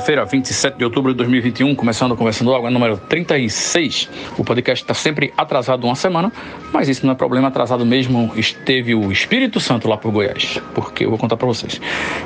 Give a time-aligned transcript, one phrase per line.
[0.00, 4.08] Quarta-feira, 27 de outubro de 2021, começando Conversando Água, número 36.
[4.38, 6.32] O podcast está sempre atrasado uma semana,
[6.72, 11.04] mas isso não é problema, atrasado mesmo esteve o Espírito Santo lá por Goiás, porque
[11.04, 11.78] eu vou contar para vocês.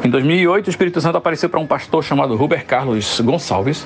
[0.04, 3.84] Em 2008, o Espírito Santo apareceu para um pastor chamado Ruber Carlos Gonçalves,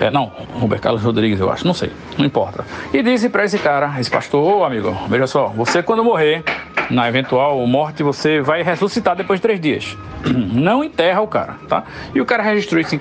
[0.00, 2.64] é, não, Ruber Carlos Rodrigues, eu acho, não sei, não importa.
[2.92, 6.42] E disse para esse cara, esse pastor, ô amigo, veja só, você quando morrer,
[6.90, 9.96] na eventual morte, você vai ressuscitar depois de três dias.
[10.52, 11.84] Não enterra o cara, tá?
[12.14, 12.98] E o cara registrou isso em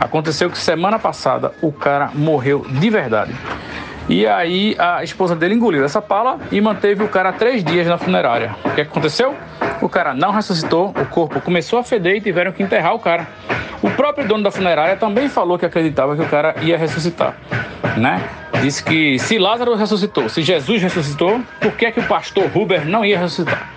[0.00, 3.34] Aconteceu que semana passada o cara morreu de verdade.
[4.08, 7.98] E aí a esposa dele engoliu essa pala e manteve o cara três dias na
[7.98, 8.56] funerária.
[8.64, 9.34] O que aconteceu?
[9.82, 13.26] O cara não ressuscitou, o corpo começou a feder e tiveram que enterrar o cara.
[13.82, 17.36] O próprio dono da funerária também falou que acreditava que o cara ia ressuscitar,
[17.96, 18.22] né?
[18.62, 22.86] Disse que se Lázaro ressuscitou, se Jesus ressuscitou, por que, é que o pastor Huber
[22.86, 23.68] não ia ressuscitar?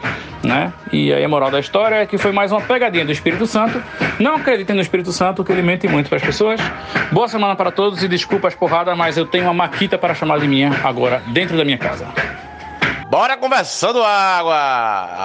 [0.44, 0.74] Né?
[0.92, 3.82] E aí a moral da história é que foi mais uma pegadinha do Espírito Santo.
[4.20, 6.60] Não acreditem no Espírito Santo, que ele mente muito para as pessoas.
[7.12, 10.40] Boa semana para todos e desculpa as porradas, mas eu tenho uma maquita para chamar
[10.40, 12.08] de minha agora dentro da minha casa.
[13.08, 14.56] Bora conversando água!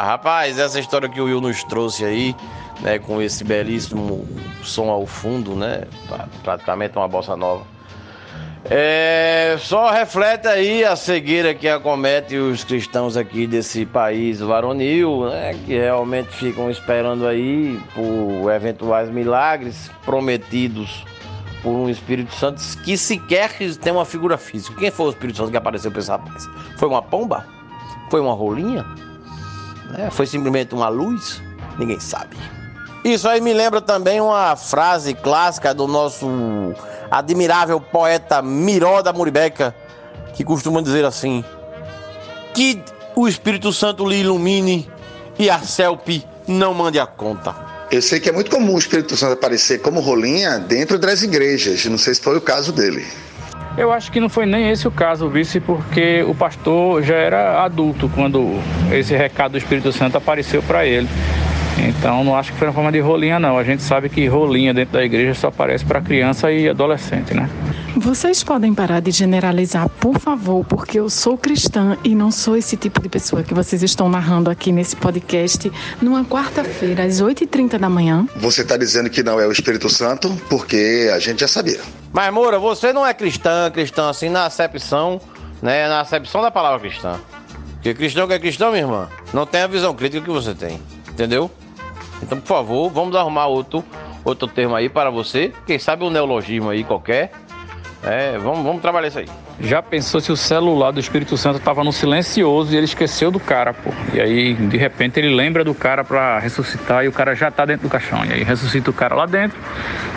[0.03, 2.37] Rapaz, essa história que o Will nos trouxe aí,
[2.83, 4.27] né, com esse belíssimo
[4.63, 7.63] som ao fundo, né, pra- praticamente uma bossa nova.
[8.69, 15.55] É, só reflete aí a cegueira que acomete os cristãos aqui desse país varonil, né,
[15.65, 21.05] que realmente ficam esperando aí por eventuais milagres prometidos
[21.63, 23.51] por um Espírito Santo que sequer
[23.81, 24.79] tem uma figura física.
[24.79, 26.49] Quem foi o Espírito Santo que apareceu para esse rapaz?
[26.77, 27.47] Foi uma pomba?
[28.11, 28.85] Foi uma rolinha?
[29.91, 30.11] Né?
[30.11, 31.43] Foi simplesmente uma luz?
[31.79, 32.37] Ninguém sabe.
[33.05, 36.27] Isso aí me lembra também uma frase clássica do nosso
[37.11, 39.75] admirável poeta Miró da Muribeca,
[40.35, 41.45] que costuma dizer assim:
[42.55, 42.83] Que
[43.15, 44.89] o Espírito Santo lhe ilumine
[45.39, 47.55] e a Celpe não mande a conta.
[47.91, 51.85] Eu sei que é muito comum o Espírito Santo aparecer como rolinha dentro das igrejas.
[51.87, 53.07] Não sei se foi o caso dele.
[53.79, 57.63] Eu acho que não foi nem esse o caso, vice, porque o pastor já era
[57.63, 58.59] adulto quando
[58.91, 61.07] esse recado do Espírito Santo apareceu para ele.
[61.79, 63.59] Então não acho que foi na forma de rolinha, não.
[63.59, 67.49] A gente sabe que rolinha dentro da igreja só aparece para criança e adolescente, né?
[67.97, 72.77] Vocês podem parar de generalizar, por favor, porque eu sou cristã e não sou esse
[72.77, 75.73] tipo de pessoa que vocês estão narrando aqui nesse podcast
[76.03, 78.29] numa quarta-feira, às 8h30 da manhã.
[78.37, 81.81] Você está dizendo que não é o Espírito Santo porque a gente já sabia.
[82.13, 85.19] Mas, Moura, você não é cristã, cristã assim na acepção,
[85.63, 85.89] né?
[85.89, 87.19] Na acepção da palavra cristã.
[87.77, 90.79] Porque cristão que é cristão, minha irmã, não tem a visão crítica que você tem.
[91.09, 91.51] Entendeu?
[92.23, 93.85] Então, por favor, vamos arrumar outro,
[94.25, 95.53] outro termo aí para você.
[95.67, 97.31] Quem sabe um neologismo aí qualquer.
[98.03, 99.27] É, vamos, vamos trabalhar isso aí.
[99.59, 103.41] Já pensou se o celular do Espírito Santo estava no silencioso e ele esqueceu do
[103.41, 103.91] cara, pô.
[104.13, 107.65] E aí, de repente, ele lembra do cara para ressuscitar e o cara já tá
[107.65, 108.25] dentro do caixão.
[108.25, 109.59] E aí ressuscita o cara lá dentro.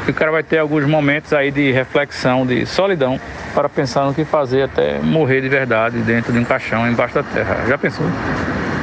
[0.07, 3.19] E o cara vai ter alguns momentos aí de reflexão, de solidão,
[3.55, 7.23] para pensar no que fazer até morrer de verdade dentro de um caixão embaixo da
[7.23, 7.65] terra.
[7.67, 8.05] Já pensou?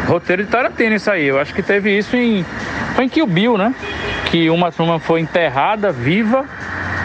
[0.06, 1.26] Roteiro de Tarantino isso aí.
[1.26, 2.44] Eu acho que teve isso em.
[2.94, 3.74] Foi em Kill Bill, né?
[4.30, 6.44] Que uma turma foi enterrada viva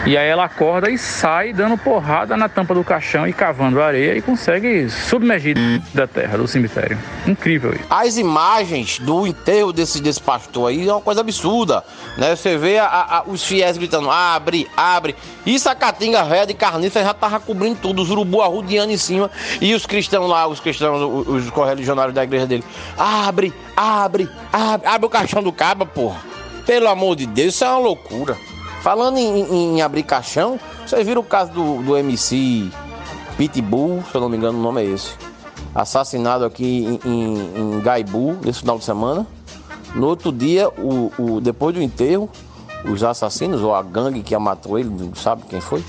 [0.04, 4.16] e aí ela acorda e sai dando porrada na tampa do caixão e cavando areia
[4.16, 5.56] e consegue submergir
[5.94, 6.98] da terra, do cemitério.
[7.26, 7.84] Incrível isso.
[7.88, 11.84] As imagens do enterro desse, desse pastor aí é uma coisa absurda,
[12.18, 12.34] né?
[12.34, 15.14] Você vê a- a- os fiéis gritando, abre, abre.
[15.46, 19.30] Isso a caatinga velha de carniça já tava cobrindo tudo, os urubu arrudeando em cima.
[19.60, 22.64] E os cristãos lá, os cristãos, os, os correligionários da igreja dele,
[22.98, 26.20] abre, abre, abre, abre o caixão do caba, porra.
[26.66, 28.36] Pelo amor de Deus, isso é uma loucura.
[28.82, 32.68] Falando em, em- abrir caixão, vocês viram o caso do, do MC
[33.36, 35.12] Pitbull, se eu não me engano o nome é esse.
[35.74, 39.26] Assassinado aqui em, em, em Gaibu, esse final de semana.
[39.94, 42.28] No outro dia, o, o- depois do enterro,
[42.84, 45.84] os assassinos, ou a gangue que matou ele, não sabe quem foi,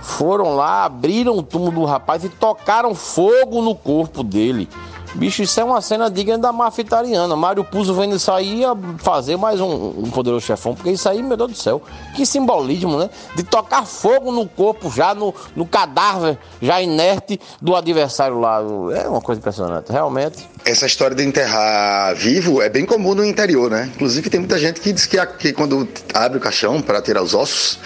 [0.00, 4.68] foram lá, abriram o túmulo do rapaz e tocaram fogo no corpo dele.
[5.14, 7.36] Bicho, isso é uma cena digna da máfia italiana.
[7.36, 11.22] Mário Puzo vendo isso aí ia fazer mais um, um poderoso chefão, porque isso aí,
[11.22, 11.82] meu Deus do céu,
[12.14, 13.10] que simbolismo, né?
[13.36, 18.60] De tocar fogo no corpo, já no, no cadáver, já inerte do adversário lá.
[18.94, 20.48] É uma coisa impressionante, realmente.
[20.64, 23.90] Essa história de enterrar vivo é bem comum no interior, né?
[23.94, 27.34] Inclusive tem muita gente que diz que, que quando abre o caixão para tirar os
[27.34, 27.78] ossos,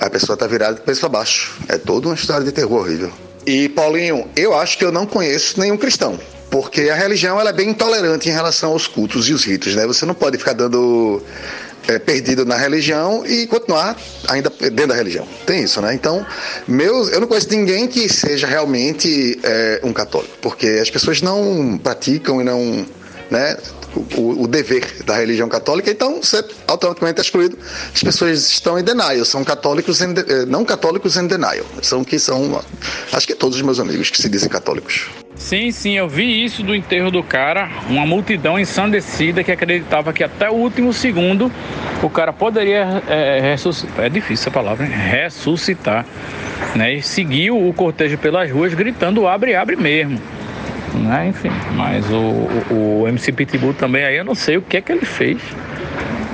[0.00, 1.56] a pessoa tá virada de cabeça para baixo.
[1.68, 3.10] É toda uma história de terror horrível.
[3.48, 6.18] E Paulinho, eu acho que eu não conheço nenhum cristão
[6.50, 9.86] porque a religião ela é bem intolerante em relação aos cultos e os ritos, né?
[9.86, 11.22] Você não pode ficar dando
[11.86, 13.96] é, perdido na religião e continuar
[14.28, 15.26] ainda dentro da religião.
[15.46, 15.94] Tem isso, né?
[15.94, 16.24] Então,
[16.66, 21.78] meus, eu não conheço ninguém que seja realmente é, um católico, porque as pessoas não
[21.82, 22.86] praticam e não,
[23.30, 23.56] né?
[24.16, 27.58] O, o, dever da religião católica, então você automaticamente é excluído.
[27.92, 32.18] As pessoas estão em denial, são católicos em, eh, não católicos em denial, são que
[32.18, 32.62] são,
[33.12, 35.08] acho que todos os meus amigos que se dizem católicos.
[35.38, 40.24] Sim, sim, eu vi isso do enterro do cara, uma multidão ensandecida que acreditava que
[40.24, 41.50] até o último segundo
[42.02, 44.92] o cara poderia é, ressuscitar, é difícil essa palavra, hein?
[44.92, 46.04] ressuscitar,
[46.74, 46.94] né?
[46.94, 50.20] E seguiu o cortejo pelas ruas gritando abre, abre mesmo,
[50.94, 51.28] né?
[51.28, 54.80] Enfim, mas o, o, o MC Pitbull também aí eu não sei o que é
[54.80, 55.38] que ele fez,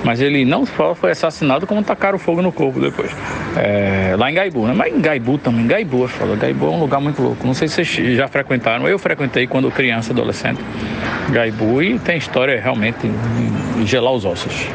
[0.05, 3.11] mas ele não só foi assassinado, como tacaram fogo no corpo depois.
[3.57, 4.75] É, lá em Gaibu, né?
[4.77, 6.37] Mas em Gaibu também, Gaibu é.
[6.37, 7.47] Gaibu é um lugar muito louco.
[7.47, 8.87] Não sei se vocês já frequentaram.
[8.87, 10.61] Eu frequentei quando criança, adolescente.
[11.31, 12.99] Gaibu e tem história realmente
[13.79, 14.67] de gelar os ossos.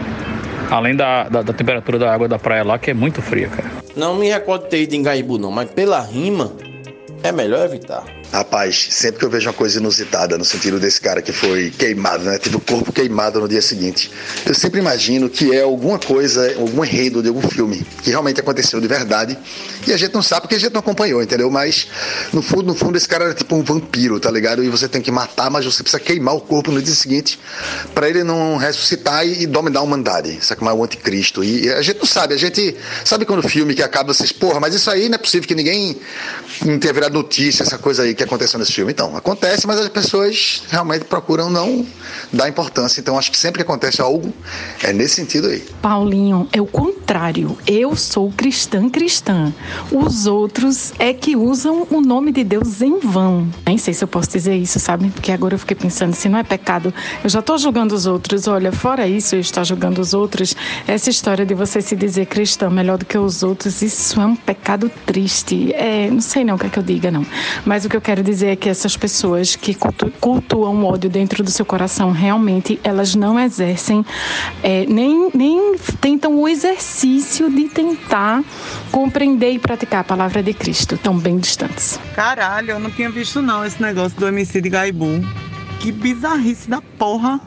[0.71, 3.69] Além da, da, da, temperatura da água da praia lá, que é muito fria, cara.
[3.95, 6.51] Não me recordo de ter ido em Gaibu, não, mas pela rima,
[7.23, 8.03] é melhor evitar.
[8.31, 12.25] Rapaz, sempre que eu vejo uma coisa inusitada no sentido desse cara que foi queimado,
[12.25, 12.37] né?
[12.37, 14.11] Teve o corpo queimado no dia seguinte.
[14.45, 18.79] Eu sempre imagino que é alguma coisa, algum enredo de algum filme que realmente aconteceu
[18.79, 19.35] de verdade.
[19.87, 21.49] E a gente não sabe porque a gente não acompanhou, entendeu?
[21.49, 21.87] Mas
[22.31, 24.63] no fundo, no fundo, esse cara era tipo um vampiro, tá ligado?
[24.63, 27.39] E você tem que matar, mas você precisa queimar o corpo no dia seguinte
[27.95, 30.37] para ele não ressuscitar e, dominar humanidade.
[30.45, 31.43] Sabe como é o anticristo?
[31.43, 34.31] E, e a gente não sabe, a gente sabe quando o filme que acaba vocês,
[34.31, 35.97] porra, mas isso aí não é possível que ninguém
[36.63, 38.91] não tenha virado notícia, essa coisa aí que aconteceu nesse filme.
[38.91, 41.85] Então, acontece, mas as pessoas realmente procuram não
[42.33, 42.99] dar importância.
[42.99, 44.33] Então, acho que sempre que acontece algo,
[44.83, 45.61] é nesse sentido aí.
[45.81, 47.57] Paulinho, é o contrário.
[47.65, 49.53] Eu sou cristã cristã.
[49.91, 53.47] Os outros é que usam o nome de Deus em vão.
[53.65, 55.09] Nem sei se eu posso dizer isso, sabe?
[55.09, 56.93] Porque agora eu fiquei pensando, se não é pecado,
[57.23, 58.47] eu já estou julgando os outros.
[58.47, 60.55] Olha, fora isso, eu estou julgando os outros.
[60.85, 64.35] Essa história de você se dizer cristão melhor do que os outros, isso é um
[64.35, 65.73] pecado triste.
[65.73, 67.25] É, não sei não o que é que eu diga, não.
[67.65, 69.77] Mas o que eu quero dizer é que essas pessoas que
[70.19, 74.03] cultuam o ódio dentro do seu coração, realmente elas não exercem,
[74.63, 78.43] é, nem, nem tentam o exercício de tentar
[78.91, 81.99] compreender e praticar a palavra de Cristo, tão bem distantes.
[82.15, 85.21] Caralho, eu não tinha visto não esse negócio do MC de Gaibu.
[85.79, 87.39] Que bizarrice da porra.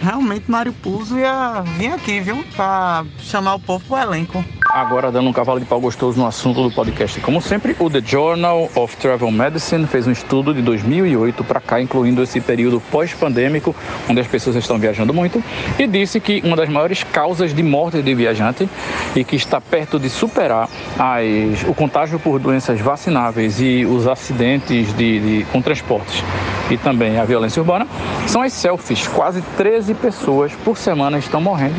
[0.00, 2.44] Realmente Mário Puzo ia vir aqui, viu?
[2.54, 4.44] Pra chamar o povo pro elenco.
[4.70, 7.18] Agora, dando um cavalo de pau gostoso no assunto do podcast.
[7.20, 11.80] Como sempre, o The Journal of Travel Medicine fez um estudo de 2008 para cá,
[11.80, 13.74] incluindo esse período pós-pandêmico,
[14.08, 15.42] onde as pessoas estão viajando muito,
[15.78, 18.68] e disse que uma das maiores causas de morte de viajante
[19.16, 20.68] e que está perto de superar
[20.98, 26.22] as, o contágio por doenças vacináveis e os acidentes de, de, com transportes
[26.70, 27.86] e também a violência urbana
[28.26, 29.06] são as selfies.
[29.08, 31.76] Quase 13 pessoas por semana estão morrendo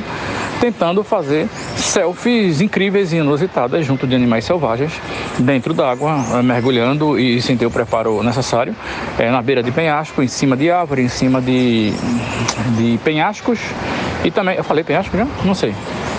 [0.60, 4.92] tentando fazer selfies incríveis e inusitadas junto de animais selvagens
[5.40, 8.76] dentro d'água, eh, mergulhando e sem ter o preparo necessário,
[9.18, 11.92] é, na beira de penhasco, em cima de árvore, em cima de,
[12.78, 13.60] de penhascos
[14.24, 15.26] e também, eu falei penhasco já?
[15.46, 15.74] Não sei.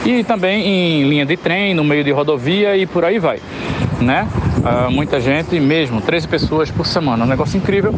[0.04, 3.38] E também em linha de trem, no meio de rodovia e por aí vai,
[4.00, 4.26] né?
[4.58, 7.94] Uh, muita gente, mesmo 13 pessoas por semana, um negócio incrível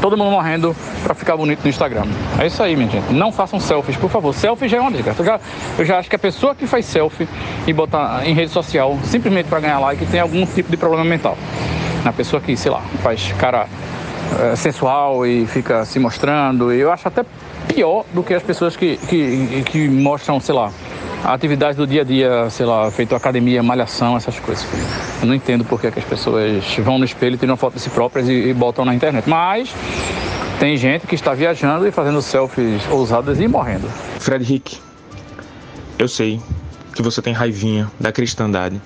[0.00, 2.04] todo mundo morrendo para ficar bonito no Instagram.
[2.38, 3.12] É isso aí, minha gente.
[3.12, 4.34] Não façam selfies, por favor.
[4.34, 5.14] Selfie já é uma dica.
[5.18, 5.40] Eu já,
[5.78, 7.28] eu já acho que a pessoa que faz selfie
[7.66, 11.36] e botar em rede social simplesmente para ganhar like tem algum tipo de problema mental.
[12.04, 13.66] Na pessoa que, sei lá, faz cara
[14.40, 16.72] é, sensual e fica se mostrando.
[16.72, 17.24] Eu acho até
[17.66, 20.70] pior do que as pessoas que, que, que mostram, sei lá,
[21.24, 24.66] a atividade do dia a dia, sei lá, feito academia, malhação, essas coisas.
[25.20, 28.28] Eu não entendo por que, as pessoas vão no espelho, tiram foto de si próprias
[28.28, 29.28] e, e botam na internet.
[29.28, 29.74] Mas
[30.58, 33.88] tem gente que está viajando e fazendo selfies ousadas e morrendo.
[34.18, 34.78] Fred Rick,
[35.98, 36.40] eu sei
[36.94, 38.80] que você tem raivinha da cristandade.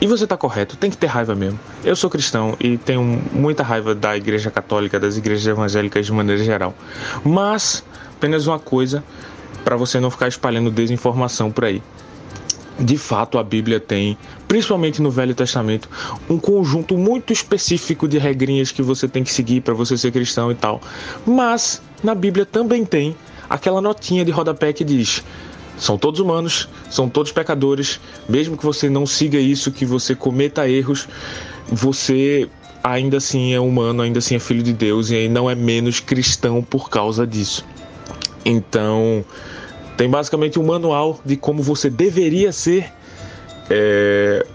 [0.00, 1.58] E você está correto, tem que ter raiva mesmo.
[1.82, 6.42] Eu sou cristão e tenho muita raiva da igreja católica, das igrejas evangélicas de maneira
[6.42, 6.74] geral.
[7.24, 7.82] Mas,
[8.14, 9.02] apenas uma coisa
[9.64, 11.82] para você não ficar espalhando desinformação por aí.
[12.78, 14.18] de fato a Bíblia tem,
[14.48, 15.88] principalmente no Velho Testamento,
[16.28, 20.50] um conjunto muito específico de regrinhas que você tem que seguir para você ser cristão
[20.50, 20.80] e tal.
[21.24, 23.16] Mas na Bíblia também tem
[23.48, 25.22] aquela notinha de rodapé que diz:
[25.78, 30.68] são todos humanos, são todos pecadores, mesmo que você não siga isso, que você cometa
[30.68, 31.08] erros,
[31.68, 32.48] você
[32.82, 36.62] ainda assim é humano, ainda assim é filho de Deus e não é menos cristão
[36.62, 37.64] por causa disso.
[38.44, 39.24] Então,
[39.96, 42.92] tem basicamente um manual de como você deveria ser.
[43.70, 44.46] É...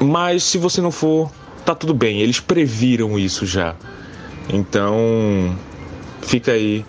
[0.00, 1.30] Mas se você não for,
[1.64, 2.20] tá tudo bem.
[2.20, 3.74] Eles previram isso já.
[4.48, 5.56] Então,
[6.22, 6.84] fica aí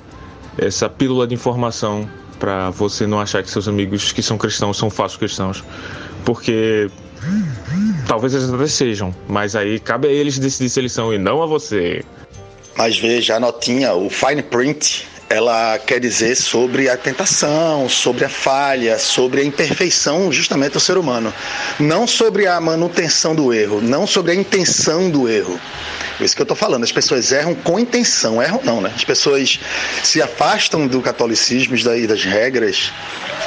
[0.57, 2.07] essa pílula de informação
[2.39, 5.63] para você não achar que seus amigos que são cristãos são falsos cristãos,
[6.23, 6.89] porque
[8.07, 11.41] talvez eles até sejam, mas aí cabe a eles decidir se eles são e não
[11.41, 12.03] a você.
[12.77, 18.29] Mas veja, a notinha, o fine print, ela quer dizer sobre a tentação, sobre a
[18.29, 21.33] falha, sobre a imperfeição justamente do ser humano.
[21.77, 25.59] Não sobre a manutenção do erro, não sobre a intenção do erro.
[26.19, 26.83] É isso que eu estou falando.
[26.85, 28.91] As pessoas erram com intenção, erram não, né?
[28.95, 29.59] As pessoas
[30.03, 32.93] se afastam do catolicismo e das regras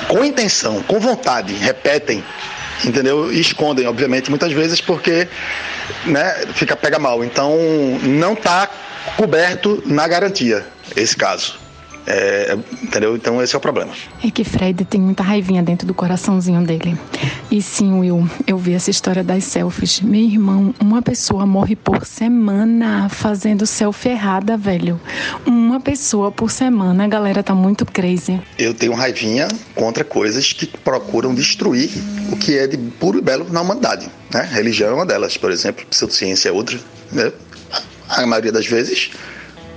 [0.09, 2.23] com intenção, com vontade, repetem,
[2.85, 3.33] entendeu?
[3.33, 5.27] E escondem, obviamente, muitas vezes porque
[6.05, 7.25] né, fica pega mal.
[7.25, 7.57] Então,
[8.03, 8.69] não está
[9.17, 11.68] coberto na garantia esse caso.
[12.11, 13.15] É, entendeu?
[13.15, 13.93] Então esse é o problema.
[14.25, 16.97] É que Fred tem muita raivinha dentro do coraçãozinho dele.
[17.51, 20.01] E sim, Will, eu vi essa história das selfies.
[20.01, 24.99] Meu irmão, uma pessoa morre por semana fazendo selfie errada, velho.
[25.47, 28.41] Uma pessoa por semana, a galera tá muito crazy.
[28.59, 31.91] Eu tenho raivinha contra coisas que procuram destruir
[32.33, 34.09] o que é de puro e belo na humanidade.
[34.33, 34.49] Né?
[34.51, 36.79] Religião é uma delas, por exemplo, pseudociência é outra.
[37.13, 37.31] Né?
[38.09, 39.11] A maioria das vezes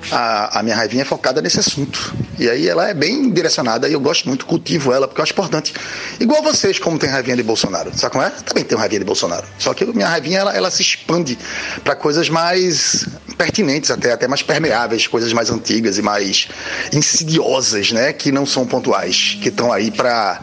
[0.09, 2.15] a, a minha raivinha é focada nesse assunto.
[2.39, 5.33] E aí ela é bem direcionada e eu gosto muito, cultivo ela, porque eu acho
[5.33, 5.73] importante.
[6.19, 7.91] Igual vocês, como tem raivinha de Bolsonaro.
[7.95, 8.29] Sabe como é?
[8.29, 9.45] Também tenho raivinha de Bolsonaro.
[9.59, 11.37] Só que minha raivinha ela, ela se expande
[11.83, 13.05] para coisas mais
[13.37, 16.47] pertinentes, até, até mais permeáveis, coisas mais antigas e mais
[16.93, 18.13] insidiosas, né?
[18.13, 20.41] Que não são pontuais, que estão aí para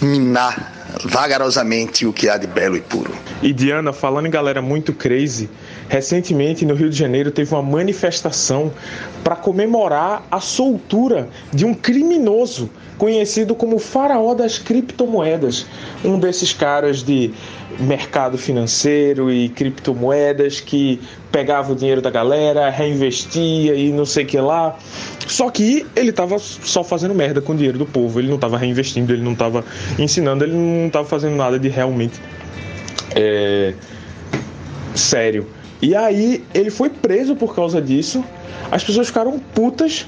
[0.00, 3.14] minar vagarosamente o que há de belo e puro.
[3.42, 5.48] E Diana, falando em galera muito crazy,
[5.90, 8.72] Recentemente, no Rio de Janeiro, teve uma manifestação
[9.24, 15.66] para comemorar a soltura de um criminoso conhecido como faraó das criptomoedas,
[16.04, 17.32] um desses caras de
[17.80, 21.00] mercado financeiro e criptomoedas que
[21.32, 24.78] pegava o dinheiro da galera, reinvestia e não sei que lá.
[25.26, 28.56] Só que ele estava só fazendo merda com o dinheiro do povo, ele não estava
[28.56, 29.64] reinvestindo, ele não estava
[29.98, 32.20] ensinando, ele não estava fazendo nada de realmente
[33.16, 33.74] é,
[34.94, 35.48] sério.
[35.82, 38.24] E aí ele foi preso por causa disso.
[38.70, 40.06] As pessoas ficaram putas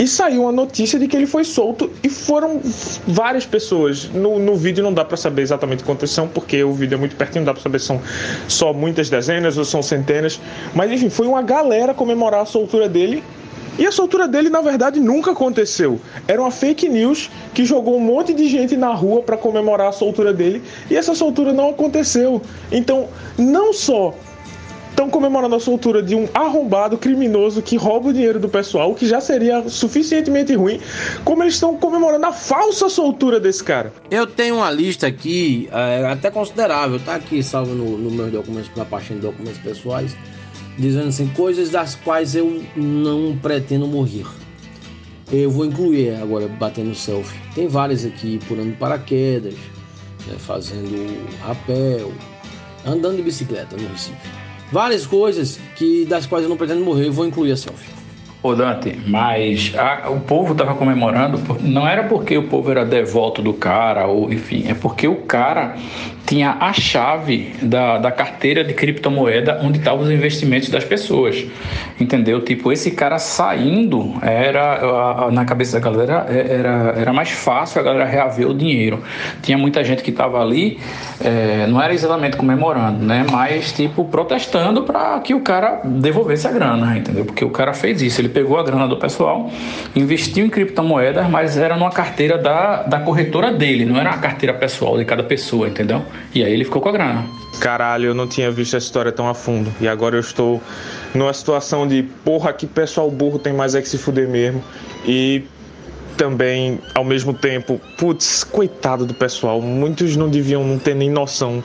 [0.00, 2.60] e saiu uma notícia de que ele foi solto e foram
[3.06, 4.08] várias pessoas.
[4.08, 7.14] No, no vídeo não dá para saber exatamente quantas são, porque o vídeo é muito
[7.16, 8.00] pertinho, não dá para saber se são
[8.48, 10.40] só muitas dezenas ou são centenas.
[10.74, 13.22] Mas enfim, foi uma galera comemorar a soltura dele.
[13.78, 16.00] E a soltura dele, na verdade, nunca aconteceu.
[16.26, 19.92] Era uma fake news que jogou um monte de gente na rua para comemorar a
[19.92, 20.62] soltura dele.
[20.90, 22.40] E essa soltura não aconteceu.
[22.72, 24.14] Então, não só
[25.00, 29.06] estão comemorando a soltura de um arrombado criminoso que rouba o dinheiro do pessoal, que
[29.06, 30.78] já seria suficientemente ruim,
[31.24, 33.94] como eles estão comemorando a falsa soltura desse cara.
[34.10, 38.70] Eu tenho uma lista aqui, é, até considerável, tá aqui salvo no, no meus documentos,
[38.76, 40.14] na página de documentos pessoais,
[40.76, 44.26] dizendo assim, coisas das quais eu não pretendo morrer.
[45.32, 47.38] Eu vou incluir agora, batendo selfie.
[47.54, 49.54] Tem várias aqui, pulando paraquedas,
[50.26, 52.12] né, fazendo rapel,
[52.84, 54.39] andando de bicicleta no Recife
[54.72, 57.99] várias coisas que das quais eu não pretendo morrer e vou incluir a selfie.
[58.42, 63.42] Ô Dante, mas a, o povo estava comemorando, não era porque o povo era devoto
[63.42, 65.76] do cara, ou enfim, é porque o cara
[66.30, 71.44] tinha a chave da, da carteira de criptomoeda onde estavam os investimentos das pessoas.
[71.98, 72.40] Entendeu?
[72.40, 77.84] Tipo, esse cara saindo era na cabeça da galera é, era, era mais fácil a
[77.84, 79.02] galera reaver o dinheiro.
[79.42, 80.78] Tinha muita gente que estava ali,
[81.20, 83.26] é, não era exatamente comemorando, né?
[83.28, 87.24] Mas tipo protestando para que o cara devolvesse a grana, entendeu?
[87.24, 89.50] Porque o cara fez isso, ele pegou a grana do pessoal,
[89.94, 94.54] investiu em criptomoedas, mas era numa carteira da, da corretora dele, não era a carteira
[94.54, 96.02] pessoal de cada pessoa, entendeu?
[96.34, 97.26] E aí ele ficou com a grana.
[97.60, 99.72] Caralho, eu não tinha visto essa história tão a fundo.
[99.80, 100.62] E agora eu estou
[101.14, 104.62] numa situação de porra, que pessoal burro tem mais é que se fuder mesmo.
[105.04, 105.44] E
[106.20, 109.62] também, ao mesmo tempo, putz, coitado do pessoal.
[109.62, 111.64] Muitos não deviam não ter nem noção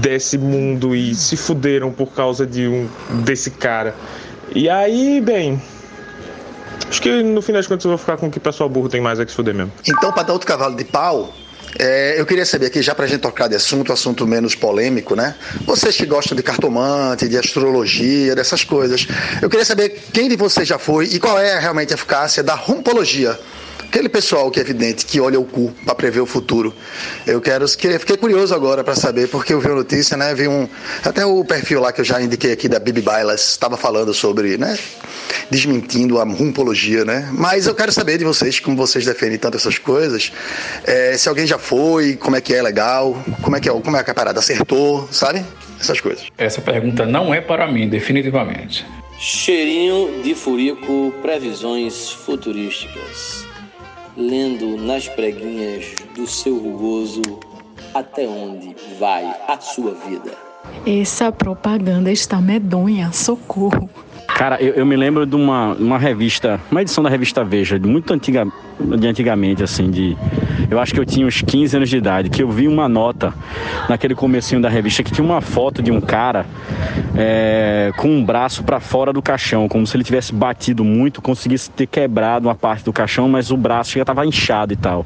[0.00, 2.88] desse mundo e se fuderam por causa de um
[3.24, 3.94] desse cara.
[4.54, 5.60] E aí, bem,
[6.90, 9.20] Acho que no fim das contas eu vou ficar com que pessoal burro tem mais
[9.20, 9.72] é que se fuder mesmo.
[9.86, 11.32] Então, para dar outro cavalo de pau,
[11.78, 15.14] É, eu queria saber aqui, já para a gente tocar de assunto, assunto menos polêmico,
[15.14, 15.36] né?
[15.64, 19.06] Vocês que gostam de cartomante, de astrologia, dessas coisas,
[19.40, 22.56] eu queria saber quem de vocês já foi e qual é realmente a eficácia da
[22.56, 23.38] rumpologia.
[23.90, 26.72] Aquele pessoal que é evidente, que olha o cu para prever o futuro.
[27.26, 30.32] Eu quero, fiquei curioso agora para saber, porque eu vi a notícia, né?
[30.32, 30.68] Vi um,
[31.04, 34.56] até o perfil lá que eu já indiquei aqui da Bibi Bailas estava falando sobre,
[34.56, 34.78] né?
[35.50, 37.28] Desmentindo a rumpologia, né?
[37.32, 40.30] Mas eu quero saber de vocês, como vocês defendem tanto essas coisas,
[40.84, 43.96] é, se alguém já foi, como é que é legal, como é que é, como
[43.96, 45.44] é que a parada acertou, sabe?
[45.80, 46.26] Essas coisas.
[46.38, 48.86] Essa pergunta não é para mim, definitivamente.
[49.18, 53.49] Cheirinho de furico, previsões futurísticas
[54.16, 57.22] lendo nas preguinhas do seu rugoso
[57.94, 60.32] até onde vai a sua vida.
[60.86, 63.88] Essa propaganda está medonha, socorro.
[64.36, 68.12] Cara, eu, eu, me lembro de uma, uma revista, uma edição da revista Veja, muito
[68.12, 68.46] antiga,
[68.78, 70.16] de antigamente, assim, de.
[70.70, 73.34] Eu acho que eu tinha uns 15 anos de idade, que eu vi uma nota
[73.88, 76.46] naquele comecinho da revista que tinha uma foto de um cara
[77.16, 81.68] é, com um braço para fora do caixão, como se ele tivesse batido muito, conseguisse
[81.70, 85.04] ter quebrado uma parte do caixão, mas o braço já estava inchado e tal.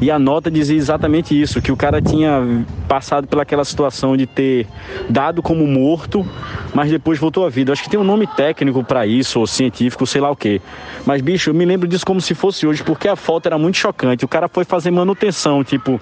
[0.00, 4.66] E a nota dizia exatamente isso, que o cara tinha passado pelaquela situação de ter
[5.08, 6.26] dado como morto,
[6.74, 7.70] mas depois voltou à vida.
[7.70, 8.55] Eu acho que tem um nome técnico
[8.86, 10.60] para isso, ou científico, sei lá o quê.
[11.04, 13.76] Mas, bicho, eu me lembro disso como se fosse hoje, porque a foto era muito
[13.76, 14.24] chocante.
[14.24, 16.00] O cara foi fazer manutenção, tipo,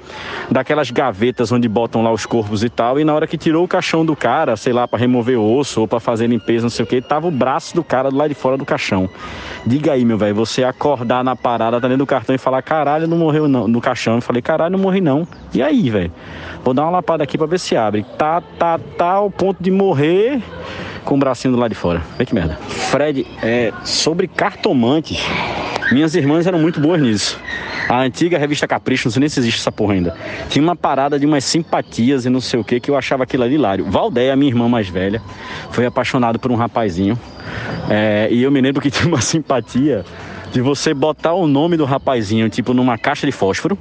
[0.50, 3.68] daquelas gavetas onde botam lá os corpos e tal, e na hora que tirou o
[3.68, 6.86] caixão do cara, sei lá, para remover osso ou para fazer limpeza, não sei o
[6.86, 9.08] que, tava o braço do cara lado de fora do caixão.
[9.66, 13.06] Diga aí, meu velho, você acordar na parada, tá dentro do cartão e falar, caralho,
[13.06, 14.16] não morreu não, no caixão.
[14.16, 15.26] Eu falei, caralho, não morri não.
[15.52, 16.12] E aí, velho?
[16.62, 18.04] Vou dar uma lapada aqui para ver se abre.
[18.16, 20.42] Tá, tá, tá ao ponto de morrer
[21.04, 22.02] com o bracinho do lado de fora.
[22.18, 22.56] Vê que merda.
[22.90, 25.18] Fred, é, sobre cartomantes,
[25.92, 27.38] minhas irmãs eram muito boas nisso.
[27.88, 30.16] A antiga revista Capricho, não sei nem se existe essa porra ainda.
[30.48, 33.44] Tinha uma parada de umas simpatias e não sei o que, que eu achava aquilo
[33.44, 33.84] ali hilário.
[33.84, 35.20] Valdeia, minha irmã mais velha,
[35.70, 37.18] foi apaixonado por um rapazinho.
[37.90, 40.04] É, e eu me lembro que tinha uma simpatia
[40.54, 43.76] de você botar o nome do rapazinho, tipo, numa caixa de fósforo,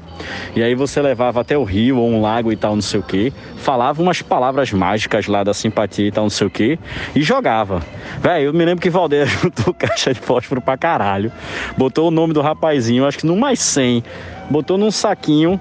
[0.56, 3.04] e aí você levava até o rio ou um lago e tal, não sei o
[3.04, 6.80] que, falava umas palavras mágicas lá da simpatia e tal, não sei o que,
[7.16, 7.84] e jogava.
[8.20, 11.32] Velho, eu me lembro que Valdeira juntou caixa de fósforo pra caralho,
[11.78, 14.04] botou o nome do rapazinho, acho que no mais 100,
[14.50, 15.60] botou num saquinho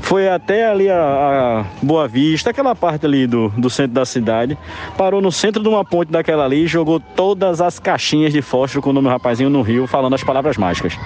[0.00, 4.56] foi até ali a, a, Boa Vista, aquela parte ali do, do centro da cidade,
[4.98, 8.82] parou no centro de uma ponte daquela ali e jogou todas as caixinhas de fósforo
[8.82, 10.98] com o nome do rapazinho no rio, falando as palavras mágicas.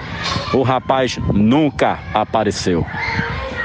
[0.53, 2.85] O rapaz nunca apareceu.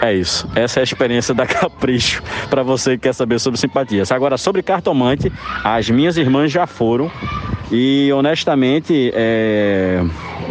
[0.00, 0.48] É isso.
[0.54, 4.12] Essa é a experiência da Capricho para você que quer saber sobre simpatias.
[4.12, 5.32] Agora, sobre cartomante,
[5.64, 7.10] as minhas irmãs já foram
[7.72, 10.00] e honestamente, é...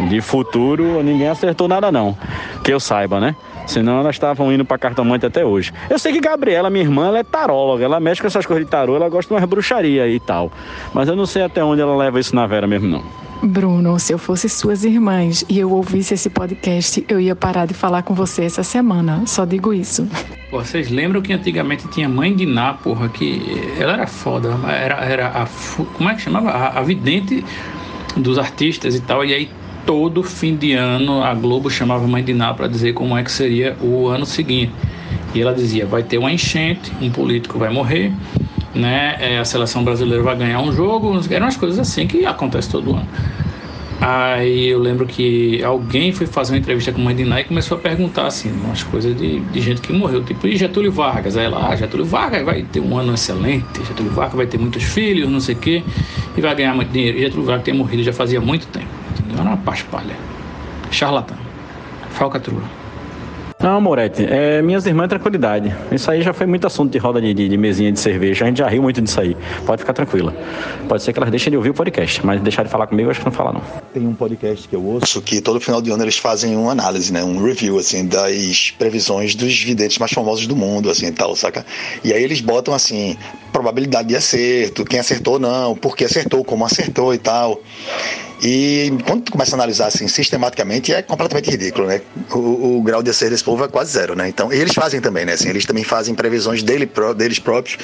[0.08, 2.16] de futuro, ninguém acertou nada não.
[2.62, 3.34] Que eu saiba, né?
[3.66, 5.72] Senão elas estavam indo para cartomante até hoje.
[5.88, 8.70] Eu sei que Gabriela, minha irmã, ela é taróloga, ela mexe com essas coisas de
[8.70, 10.52] tarô, ela gosta de umas bruxaria e tal.
[10.92, 13.24] Mas eu não sei até onde ela leva isso na vera mesmo, não.
[13.42, 17.74] Bruno, se eu fosse suas irmãs e eu ouvisse esse podcast, eu ia parar de
[17.74, 19.26] falar com você essa semana.
[19.26, 20.08] Só digo isso.
[20.50, 23.42] Vocês lembram que antigamente tinha mãe de Ná, porra, que
[23.78, 25.46] ela era foda, era, era a.
[25.94, 26.50] Como é que chamava?
[26.50, 27.44] A, a vidente
[28.16, 29.24] dos artistas e tal.
[29.24, 29.50] E aí
[29.86, 33.30] todo fim de ano a Globo chamava Mãe de Ná para dizer como é que
[33.30, 34.72] seria o ano seguinte.
[35.34, 38.12] E ela dizia: vai ter uma enchente, um político vai morrer,
[38.74, 39.16] né?
[39.20, 41.20] É, a seleção brasileira vai ganhar um jogo.
[41.30, 43.08] Eram as coisas assim que acontece todo ano.
[44.00, 47.44] Aí eu lembro que alguém foi fazer uma entrevista com a mãe de Ná e
[47.44, 51.36] começou a perguntar assim, umas coisas de, de gente que morreu, tipo, e Getúlio Vargas?
[51.36, 54.82] Aí ela, ah, Getúlio Vargas vai ter um ano excelente, Getúlio Vargas vai ter muitos
[54.82, 55.82] filhos, não sei o quê,
[56.36, 57.18] e vai ganhar muito dinheiro.
[57.18, 59.03] Getúlio Vargas tem morrido já fazia muito tempo.
[59.34, 59.40] Entendeu?
[59.40, 60.16] Era uma paspalha.
[60.90, 61.36] Charlatão.
[62.10, 62.62] Falcatrua.
[63.60, 65.74] Não, Moretti, é, minhas irmãs, tranquilidade.
[65.90, 68.44] Isso aí já foi muito assunto de roda de, de, de, mesinha de cerveja.
[68.44, 69.34] A gente já riu muito disso aí.
[69.64, 70.36] Pode ficar tranquila.
[70.86, 73.20] Pode ser que elas deixem de ouvir o podcast, mas deixar de falar comigo, acho
[73.20, 73.62] que não fala, não.
[73.94, 77.10] Tem um podcast que eu ouço que todo final de ano eles fazem uma análise,
[77.10, 77.24] né?
[77.24, 81.64] Um review, assim, das previsões dos videntes mais famosos do mundo, assim, tal, saca?
[82.04, 83.16] E aí eles botam, assim,
[83.50, 87.62] probabilidade de acerto, quem acertou ou não, por que acertou, como acertou e tal.
[88.42, 92.00] E quando tu começa a analisar assim sistematicamente, é completamente ridículo, né?
[92.32, 94.28] O, o grau de acerto desse povo é quase zero, né?
[94.28, 95.32] Então, eles fazem também, né?
[95.32, 97.78] Assim, eles também fazem previsões dele, deles próprios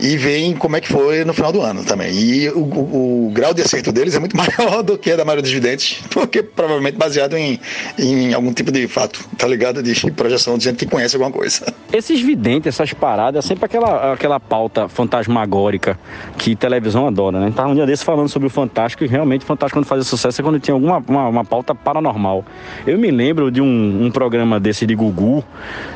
[0.00, 2.12] e veem como é que foi no final do ano também.
[2.12, 5.24] E o, o, o grau de acerto deles é muito maior do que a da
[5.24, 7.58] maioria dos videntes, porque provavelmente baseado em,
[7.98, 9.82] em algum tipo de fato, tá ligado?
[9.82, 11.72] De projeção de gente que conhece alguma coisa.
[11.92, 15.98] Esses videntes, essas paradas, é sempre aquela, aquela pauta fantasmagórica
[16.38, 17.52] que televisão adora, né?
[17.54, 20.40] Tava um dia desse falando sobre o Fantástico e realmente o Fantástico, quando fazia sucesso
[20.40, 22.44] é quando tinha alguma uma, uma pauta paranormal.
[22.86, 25.44] Eu me lembro de um, um programa desse de Gugu,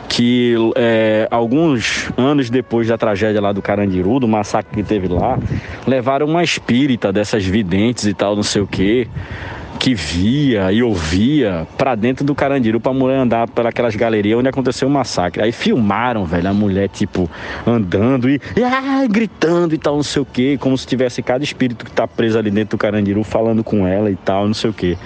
[0.09, 5.39] que é, alguns anos depois da tragédia lá do Carandiru, do massacre que teve lá,
[5.87, 9.09] levaram uma espírita dessas videntes e tal, não sei o quê
[9.77, 14.89] que via e ouvia pra dentro do Carandiru pra mulher andar pelas galerias onde aconteceu
[14.89, 15.43] o massacre.
[15.43, 17.31] Aí filmaram, velho, a mulher, tipo,
[17.67, 21.45] andando e, e ah, gritando e tal, não sei o que, como se tivesse cada
[21.45, 24.71] espírito que tá preso ali dentro do Carandiru falando com ela e tal, não sei
[24.71, 24.97] o que.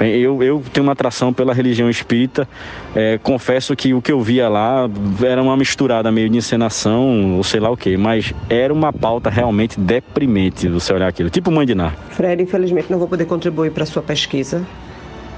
[0.00, 2.48] Eu, eu tenho uma atração pela religião espírita,
[2.94, 4.88] é, confesso que o que eu via lá
[5.22, 9.30] era uma misturada meio de encenação, ou sei lá o que, mas era uma pauta
[9.30, 11.92] realmente deprimente você olhar aquilo, tipo Mandiná.
[12.10, 14.66] Fred, infelizmente não vou poder contribuir para sua pesquisa,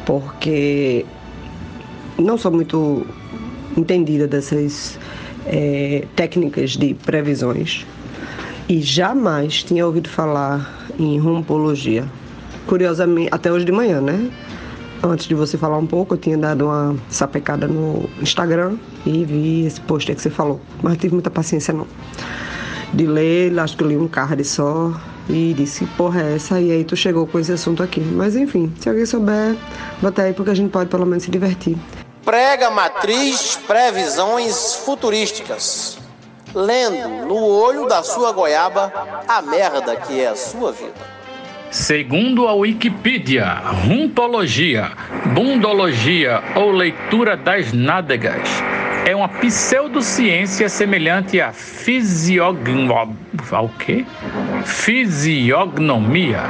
[0.06, 1.04] porque
[2.18, 3.06] não sou muito
[3.76, 4.98] entendida dessas
[5.46, 7.86] é, técnicas de previsões
[8.68, 12.04] e jamais tinha ouvido falar em rumpologia.
[12.66, 14.30] Curiosamente, até hoje de manhã, né?
[15.02, 19.66] Antes de você falar um pouco, eu tinha dado uma sapecada no Instagram e vi
[19.66, 21.86] esse post que você falou, mas não tive muita paciência não.
[22.94, 26.60] De ler, acho que eu li um card só e disse, porra é essa?
[26.60, 28.00] E aí tu chegou com esse assunto aqui.
[28.00, 29.56] Mas enfim, se alguém souber,
[30.00, 31.76] bota aí porque a gente pode pelo menos se divertir.
[32.24, 35.98] Prega matriz previsões futurísticas.
[36.54, 38.92] Lendo no olho da sua goiaba
[39.28, 41.16] a merda que é a sua vida.
[41.70, 43.44] Segundo a Wikipedia,
[43.86, 44.92] rumpologia,
[45.34, 48.48] bundologia ou leitura das nádegas
[49.06, 53.14] é uma pseudociência semelhante à fisiognomia,
[53.52, 54.04] ao quê?
[54.64, 56.40] fisiognomia,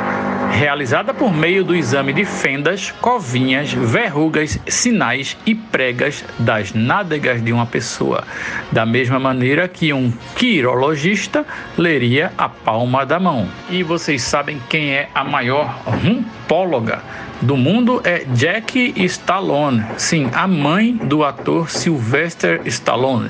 [0.53, 7.53] realizada por meio do exame de fendas, covinhas, verrugas, sinais e pregas das nádegas de
[7.53, 8.25] uma pessoa,
[8.73, 11.45] da mesma maneira que um quirologista
[11.77, 13.47] leria a palma da mão.
[13.69, 17.03] E vocês sabem quem é a maior rumpóloga?
[17.43, 23.29] Do mundo é Jack Stallone, sim, a mãe do ator Sylvester Stallone.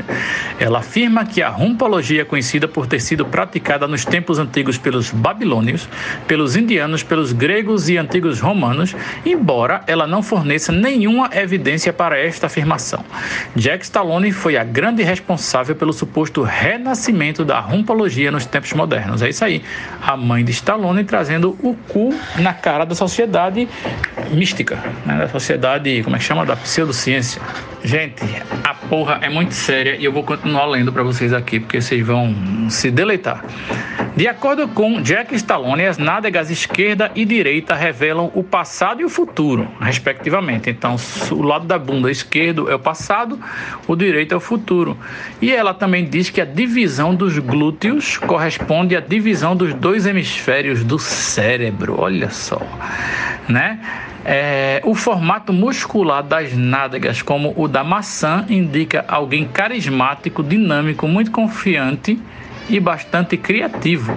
[0.60, 5.10] Ela afirma que a rumpologia é conhecida por ter sido praticada nos tempos antigos pelos
[5.10, 5.88] babilônios,
[6.26, 12.46] pelos indianos, pelos gregos e antigos romanos, embora ela não forneça nenhuma evidência para esta
[12.46, 13.04] afirmação.
[13.54, 19.20] Jack Stallone foi a grande responsável pelo suposto renascimento da rumpologia nos tempos modernos.
[19.20, 19.62] É isso aí,
[20.00, 23.68] a mãe de Stallone trazendo o cu na cara da sociedade
[24.30, 26.44] mística, né, da sociedade, como é que chama?
[26.44, 27.40] Da pseudociência.
[27.85, 28.22] Gente,
[28.64, 32.04] a porra é muito séria e eu vou continuar lendo para vocês aqui, porque vocês
[32.04, 32.35] vão
[32.68, 33.44] se deleitar.
[34.16, 39.11] De acordo com Jack Stallone, as nádegas esquerda e direita revelam o passado e o
[39.11, 40.70] futuro, respectivamente.
[40.70, 40.96] Então,
[41.31, 43.38] o lado da bunda esquerdo é o passado,
[43.87, 44.96] o direito é o futuro.
[45.38, 50.83] E ela também diz que a divisão dos glúteos corresponde à divisão dos dois hemisférios
[50.83, 52.00] do cérebro.
[52.00, 52.62] Olha só,
[53.46, 53.79] né?
[54.24, 61.31] É, o formato muscular das nádegas, como o da maçã, indica alguém carismático, dinâmico, muito
[61.31, 62.18] confiante
[62.68, 64.16] e bastante criativo.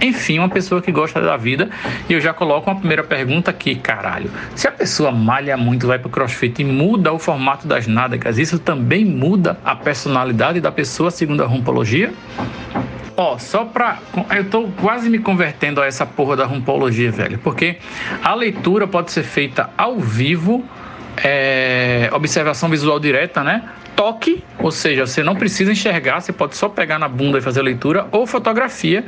[0.00, 1.68] Enfim, uma pessoa que gosta da vida.
[2.08, 4.30] E eu já coloco uma primeira pergunta aqui, caralho.
[4.54, 8.58] Se a pessoa malha muito, vai pro crossfit e muda o formato das nádegas, isso
[8.58, 12.12] também muda a personalidade da pessoa, segundo a rumpologia?
[13.16, 13.98] Ó, só pra.
[14.34, 17.38] Eu tô quase me convertendo a essa porra da rumpologia, velho.
[17.38, 17.76] Porque
[18.22, 20.64] a leitura pode ser feita ao vivo,
[21.22, 23.68] é, observação visual direta, né?
[23.96, 27.60] Toque, ou seja, você não precisa enxergar, você pode só pegar na bunda e fazer
[27.60, 29.04] a leitura, ou fotografia.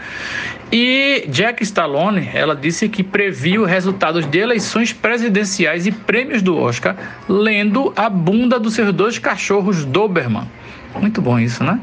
[0.70, 6.96] E Jack Stallone, ela disse que previu resultados de eleições presidenciais e prêmios do Oscar
[7.28, 10.48] lendo a bunda dos seus dois cachorros Doberman.
[10.94, 11.80] Muito bom isso, né?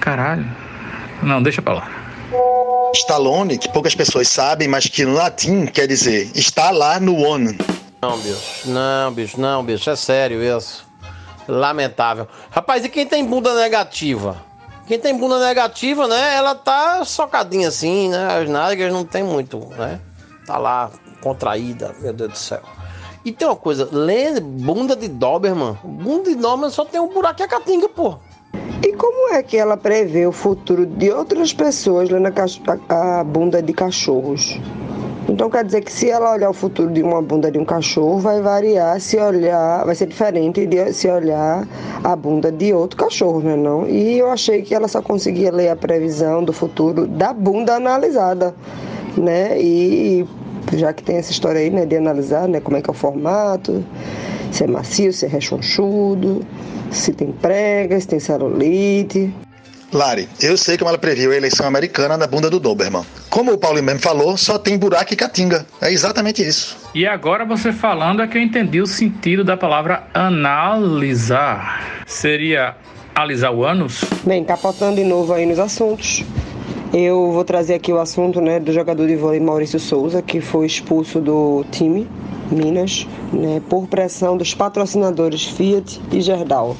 [0.00, 0.46] Caralho.
[1.22, 1.90] Não, deixa pra lá.
[2.94, 7.54] Stallone, que poucas pessoas sabem, mas que no latim quer dizer está lá no ONU.
[8.00, 8.70] Não, bicho.
[8.70, 9.90] Não, bicho, não, bicho.
[9.90, 10.87] É sério isso.
[11.48, 12.28] Lamentável.
[12.50, 14.36] Rapaz, e quem tem bunda negativa?
[14.86, 16.34] Quem tem bunda negativa, né?
[16.34, 18.38] Ela tá socadinha assim, né?
[18.40, 20.00] As nádegas não tem muito, né?
[20.46, 20.90] Tá lá
[21.22, 22.60] contraída, meu Deus do céu.
[23.24, 25.76] E tem uma coisa, lê bunda de Doberman.
[25.82, 28.18] Bunda de Doberman só tem um buraco e a catinga, pô.
[28.82, 33.60] E como é que ela prevê o futuro de outras pessoas lendo a, a bunda
[33.60, 34.58] de cachorros?
[35.28, 38.18] Então quer dizer que se ela olhar o futuro de uma bunda de um cachorro,
[38.18, 41.68] vai variar se olhar, vai ser diferente de se olhar
[42.02, 43.86] a bunda de outro cachorro, né não?
[43.86, 48.54] E eu achei que ela só conseguia ler a previsão do futuro da bunda analisada,
[49.18, 49.60] né?
[49.60, 50.26] E
[50.72, 52.94] já que tem essa história aí, né, de analisar, né, como é que é o
[52.94, 53.84] formato,
[54.50, 56.40] se é macio, se é rechonchudo,
[56.90, 59.32] se tem prega, se tem celulite.
[59.92, 63.02] Lari, eu sei como ela previu a eleição americana na bunda do Doberman.
[63.30, 65.64] Como o Paulo mesmo falou, só tem buraco e catinga.
[65.80, 66.76] É exatamente isso.
[66.94, 72.02] E agora você falando é que eu entendi o sentido da palavra analisar.
[72.06, 72.76] Seria
[73.14, 74.04] alisar o ânus?
[74.24, 76.22] Bem, capotando de novo aí nos assuntos.
[76.92, 80.66] Eu vou trazer aqui o assunto né, do jogador de vôlei Maurício Souza, que foi
[80.66, 82.06] expulso do time
[82.50, 86.76] Minas, né, por pressão dos patrocinadores Fiat e Gerdau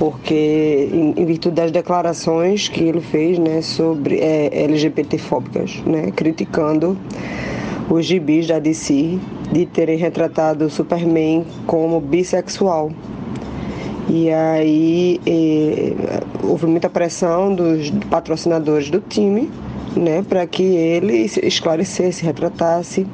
[0.00, 6.96] porque em, em, virtude das declarações que ele fez né, sobre é, LGBTfóbicas, né, criticando
[7.90, 9.18] os gibis da DC
[9.52, 12.90] de terem retratado o Superman como bissexual.
[14.08, 15.94] E aí eh,
[16.42, 19.50] houve muita pressão dos patrocinadores do time
[19.94, 23.06] né, para que ele esclarecesse, retratasse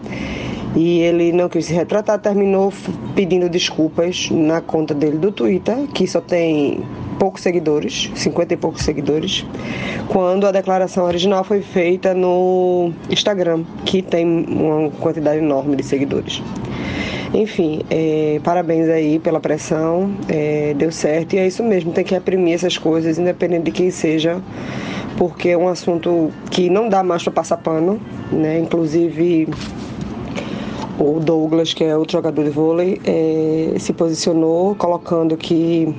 [0.77, 2.73] e ele não quis se retratar, terminou
[3.15, 6.85] pedindo desculpas na conta dele do Twitter, que só tem
[7.19, 9.47] poucos seguidores, 50 e poucos seguidores,
[10.09, 16.43] quando a declaração original foi feita no Instagram, que tem uma quantidade enorme de seguidores.
[17.33, 22.15] Enfim, é, parabéns aí pela pressão, é, deu certo e é isso mesmo, tem que
[22.15, 24.41] reprimir essas coisas, independente de quem seja,
[25.17, 27.99] porque é um assunto que não dá mais para passar pano,
[28.31, 28.59] né?
[28.59, 29.49] Inclusive
[30.99, 35.95] o Douglas, que é outro jogador de vôlei, é, se posicionou colocando que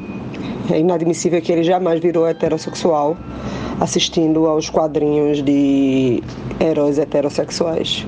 [0.72, 3.16] é inadmissível que ele jamais virou heterossexual
[3.80, 6.24] assistindo aos quadrinhos de
[6.60, 8.06] heróis heterossexuais.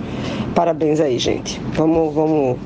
[0.56, 1.62] Parabéns aí, gente.
[1.74, 2.58] Vamos, vamos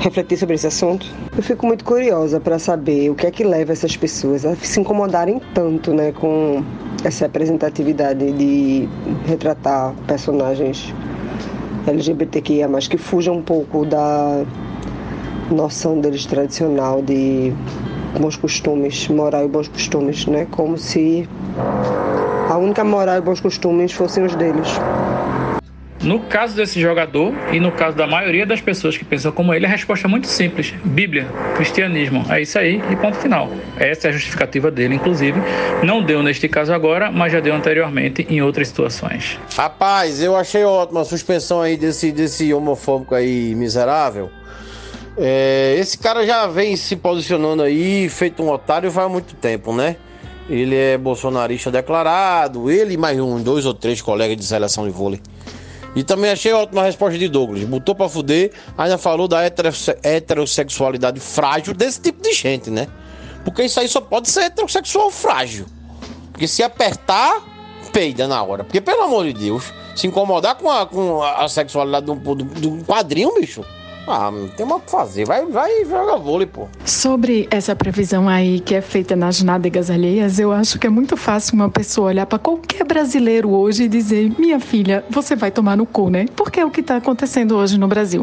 [0.00, 1.06] refletir sobre esse assunto.
[1.34, 4.80] Eu fico muito curiosa para saber o que é que leva essas pessoas a se
[4.80, 6.62] incomodarem tanto, né, com
[7.04, 8.88] essa representatividade de
[9.26, 10.94] retratar personagens
[11.86, 14.44] LGBTQIA, que fuja um pouco da
[15.50, 17.52] noção deles tradicional de
[18.18, 20.46] bons costumes, moral e bons costumes, né?
[20.50, 21.28] Como se
[22.48, 24.68] a única moral e bons costumes fossem os deles.
[26.02, 29.66] No caso desse jogador e no caso da maioria das pessoas que pensam como ele,
[29.66, 32.24] a resposta é muito simples: Bíblia, cristianismo.
[32.30, 33.50] É isso aí e ponto final.
[33.76, 35.38] Essa é a justificativa dele, inclusive.
[35.84, 39.38] Não deu neste caso agora, mas já deu anteriormente em outras situações.
[39.54, 44.30] Rapaz, eu achei ótima a suspensão aí desse, desse homofóbico aí miserável.
[45.18, 49.96] É, esse cara já vem se posicionando aí, feito um otário faz muito tempo, né?
[50.48, 55.20] Ele é bolsonarista declarado, ele mais um, dois ou três colegas de seleção de vôlei.
[55.94, 57.64] E também achei ótima a resposta de Douglas.
[57.64, 62.86] Botou pra fuder, ainda falou da heterosse heterossexualidade frágil desse tipo de gente, né?
[63.44, 65.66] Porque isso aí só pode ser heterossexual frágil.
[66.30, 67.42] Porque se apertar,
[67.92, 68.62] peida na hora.
[68.62, 69.64] Porque, pelo amor de Deus,
[69.96, 73.64] se incomodar com a, com a sexualidade do, do, do quadrinho, bicho,
[74.06, 75.24] ah, não tem mais o que fazer.
[75.24, 76.68] Vai, vai joga vôlei, pô.
[76.84, 81.16] Sobre essa previsão aí que é feita nas nádegas alheias, eu acho que é muito
[81.16, 85.76] fácil uma pessoa olhar para qualquer brasileiro hoje e dizer: minha filha, você vai tomar
[85.76, 86.26] no cu, né?
[86.34, 88.22] Porque é o que está acontecendo hoje no Brasil.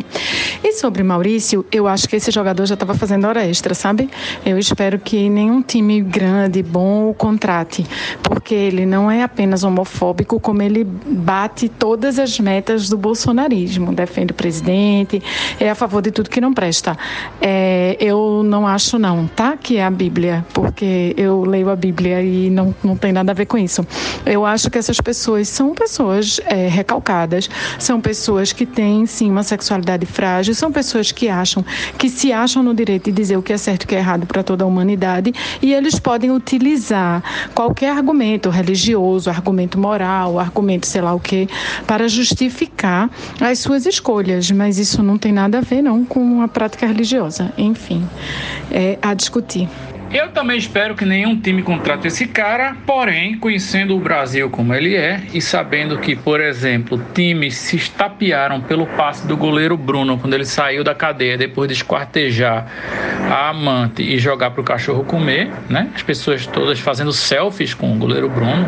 [0.63, 4.09] E sobre Maurício, eu acho que esse jogador já estava fazendo hora extra, sabe?
[4.45, 7.85] Eu espero que nenhum time grande, bom, o contrate,
[8.23, 13.93] porque ele não é apenas homofóbico, como ele bate todas as metas do bolsonarismo.
[13.93, 15.21] Defende o presidente,
[15.59, 16.97] é a favor de tudo que não presta.
[17.41, 19.57] É, eu não acho não, tá?
[19.57, 23.35] Que é a Bíblia, porque eu leio a Bíblia e não, não tem nada a
[23.35, 23.85] ver com isso.
[24.25, 27.49] Eu acho que essas pessoas são pessoas é, recalcadas,
[27.79, 31.63] são pessoas que têm sim uma sexualidade frágil, são pessoas que acham
[31.97, 33.99] que se acham no direito de dizer o que é certo e o que é
[33.99, 40.87] errado para toda a humanidade e eles podem utilizar qualquer argumento religioso, argumento moral, argumento
[40.87, 41.47] sei lá o que,
[41.85, 46.47] para justificar as suas escolhas, mas isso não tem nada a ver não com a
[46.47, 47.51] prática religiosa.
[47.57, 48.07] Enfim,
[48.71, 49.67] é a discutir.
[50.11, 54.95] Eu também espero que nenhum time contrate esse cara, porém, conhecendo o Brasil como ele
[54.95, 60.33] é e sabendo que, por exemplo, times se estapearam pelo passe do goleiro Bruno quando
[60.33, 62.67] ele saiu da cadeia depois de esquartejar
[63.29, 65.89] a amante e jogar para o cachorro comer, né?
[65.93, 68.65] As pessoas todas fazendo selfies com o goleiro Bruno,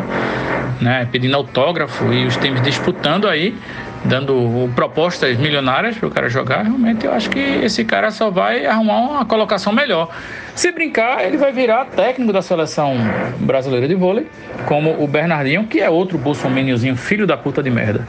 [0.78, 1.08] né?
[1.10, 3.56] Pedindo autógrafo e os times disputando aí
[4.04, 8.66] dando propostas milionárias para o cara jogar, realmente eu acho que esse cara só vai
[8.66, 10.08] arrumar uma colocação melhor.
[10.54, 12.94] Se brincar, ele vai virar técnico da seleção
[13.40, 14.26] brasileira de vôlei,
[14.66, 18.06] como o Bernardinho, que é outro bolsomíniozinho, filho da puta de merda.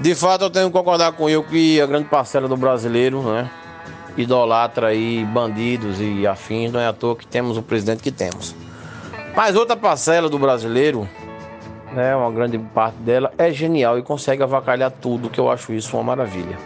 [0.00, 3.48] De fato, eu tenho que concordar com eu que a grande parcela do brasileiro, né,
[4.16, 8.54] idolatra aí bandidos e afins, não é à toa que temos o presidente que temos.
[9.34, 11.08] Mas outra parcela do brasileiro
[11.92, 15.96] né, uma grande parte dela, é genial e consegue avacalhar tudo, que eu acho isso
[15.96, 16.56] uma maravilha.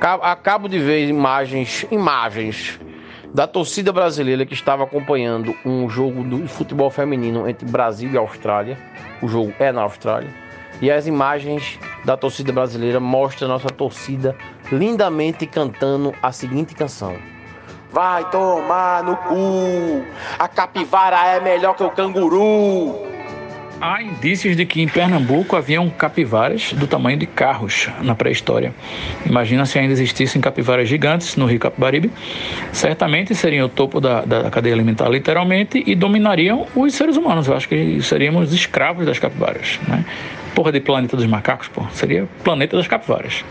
[0.00, 2.80] Acabo de ver imagens, imagens
[3.32, 8.78] da torcida brasileira que estava acompanhando um jogo do futebol feminino entre Brasil e Austrália.
[9.22, 10.30] O jogo é na Austrália.
[10.80, 14.34] E as imagens da torcida brasileira mostram nossa torcida
[14.72, 17.16] lindamente cantando a seguinte canção:
[17.92, 20.02] Vai tomar no cu!
[20.38, 23.09] A capivara é melhor que o canguru!
[23.80, 28.74] Há indícios de que em Pernambuco haviam capivaras do tamanho de carros na pré-história.
[29.24, 32.10] Imagina se ainda existissem capivaras gigantes no rio Capibaribe.
[32.72, 37.48] Certamente seriam o topo da, da cadeia alimentar, literalmente, e dominariam os seres humanos.
[37.48, 39.80] Eu acho que seríamos escravos das capivaras.
[39.88, 40.04] Né?
[40.54, 41.86] Porra de planeta dos macacos, pô.
[41.92, 43.42] Seria planeta das capivaras.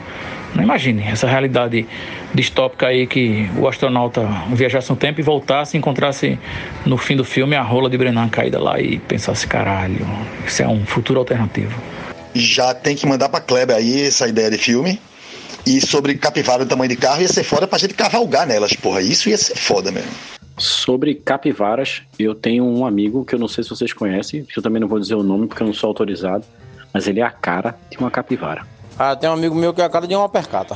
[0.56, 1.88] Não imagine essa realidade
[2.34, 6.40] distópica aí que o astronauta viajasse no tempo e voltasse e encontrasse
[6.86, 10.06] no fim do filme a rola de Brennan caída lá e pensasse, caralho,
[10.46, 11.80] isso é um futuro alternativo.
[12.34, 15.00] Já tem que mandar pra Kleber aí essa ideia de filme.
[15.66, 19.02] E sobre capivara do tamanho de carro ia ser foda pra gente cavalgar nelas, porra.
[19.02, 20.10] Isso ia ser foda mesmo.
[20.58, 24.64] Sobre capivaras, eu tenho um amigo que eu não sei se vocês conhecem, que eu
[24.64, 26.46] também não vou dizer o nome porque eu não sou autorizado,
[26.94, 28.66] mas ele é a cara de uma capivara.
[29.02, 30.76] Ah, tem um amigo meu que é a cara de uma percata.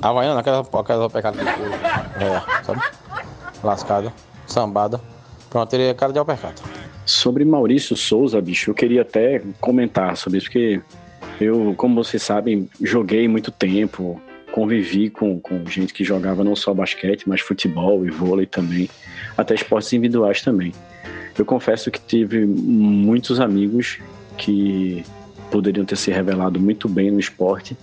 [0.00, 1.48] Havaiana, aquela, aquela percata de.
[1.48, 2.80] É, sabe?
[3.64, 4.12] Lascada,
[4.46, 5.00] sambada.
[5.50, 6.62] Pronto, ele é a cara de uma percata.
[7.04, 10.80] Sobre Maurício Souza, bicho, eu queria até comentar sobre isso, porque
[11.40, 16.72] eu, como vocês sabem, joguei muito tempo, convivi com, com gente que jogava não só
[16.72, 18.88] basquete, mas futebol e vôlei também,
[19.36, 20.72] até esportes individuais também.
[21.36, 23.98] Eu confesso que tive muitos amigos
[24.38, 25.04] que
[25.50, 27.76] poderiam ter se revelado muito bem no esporte,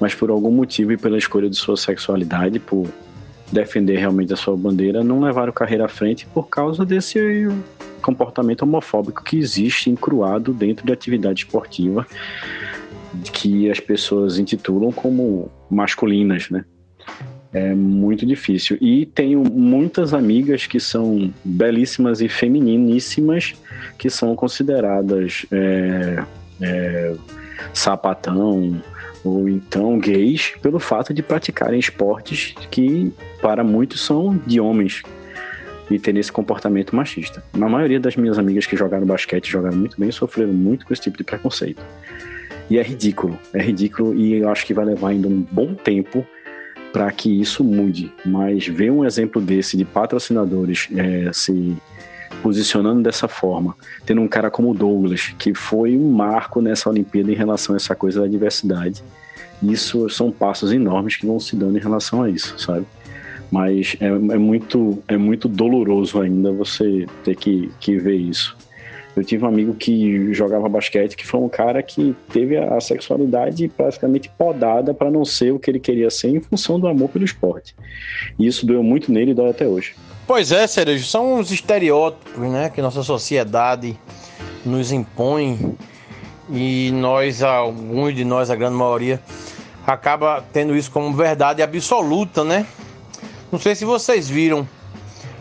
[0.00, 2.88] mas por algum motivo e pela escolha de sua sexualidade, por
[3.52, 7.18] defender realmente a sua bandeira, não levaram carreira à frente por causa desse
[8.02, 12.06] comportamento homofóbico que existe encruado dentro de atividade esportiva
[13.32, 16.64] que as pessoas intitulam como masculinas, né?
[17.52, 18.76] É muito difícil.
[18.80, 23.54] E tenho muitas amigas que são belíssimas e femininíssimas,
[23.96, 26.24] que são consideradas é,
[26.60, 27.14] é,
[27.72, 28.82] sapatão
[29.24, 35.02] ou então gays pelo fato de praticarem esportes que para muitos são de homens
[35.90, 37.42] e terem esse comportamento machista.
[37.54, 41.02] Na maioria das minhas amigas que jogaram basquete jogaram muito bem sofreram muito com esse
[41.02, 41.82] tipo de preconceito.
[42.70, 46.26] E é ridículo, é ridículo e eu acho que vai levar ainda um bom tempo
[46.92, 48.12] para que isso mude.
[48.24, 51.76] Mas ver um exemplo desse de patrocinadores é, se
[52.42, 57.30] posicionando dessa forma, tendo um cara como o Douglas, que foi um marco nessa Olimpíada
[57.30, 59.02] em relação a essa coisa da diversidade.
[59.62, 62.86] Isso são passos enormes que vão se dando em relação a isso, sabe?
[63.50, 68.56] Mas é, é muito, é muito doloroso ainda você ter que, que ver isso.
[69.16, 73.68] Eu tive um amigo que jogava basquete, que foi um cara que teve a sexualidade
[73.68, 77.24] praticamente podada para não ser o que ele queria ser em função do amor pelo
[77.24, 77.76] esporte.
[78.38, 79.94] E isso doeu muito nele e dói até hoje.
[80.26, 83.98] Pois é, Cerejo, são os estereótipos né, que nossa sociedade
[84.64, 85.76] nos impõe
[86.50, 89.20] e nós, alguns de nós, a grande maioria,
[89.86, 92.66] acaba tendo isso como verdade absoluta, né?
[93.52, 94.66] Não sei se vocês viram,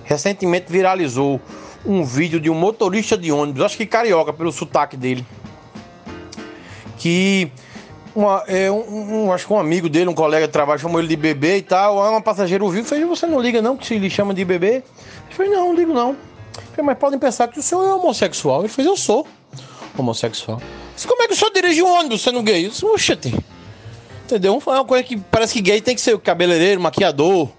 [0.03, 1.39] recentemente viralizou
[1.85, 5.25] um vídeo de um motorista de ônibus, acho que carioca, pelo sotaque dele,
[6.97, 7.49] que
[8.15, 11.07] uma, é, um, um, acho que um amigo dele, um colega de trabalho, chamou ele
[11.07, 11.97] de bebê e tal.
[11.97, 14.75] Uma passageira ouviu e fez: Você não liga não que se lhe chama de bebê?
[14.75, 14.83] Ele
[15.31, 16.15] fez: Não, não ligo não.
[16.83, 18.61] Mas podem pensar que o senhor é homossexual.
[18.61, 19.27] Ele fez: Eu sou
[19.97, 20.61] homossexual.
[20.95, 22.65] Disse, Como é que o senhor dirige um ônibus sendo gay?
[22.65, 23.33] Eu disse: Oxente.
[24.25, 24.61] Entendeu?
[24.65, 27.49] É uma coisa que parece que gay tem que ser cabeleireiro, maquiador,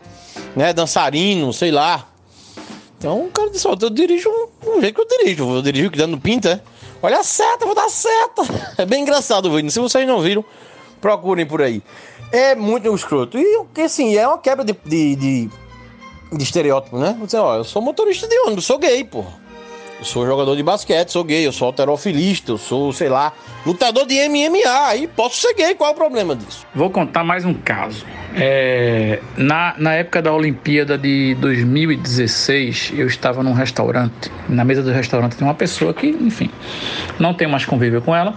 [0.54, 0.72] né?
[0.72, 2.06] Dançarino, sei lá.
[2.98, 4.30] Então o cara disse: Eu dirijo
[4.66, 5.56] um, jeito que eu dirijo.
[5.56, 6.73] Eu dirijo que dando pinta, é.
[7.02, 8.42] Olha a seta, vou dar seta.
[8.78, 9.70] É bem engraçado o vídeo.
[9.70, 10.44] Se vocês não viram,
[11.00, 11.82] procurem por aí.
[12.32, 13.38] É muito escroto.
[13.38, 15.50] E assim, é uma quebra de, de, de,
[16.32, 17.16] de estereótipo, né?
[17.20, 19.24] Você, ó, eu sou motorista de ônibus, sou gay, pô.
[19.98, 23.32] Eu sou jogador de basquete, sou gay, eu sou alterofilista, eu sou, sei lá,
[23.64, 26.66] lutador de MMA, aí posso ser gay, qual é o problema disso?
[26.74, 28.04] Vou contar mais um caso.
[28.36, 34.30] É, na, na época da Olimpíada de 2016, eu estava num restaurante.
[34.48, 36.50] Na mesa do restaurante tem uma pessoa que, enfim,
[37.18, 38.34] não tem mais convívio com ela.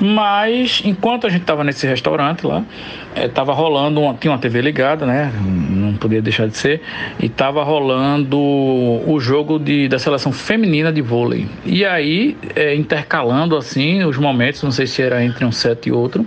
[0.00, 2.64] Mas enquanto a gente estava nesse restaurante lá,
[3.16, 5.32] estava é, rolando, uma, tinha uma TV ligada, né?
[5.40, 6.80] Não podia deixar de ser,
[7.20, 11.46] e estava rolando o jogo de, da seleção feminina de vôlei.
[11.64, 15.92] E aí, é, intercalando assim os momentos, não sei se era entre um set e
[15.92, 16.26] outro,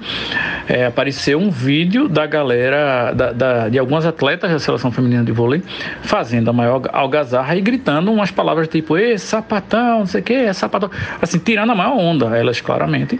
[0.67, 5.31] é, apareceu um vídeo da galera, da, da, de algumas atletas da seleção feminina de
[5.31, 5.61] vôlei,
[6.01, 10.53] fazendo a maior algazarra e gritando umas palavras tipo, ê, sapatão, não sei o que,
[10.53, 10.89] sapatão,
[11.21, 13.19] assim, tirando a maior onda, elas claramente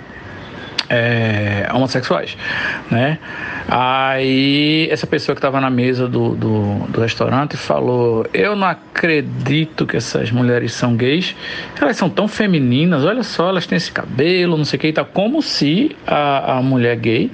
[0.89, 2.37] é, homossexuais,
[2.89, 3.19] né?
[3.67, 9.85] Aí essa pessoa que estava na mesa do, do, do, restaurante falou: Eu não acredito
[9.85, 11.35] que essas mulheres são gays,
[11.79, 15.05] elas são tão femininas, olha só, elas têm esse cabelo, não sei o que tal,
[15.05, 17.29] como se a, a mulher gay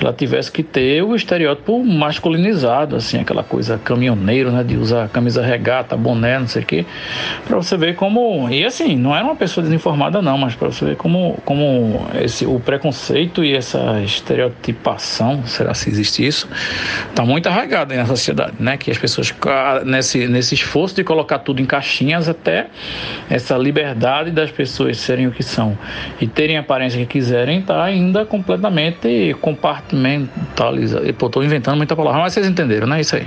[0.00, 4.62] ela tivesse que ter o estereótipo masculinizado, assim, aquela coisa caminhoneiro, né?
[4.62, 6.86] De usar camisa regata, boné, não sei o que,
[7.44, 8.48] para você ver como.
[8.48, 12.46] E assim, não era uma pessoa desinformada, não, mas para você ver como, como esse,
[12.46, 12.91] o preconceito
[13.44, 16.48] e essa estereotipação, será se existe isso,
[17.08, 18.76] está muito arraigado na sociedade, né?
[18.76, 19.34] Que as pessoas,
[19.84, 22.66] nesse, nesse esforço de colocar tudo em caixinhas, até
[23.28, 25.76] essa liberdade das pessoas serem o que são
[26.20, 31.08] e terem a aparência que quiserem, está ainda completamente compartimentalizado.
[31.08, 33.00] Estou inventando muita palavra, mas vocês entenderam, né?
[33.00, 33.26] Isso aí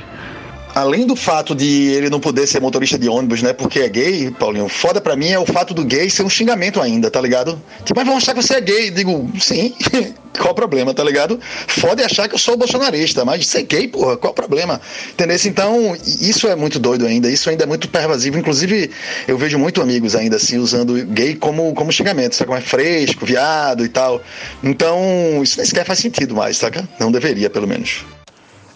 [0.76, 4.30] além do fato de ele não poder ser motorista de ônibus, né, porque é gay,
[4.32, 7.60] Paulinho, foda pra mim é o fato do gay ser um xingamento ainda, tá ligado?
[7.86, 8.92] Tipo, mas vão achar que você é gay.
[8.92, 9.74] Digo, sim,
[10.38, 11.40] qual o problema, tá ligado?
[11.68, 14.82] Foda é achar que eu sou bolsonarista, mas ser gay, porra, qual o problema?
[15.14, 15.38] Entendeu?
[15.46, 18.38] Então, isso é muito doido ainda, isso ainda é muito pervasivo.
[18.38, 18.92] Inclusive,
[19.28, 22.48] eu vejo muito amigos ainda assim usando gay como, como xingamento, sabe?
[22.48, 24.22] Como é fresco, viado e tal.
[24.62, 26.88] Então, isso nem sequer faz sentido mais, saca?
[27.00, 28.04] Não deveria, pelo menos.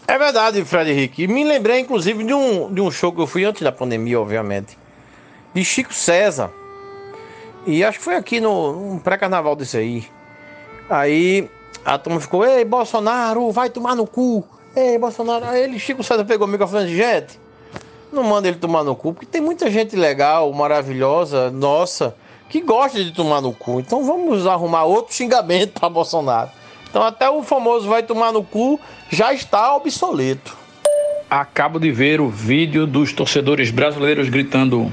[0.09, 1.27] É verdade, Fred Henrique.
[1.27, 4.75] Me lembrei, inclusive, de um, de um show que eu fui antes da pandemia, obviamente.
[5.53, 6.49] De Chico César.
[7.67, 10.07] E acho que foi aqui no, no pré-carnaval desse aí.
[10.89, 11.47] Aí
[11.85, 14.43] a turma ficou, ei, Bolsonaro, vai tomar no cu.
[14.75, 15.45] Ei, Bolsonaro.
[15.45, 17.39] Aí ele, Chico César pegou o microfone e disse, gente,
[18.11, 22.15] não manda ele tomar no cu, porque tem muita gente legal, maravilhosa, nossa,
[22.49, 23.79] que gosta de tomar no cu.
[23.79, 26.49] Então vamos arrumar outro xingamento para Bolsonaro.
[26.89, 28.79] Então até o famoso vai tomar no cu
[29.09, 30.57] já está obsoleto.
[31.29, 34.91] Acabo de ver o vídeo dos torcedores brasileiros gritando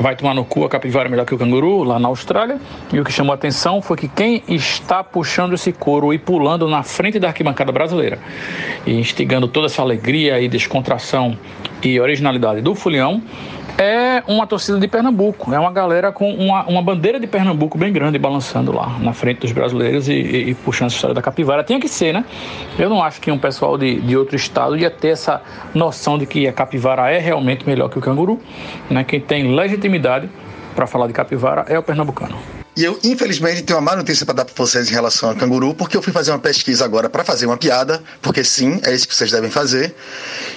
[0.00, 2.58] vai tomar no cu a capivara melhor que o canguru lá na Austrália.
[2.92, 6.68] E o que chamou a atenção foi que quem está puxando esse couro e pulando
[6.68, 8.18] na frente da arquibancada brasileira
[8.86, 11.36] e instigando toda essa alegria e descontração
[11.82, 13.22] e originalidade do Fulião
[13.78, 15.52] é uma torcida de Pernambuco.
[15.52, 19.40] É uma galera com uma, uma bandeira de Pernambuco bem grande balançando lá na frente
[19.40, 21.62] dos brasileiros e, e, e, puxando a história da capivara.
[21.62, 22.24] Tinha que ser, né?
[22.78, 25.42] Eu não acho que um pessoal de, de outro estado ia ter essa
[25.74, 28.40] noção de que a capivara é realmente melhor que o canguru.
[28.90, 29.04] Né?
[29.04, 30.28] Quem tem legitimidade
[30.74, 32.55] para falar de capivara é o pernambucano.
[32.76, 35.74] E eu, infelizmente, tenho uma má notícia para dar para vocês em relação ao canguru,
[35.74, 39.08] porque eu fui fazer uma pesquisa agora para fazer uma piada, porque sim, é isso
[39.08, 39.94] que vocês devem fazer.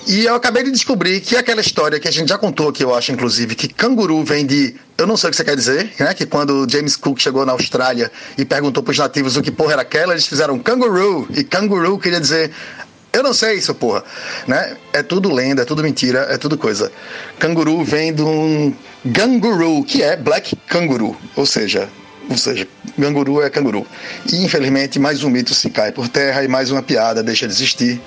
[0.05, 2.93] E eu acabei de descobrir que aquela história que a gente já contou aqui, eu
[2.93, 4.75] acho, inclusive, que canguru vem de.
[4.97, 6.13] Eu não sei o que você quer dizer, né?
[6.13, 9.73] Que quando James Cook chegou na Austrália e perguntou para os nativos o que porra
[9.73, 11.25] era aquela, eles fizeram canguru.
[11.33, 12.51] E canguru queria dizer
[13.11, 14.03] eu não sei isso, porra.
[14.47, 14.77] Né?
[14.93, 16.91] É tudo lenda, é tudo mentira, é tudo coisa.
[17.39, 21.89] Canguru vem de um ganguru, que é black canguru, ou seja,
[22.29, 23.85] ou seja, canguru é canguru.
[24.31, 27.53] E infelizmente mais um mito se cai por terra e mais uma piada deixa de
[27.53, 27.99] existir.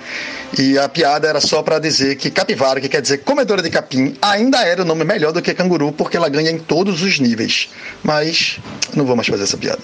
[0.59, 4.17] E a piada era só para dizer que capivara, que quer dizer comedora de capim,
[4.23, 7.69] ainda era o nome melhor do que canguru, porque ela ganha em todos os níveis.
[8.03, 8.61] Mas
[8.95, 9.83] não vou mais fazer essa piada.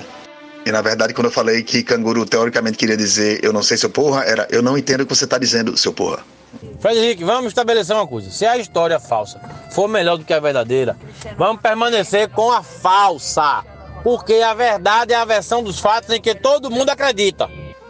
[0.64, 3.91] E na verdade, quando eu falei que canguru teoricamente queria dizer eu não sei seu
[3.91, 6.20] porra, era eu não entendo o que você está dizendo, seu porra.
[6.80, 8.30] Frederico, vamos estabelecer uma coisa.
[8.30, 10.97] Se a história falsa for melhor do que a verdadeira,
[11.36, 13.64] vamos permanecer com a falsa
[14.09, 17.46] porque a verdade é a versão dos fatos em que todo mundo acredita.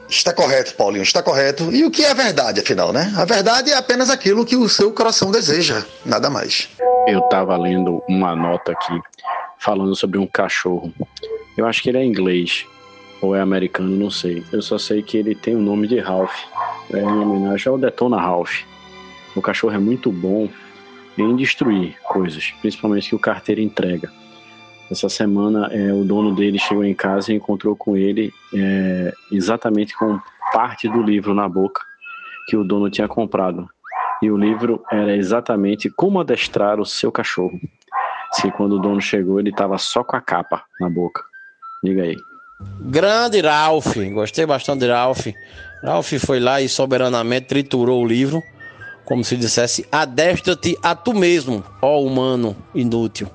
[0.08, 1.72] Está correto, Paulinho, está correto.
[1.72, 3.14] E o que é a verdade, afinal, né?
[3.16, 6.70] A verdade é apenas aquilo que o seu coração deseja, nada mais.
[7.06, 9.00] Eu estava lendo uma nota aqui
[9.60, 10.92] falando sobre um cachorro.
[11.56, 12.66] Eu acho que ele é inglês
[13.22, 14.42] ou é americano, não sei.
[14.52, 16.34] Eu só sei que ele tem o nome de Ralph,
[16.92, 18.62] é em homenagem ao Detona Ralph.
[19.36, 20.48] O cachorro é muito bom
[21.16, 24.10] em destruir coisas, principalmente que o carteiro entrega.
[24.90, 29.96] Essa semana, é, o dono dele chegou em casa e encontrou com ele é, exatamente
[29.96, 30.18] com
[30.52, 31.82] parte do livro na boca
[32.46, 33.68] que o dono tinha comprado.
[34.22, 37.60] E o livro era exatamente como adestrar o seu cachorro.
[38.32, 41.22] Se quando o dono chegou, ele estava só com a capa na boca.
[41.84, 42.16] Diga aí.
[42.80, 45.28] Grande Ralph, gostei bastante de Ralph.
[45.82, 48.42] Ralph foi lá e soberanamente triturou o livro,
[49.04, 53.30] como se dissesse: adestra-te a tu mesmo, ó humano inútil.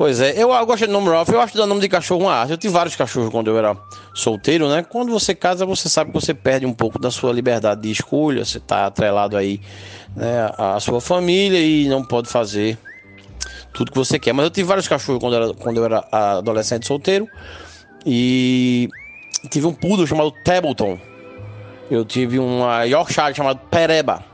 [0.00, 2.22] Pois é, eu, eu gosto do nome Ralph, eu acho que o nome de cachorro
[2.22, 2.52] uma arte.
[2.52, 3.76] Eu tive vários cachorros quando eu era
[4.14, 4.82] solteiro, né?
[4.82, 8.42] Quando você casa, você sabe que você perde um pouco da sua liberdade de escolha,
[8.42, 9.60] você tá atrelado aí
[10.16, 12.78] né, à sua família e não pode fazer
[13.74, 14.32] tudo que você quer.
[14.32, 17.28] Mas eu tive vários cachorros quando eu era, quando eu era adolescente solteiro
[18.06, 18.88] e
[19.50, 20.98] tive um poodle chamado Tableton.
[21.90, 24.24] Eu tive uma Yorkshire chamado Pereba.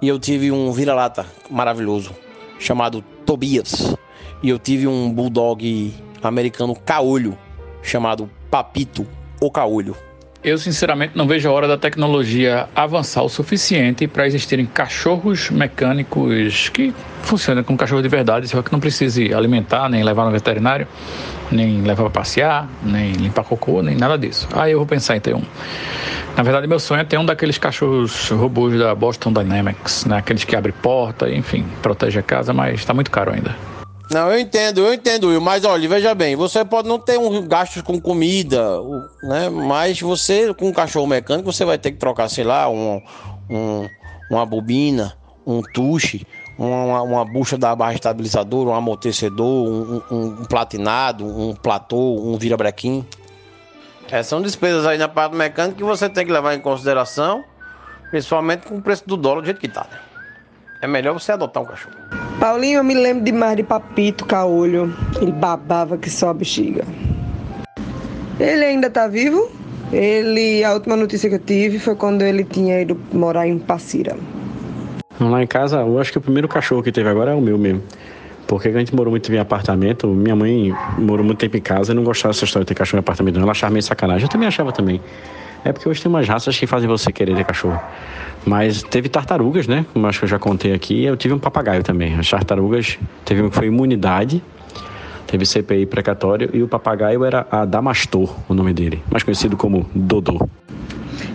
[0.00, 2.16] E eu tive um vira-lata maravilhoso
[2.58, 3.94] chamado Tobias.
[4.42, 7.36] E eu tive um bulldog americano caolho
[7.82, 9.06] chamado Papito.
[9.40, 9.96] o caolho?
[10.42, 16.70] Eu, sinceramente, não vejo a hora da tecnologia avançar o suficiente para existirem cachorros mecânicos
[16.70, 20.88] que funcionem como cachorro de verdade, só que não precise alimentar, nem levar no veterinário,
[21.52, 24.48] nem levar para passear, nem limpar cocô, nem nada disso.
[24.54, 25.42] Aí eu vou pensar em ter um.
[26.34, 30.16] Na verdade, meu sonho é ter um daqueles cachorros robôs da Boston Dynamics, né?
[30.16, 33.54] aqueles que abrem porta, enfim, protege a casa, mas está muito caro ainda.
[34.10, 37.46] Não, eu entendo, eu entendo, Will, mas olha, veja bem, você pode não ter um
[37.46, 38.60] gasto com comida,
[39.22, 39.48] né?
[39.48, 43.00] Mas você, com um cachorro mecânico, você vai ter que trocar, sei lá, um,
[43.48, 43.88] um
[44.30, 46.24] uma bobina, um tuche,
[46.56, 52.38] uma, uma bucha da barra estabilizadora, um amortecedor, um, um, um platinado, um platô, um
[52.38, 53.04] virabrequim.
[54.10, 57.44] É, são despesas aí na parte mecânica que você tem que levar em consideração,
[58.10, 59.86] principalmente com o preço do dólar do jeito que tá.
[59.90, 59.98] Né?
[60.82, 62.19] É melhor você adotar um cachorro.
[62.38, 64.94] Paulinho, eu me lembro demais de Papito Caolho.
[65.20, 66.84] Ele babava que só a bexiga.
[68.38, 69.50] Ele ainda tá vivo?
[69.92, 74.16] Ele, a última notícia que eu tive foi quando ele tinha ido morar em Passira.
[75.18, 77.58] Lá em casa, eu acho que o primeiro cachorro que teve agora é o meu
[77.58, 77.82] mesmo.
[78.46, 81.94] Porque a gente morou muito em apartamento, minha mãe morou muito tempo em casa e
[81.94, 83.38] não gostava dessa história de ter cachorro em apartamento.
[83.38, 84.24] Ela achava meio sacanagem.
[84.24, 85.00] Eu também achava também.
[85.64, 87.80] É porque hoje tem umas raças que fazem você querer ter cachorro.
[88.44, 89.84] Mas teve tartarugas, né?
[89.92, 91.04] Como acho que eu já contei aqui.
[91.04, 92.14] Eu tive um papagaio também.
[92.18, 94.42] As tartarugas, teve que foi imunidade,
[95.26, 99.86] teve CPI precatório e o papagaio era a Damastor, o nome dele, mais conhecido como
[99.94, 100.48] Dodô.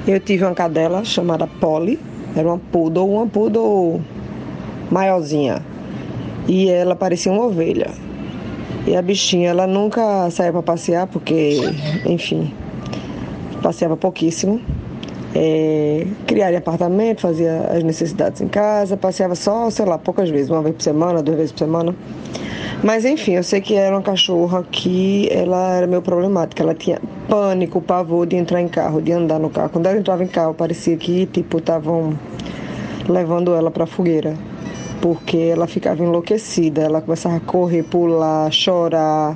[0.07, 1.99] Eu tive uma cadela chamada Polly,
[2.35, 4.01] era uma poodle, uma poodle
[4.89, 5.63] maiorzinha.
[6.47, 7.91] E ela parecia uma ovelha.
[8.85, 11.59] E a bichinha, ela nunca saía para passear porque,
[12.05, 12.53] enfim,
[13.65, 14.61] passeava pouquíssimo.
[15.33, 20.61] É, criaria apartamento, fazia as necessidades em casa, passeava só, sei lá, poucas vezes, uma
[20.61, 21.95] vez por semana, duas vezes por semana.
[22.83, 26.61] Mas enfim, eu sei que era uma cachorra que ela era meio problemática.
[26.61, 29.69] Ela tinha pânico, pavor de entrar em carro, de andar no carro.
[29.69, 32.17] Quando ela entrava em carro, parecia que tipo estavam
[33.09, 34.35] levando ela para fogueira,
[35.01, 36.83] porque ela ficava enlouquecida.
[36.83, 39.35] Ela começava a correr, pular, chorar,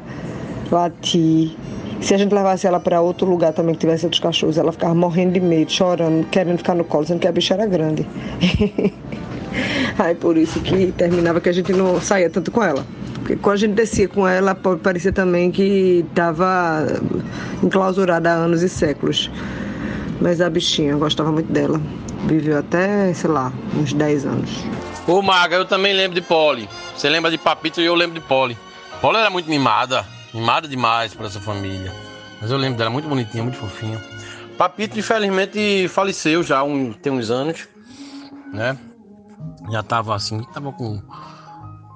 [0.72, 1.58] latir.
[2.02, 4.96] Se a gente levasse ela para outro lugar também que tivesse outros cachorros, ela ficava
[4.96, 8.08] morrendo de medo, chorando, querendo ficar no colo, sendo que a bicha era grande.
[9.98, 12.86] Aí por isso que terminava que a gente não saía tanto com ela.
[13.16, 16.88] Porque quando a gente descia com ela, parecia também que estava
[17.62, 19.30] enclausurada há anos e séculos.
[20.22, 21.82] Mas a bichinha, eu gostava muito dela.
[22.26, 24.50] Viveu até, sei lá, uns 10 anos.
[25.08, 26.70] Ô Maga, eu também lembro de Polly.
[26.96, 28.58] Você lembra de Papito e eu lembro de Polly.
[29.02, 30.06] Polly era muito mimada.
[30.34, 31.94] Mimada demais para essa família.
[32.42, 34.00] Mas eu lembro dela muito bonitinha, muito fofinha.
[34.58, 37.68] Papito, infelizmente, faleceu já um, tem uns anos,
[38.54, 38.78] né?
[39.72, 41.02] Já tava assim, tava com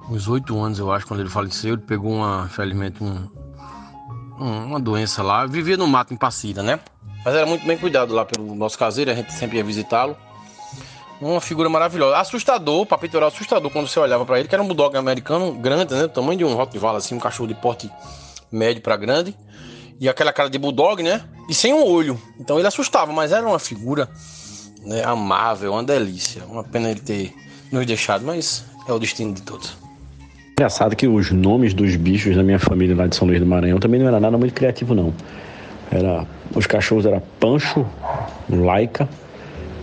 [0.08, 1.74] uns oito anos, eu acho, quando ele faleceu.
[1.74, 3.28] Ele pegou uma, infelizmente, um,
[4.40, 5.46] um, uma doença lá.
[5.46, 6.80] Vivia no mato em Passira, né?
[7.24, 10.16] Mas era muito bem cuidado lá pelo nosso caseiro, a gente sempre ia visitá-lo.
[11.20, 12.18] Uma figura maravilhosa.
[12.18, 15.94] Assustador, papito era assustador quando você olhava para ele, que era um bulldog americano grande,
[15.94, 16.02] né?
[16.02, 17.90] Do tamanho de um Rottweiler, assim, um cachorro de porte
[18.54, 19.36] médio para grande.
[20.00, 21.22] E aquela cara de bulldog, né?
[21.48, 22.20] E sem um olho.
[22.38, 24.08] Então ele assustava, mas era uma figura
[24.84, 26.44] né, amável, uma delícia.
[26.44, 27.32] Uma pena ele ter
[27.70, 29.76] nos deixado, mas é o destino de todos.
[30.52, 33.78] Engraçado que os nomes dos bichos da minha família lá de São Luís do Maranhão
[33.80, 35.12] também não era nada muito criativo, não.
[35.90, 37.84] Era, os cachorros eram Pancho,
[38.48, 39.08] Laika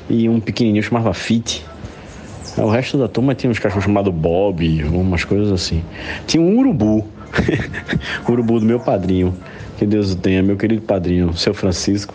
[0.09, 1.65] e um pequenininho chamava Fit.
[2.57, 5.83] O resto da turma tinha uns cachorros chamados Bob, umas coisas assim.
[6.25, 7.05] Tinha um urubu,
[8.27, 9.33] o urubu do meu padrinho,
[9.77, 12.13] que Deus o tenha, meu querido padrinho, seu Francisco,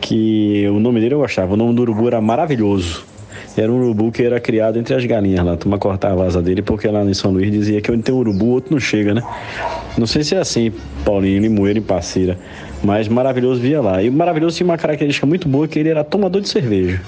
[0.00, 3.04] que o nome dele eu gostava, o nome do urubu era maravilhoso.
[3.56, 5.54] Era um urubu que era criado entre as galinhas lá.
[5.54, 8.14] A turma cortava a asa dele porque lá em São Luís dizia que onde tem
[8.14, 9.22] urubu, outro não chega, né?
[9.96, 10.70] Não sei se é assim,
[11.06, 12.38] Paulinho, Limoeiro e Parceira.
[12.84, 14.02] Mas maravilhoso via lá.
[14.02, 17.00] E o maravilhoso tinha uma característica muito boa que ele era tomador de cerveja.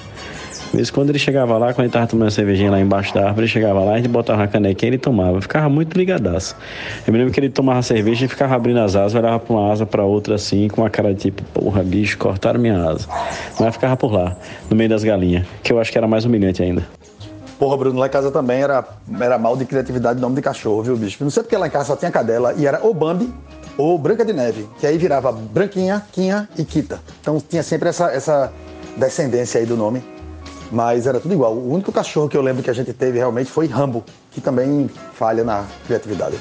[0.73, 3.49] Mesmo quando ele chegava lá, quando ele tava tomando cervejinha lá embaixo da árvore, ele
[3.53, 5.41] chegava lá, a gente botava uma canequinha e ele tomava.
[5.41, 6.55] Ficava muito ligadaço.
[7.07, 9.73] Eu me lembro que ele tomava cerveja e ficava abrindo as asas, olhava pra uma
[9.73, 13.09] asa pra outra assim, com uma cara de tipo, porra, bicho, cortaram minha asa.
[13.59, 14.37] Mas ficava por lá,
[14.69, 16.87] no meio das galinhas, que eu acho que era mais humilhante ainda.
[17.59, 18.85] Porra, Bruno, lá em casa também era,
[19.21, 21.16] era mal de criatividade de nome de cachorro, viu, bicho?
[21.25, 23.33] Não sei porque lá em casa só tinha cadela e era ou Bambi
[23.77, 27.01] ou Branca de Neve, que aí virava Branquinha, Quinha e Quita.
[27.21, 28.53] Então tinha sempre essa, essa
[28.97, 30.03] descendência aí do nome
[30.71, 31.55] mas era tudo igual.
[31.55, 34.89] O único cachorro que eu lembro que a gente teve realmente foi Rambo, que também
[35.14, 36.37] falha na criatividade.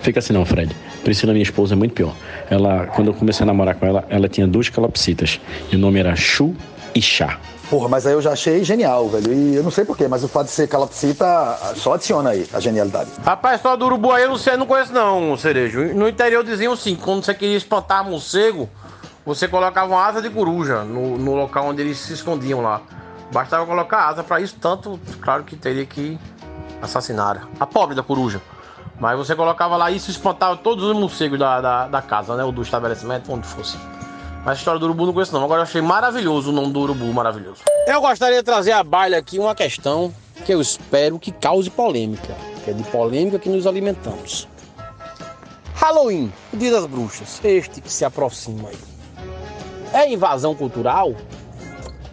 [0.00, 0.74] Fica assim não, Fred.
[1.04, 2.14] Priscila, minha esposa, é muito pior.
[2.50, 5.40] Ela, quando eu comecei a namorar com ela, ela tinha duas calopsitas.
[5.70, 6.54] E o nome era Chu
[6.94, 7.38] e Chá.
[7.70, 9.32] Porra, mas aí eu já achei genial, velho.
[9.32, 11.24] E eu não sei porquê, mas o fato de ser calopsita
[11.76, 13.10] só adiciona aí a genialidade.
[13.24, 15.82] Rapaz, só do urubu aí eu não sei, não conheço não, cerejo.
[15.94, 18.68] No interior diziam assim, quando você queria espantar morcego,
[19.24, 22.82] você colocava uma asa de coruja no, no local onde eles se escondiam lá.
[23.32, 26.18] Bastava colocar asa para isso, tanto, claro que teria que
[26.82, 28.42] assassinar a pobre da coruja.
[29.00, 32.44] Mas você colocava lá isso espantava todos os morcegos da, da, da casa, né?
[32.44, 33.76] Ou do estabelecimento, onde fosse.
[34.44, 35.42] Mas a história do urubu não conheço não.
[35.42, 37.62] Agora eu achei maravilhoso o nome do urubu, maravilhoso.
[37.86, 40.12] Eu gostaria de trazer à baila aqui uma questão
[40.44, 42.34] que eu espero que cause polêmica.
[42.64, 44.46] Que é de polêmica que nos alimentamos.
[45.74, 48.78] Halloween, o dia das bruxas, este que se aproxima aí.
[49.92, 51.14] É invasão cultural?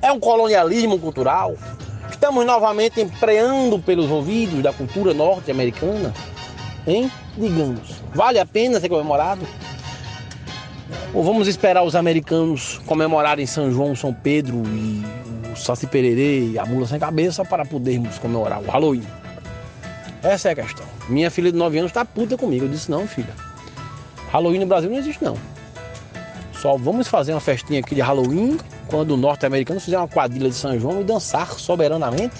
[0.02, 1.56] É um colonialismo cultural?
[2.10, 6.14] Estamos novamente empreando pelos ouvidos da cultura norte-americana?
[6.88, 7.12] Hein?
[7.38, 9.46] Digamos, vale a pena ser comemorado?
[11.14, 15.04] Ou vamos esperar os americanos comemorarem São João, São Pedro e
[15.52, 19.06] o Saci Pererê e a Mula Sem Cabeça para podermos comemorar o Halloween?
[20.24, 20.86] Essa é a questão.
[21.10, 22.66] Minha filha de 9 anos está puta comigo.
[22.66, 23.34] Eu disse, não, filha.
[24.32, 25.38] Halloween no Brasil não existe, não.
[26.54, 28.58] Só vamos fazer uma festinha aqui de Halloween
[28.90, 32.36] quando o norte-americano fizer uma quadrilha de São João e dançar soberanamente.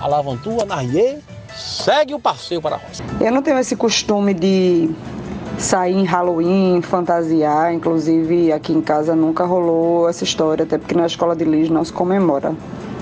[0.00, 1.18] A Lavantua, Narrier,
[1.54, 3.02] segue o passeio para a roça.
[3.20, 4.90] Eu não tenho esse costume de
[5.58, 7.74] sair em Halloween, fantasiar.
[7.74, 11.84] Inclusive, aqui em casa nunca rolou essa história, até porque na escola de Liz não
[11.84, 12.54] se comemora.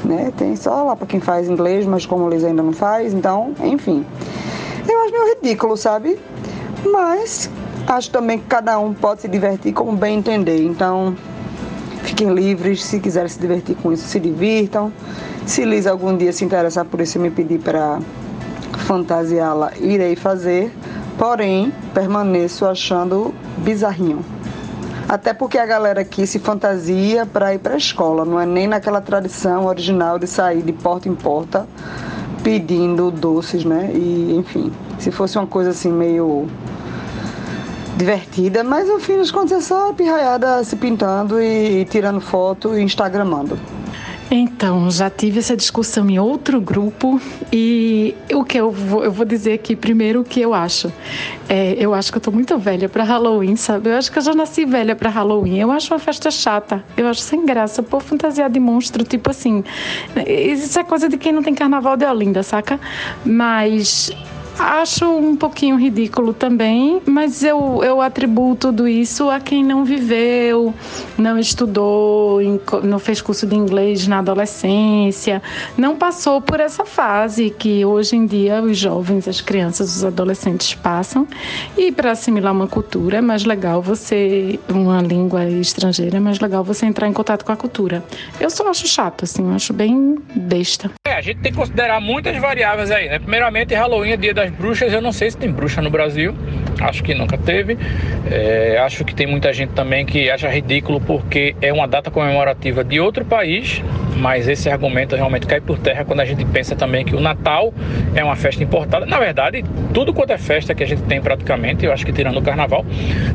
[0.04, 0.32] Né?
[0.36, 4.04] Tem só lá para quem faz inglês, mas como Liz ainda não faz, então, enfim.
[4.88, 6.18] Eu acho meio ridículo, sabe?
[6.84, 7.50] Mas
[7.86, 10.64] acho também que cada um pode se divertir como bem entender.
[10.64, 11.16] Então,
[12.08, 14.90] fiquem livres, se quiserem se divertir com isso, se divirtam.
[15.44, 18.00] Se Liz algum dia se interessar por isso e me pedir para
[18.86, 20.72] fantasiá-la, irei fazer.
[21.18, 24.24] Porém, permaneço achando bizarrinho.
[25.08, 28.66] Até porque a galera aqui se fantasia para ir para a escola, não é nem
[28.66, 31.66] naquela tradição original de sair de porta em porta
[32.42, 33.90] pedindo doces, né?
[33.92, 36.46] E enfim, se fosse uma coisa assim meio
[37.98, 42.20] divertida, mas no fim das contas é só a pirraiada se pintando e, e tirando
[42.20, 43.58] foto e instagramando.
[44.30, 47.18] Então, já tive essa discussão em outro grupo
[47.50, 50.92] e o que eu vou, eu vou dizer aqui primeiro o que eu acho.
[51.48, 53.88] É, eu acho que eu tô muito velha para Halloween, sabe?
[53.88, 55.58] Eu acho que eu já nasci velha para Halloween.
[55.58, 56.84] Eu acho uma festa chata.
[56.94, 57.82] Eu acho sem graça.
[57.82, 59.64] Pô, fantasia de monstro, tipo assim.
[60.26, 62.78] Isso é coisa de quem não tem carnaval de Olinda, saca?
[63.24, 64.12] Mas
[64.58, 70.74] Acho um pouquinho ridículo também, mas eu, eu atribuo tudo isso a quem não viveu,
[71.16, 72.40] não estudou,
[72.82, 75.40] não fez curso de inglês na adolescência,
[75.76, 80.74] não passou por essa fase que hoje em dia os jovens, as crianças, os adolescentes
[80.74, 81.26] passam.
[81.76, 86.64] E para assimilar uma cultura é mais legal você, uma língua estrangeira, é mais legal
[86.64, 88.04] você entrar em contato com a cultura.
[88.40, 90.97] Eu só acho chato, assim, eu acho bem besta.
[91.18, 93.18] A gente tem que considerar muitas variáveis aí, né?
[93.18, 96.32] Primeiramente, Halloween é dia das bruxas, eu não sei se tem bruxa no Brasil,
[96.80, 97.76] acho que nunca teve.
[98.30, 102.84] É, acho que tem muita gente também que acha ridículo porque é uma data comemorativa
[102.84, 103.82] de outro país,
[104.16, 107.74] mas esse argumento realmente cai por terra quando a gente pensa também que o Natal
[108.14, 109.04] é uma festa importada.
[109.04, 112.36] Na verdade, tudo quanto é festa que a gente tem praticamente, eu acho que tirando
[112.36, 112.86] o carnaval,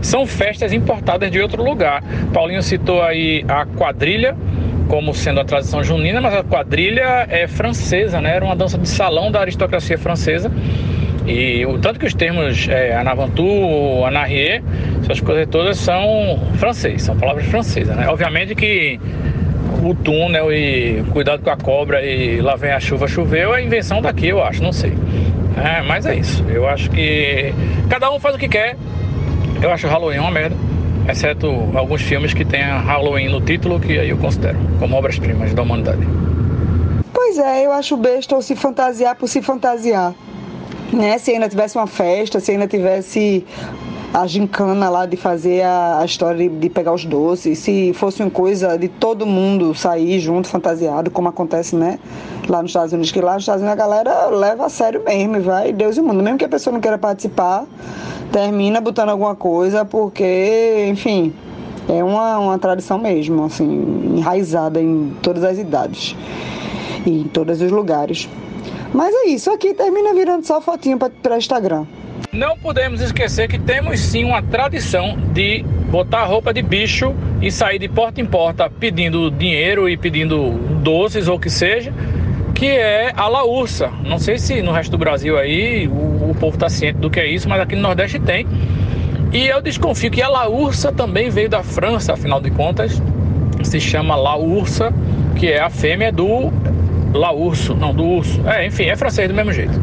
[0.02, 2.02] são festas importadas de outro lugar.
[2.34, 4.38] Paulinho citou aí a quadrilha
[4.88, 8.36] como sendo a tradição junina, mas a quadrilha é francesa, né?
[8.36, 10.52] Era uma dança de salão da aristocracia francesa
[11.26, 14.62] e o tanto que os termos é, Anavantu, Anarrier,
[15.02, 18.08] essas coisas todas são francês, são palavras francesas, né?
[18.10, 19.00] Obviamente que
[19.82, 24.02] o túnel e cuidado com a cobra e lá vem a chuva choveu é invenção
[24.02, 24.94] daqui, eu acho, não sei.
[25.58, 26.44] É, mas é isso.
[26.50, 27.54] Eu acho que
[27.90, 28.76] cada um faz o que quer.
[29.62, 30.56] Eu acho Halloween uma merda,
[31.08, 35.62] exceto alguns filmes que tenham Halloween no título, que aí eu considero como obras-primas da
[35.62, 36.08] humanidade.
[37.14, 40.14] Pois é, eu acho besta ou se fantasiar por se fantasiar
[40.94, 41.18] né?
[41.18, 43.46] Se ainda tivesse uma festa, se ainda tivesse
[44.14, 48.22] a gincana lá de fazer a, a história de, de, pegar os doces, se fosse
[48.22, 51.98] uma coisa de todo mundo sair junto, fantasiado, como acontece, né?
[52.48, 55.42] Lá nos Estados Unidos, que lá nos Estados Unidos a galera leva a sério mesmo,
[55.42, 56.22] vai Deus e o mundo.
[56.22, 57.66] Mesmo que a pessoa não queira participar,
[58.32, 61.34] termina botando alguma coisa, porque, enfim,
[61.90, 66.16] é uma, uma tradição mesmo, assim, enraizada em todas as idades
[67.04, 68.30] e em todos os lugares.
[68.94, 71.88] Mas é isso, aqui termina virando só fotinho para Instagram.
[72.32, 77.78] Não podemos esquecer que temos sim uma tradição de botar roupa de bicho e sair
[77.78, 80.52] de porta em porta pedindo dinheiro e pedindo
[80.82, 81.94] doces ou o que seja,
[82.56, 83.92] que é a laursa.
[84.04, 87.20] Não sei se no resto do Brasil aí o, o povo está ciente do que
[87.20, 88.48] é isso, mas aqui no Nordeste tem.
[89.32, 93.02] E eu desconfio que a laursa também veio da França, afinal de contas,
[93.64, 94.92] se chama laursa,
[95.36, 96.52] que é a fêmea do
[97.14, 98.42] La Urso, não, do urso.
[98.48, 99.80] É, enfim, é francês do mesmo jeito.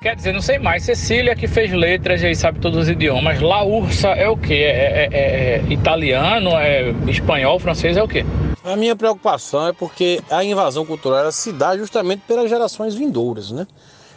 [0.00, 0.84] Quer dizer, não sei mais.
[0.84, 3.40] Cecília que fez letras e sabe todos os idiomas.
[3.40, 4.54] La Ursa é o quê?
[4.54, 8.24] É, é- é- é italiano, é espanhol, francês, é o quê?
[8.62, 13.50] A minha preocupação é porque a invasão cultural ela se dá justamente pelas gerações vindouras,
[13.50, 13.66] né?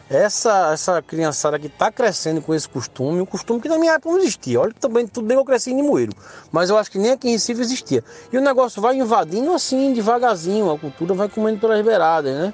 [0.07, 4.09] Essa, essa criançada que está crescendo com esse costume, um costume que na minha época
[4.11, 4.59] não existia.
[4.59, 6.11] Olha que também tudo bem eu cresci em Limoeiro,
[6.51, 8.03] mas eu acho que nem aqui em Recife existia.
[8.32, 12.53] E o negócio vai invadindo assim, devagarzinho, a cultura vai comendo pelas beiradas, né?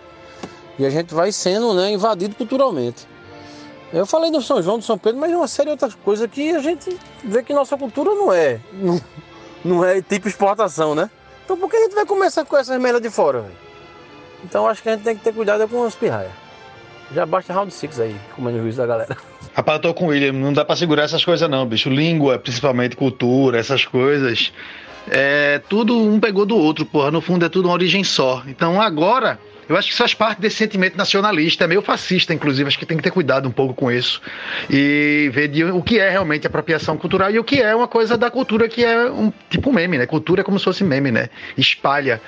[0.79, 3.05] E a gente vai sendo né, invadido culturalmente.
[3.93, 6.29] Eu falei do São João, do São Pedro, mas é uma série de outras coisas
[6.29, 8.59] que a gente vê que nossa cultura não é.
[8.73, 9.01] Não,
[9.63, 11.09] não é tipo exportação, né?
[11.45, 13.55] Então por que a gente vai começar com essas merdas de fora, velho?
[14.43, 16.31] Então acho que a gente tem que ter cuidado com as pirraias.
[17.13, 19.17] Já basta round six aí, comendo juízo da galera.
[19.55, 21.89] Rapaz, eu tô com o William, não dá pra segurar essas coisas não, bicho.
[21.89, 24.51] Língua, principalmente cultura, essas coisas.
[25.09, 27.09] É, tudo um pegou do outro, porra.
[27.09, 28.43] No fundo é tudo uma origem só.
[28.45, 29.39] Então agora,
[29.69, 32.67] eu acho que isso faz parte desse sentimento nacionalista, é meio fascista, inclusive.
[32.67, 34.21] Acho que tem que ter cuidado um pouco com isso.
[34.69, 38.17] E ver de o que é realmente apropriação cultural e o que é uma coisa
[38.17, 40.05] da cultura que é um tipo meme, né?
[40.05, 41.29] Cultura é como se fosse meme, né?
[41.57, 42.21] Espalha.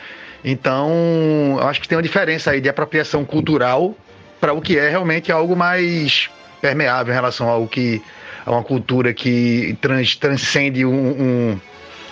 [0.43, 3.95] Então, eu acho que tem uma diferença aí de apropriação cultural
[4.39, 6.29] para o que é realmente algo mais
[6.61, 8.01] permeável em relação ao que
[8.45, 11.59] a uma cultura que trans, transcende um, um-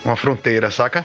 [0.04, 1.04] uma fronteira, saca?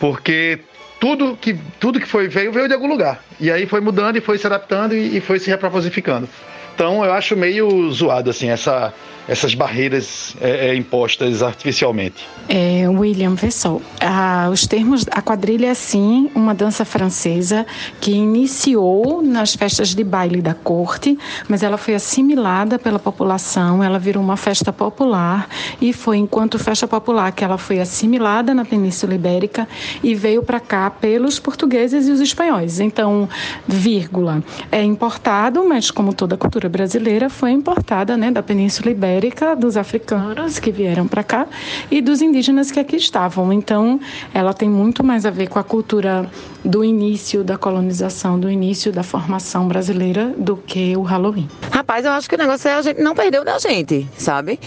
[0.00, 0.58] Porque
[1.04, 4.22] tudo que tudo que foi veio veio de algum lugar e aí foi mudando e
[4.22, 6.26] foi se adaptando e, e foi se reproposificando.
[6.74, 8.90] Então eu acho meio zoado assim essa
[9.28, 12.26] essas barreiras é, é, impostas artificialmente.
[12.48, 13.80] É, William, vê só.
[14.00, 15.06] Ah, os termos.
[15.10, 17.66] A quadrilha é sim uma dança francesa
[18.00, 21.18] que iniciou nas festas de baile da corte,
[21.48, 25.48] mas ela foi assimilada pela população, ela virou uma festa popular
[25.80, 29.66] e foi enquanto festa popular que ela foi assimilada na Península Ibérica
[30.02, 32.80] e veio para cá pelos portugueses e os espanhóis.
[32.80, 33.28] Então,
[33.66, 39.13] vírgula, é importado, mas como toda cultura brasileira, foi importada né, da Península Ibérica,
[39.58, 41.46] dos africanos que vieram para cá
[41.90, 43.52] e dos indígenas que aqui estavam.
[43.52, 44.00] Então,
[44.32, 46.30] ela tem muito mais a ver com a cultura
[46.64, 51.48] do início da colonização, do início da formação brasileira, do que o Halloween.
[51.70, 54.58] Rapaz, eu acho que o negócio é a gente não perdeu da gente, sabe?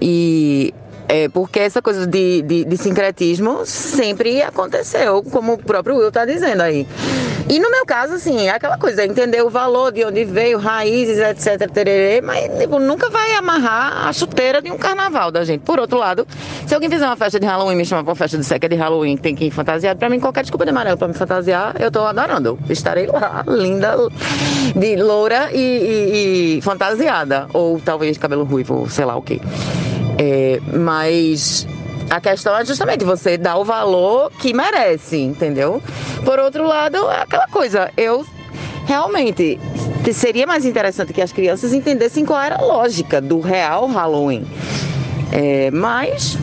[0.00, 0.72] E
[1.14, 6.24] é porque essa coisa de, de, de sincretismo sempre aconteceu, como o próprio Will tá
[6.24, 6.86] dizendo aí.
[7.50, 11.18] E no meu caso, assim, é aquela coisa, entender o valor de onde veio, raízes,
[11.18, 15.60] etc, tererê, mas tipo, nunca vai amarrar a chuteira de um carnaval da gente.
[15.60, 16.26] Por outro lado,
[16.66, 18.76] se alguém fizer uma festa de Halloween, me chamar pra uma festa de seca de
[18.76, 21.90] Halloween, tem que ir fantasiado, pra mim qualquer desculpa de amarelo pra me fantasiar, eu
[21.90, 22.58] tô adorando.
[22.70, 23.96] Estarei lá, linda,
[24.74, 27.48] de loura e, e- e fantasiada.
[27.52, 29.40] Ou talvez cabelo ruivo, sei lá o quê.
[30.18, 31.66] É, mas
[32.10, 35.82] a questão é justamente você dar o valor que merece, entendeu?
[36.24, 38.24] Por outro lado, é aquela coisa, eu
[38.86, 39.58] realmente
[40.12, 44.44] seria mais interessante que as crianças entendessem qual era a lógica do real Halloween.
[45.32, 46.36] É, mas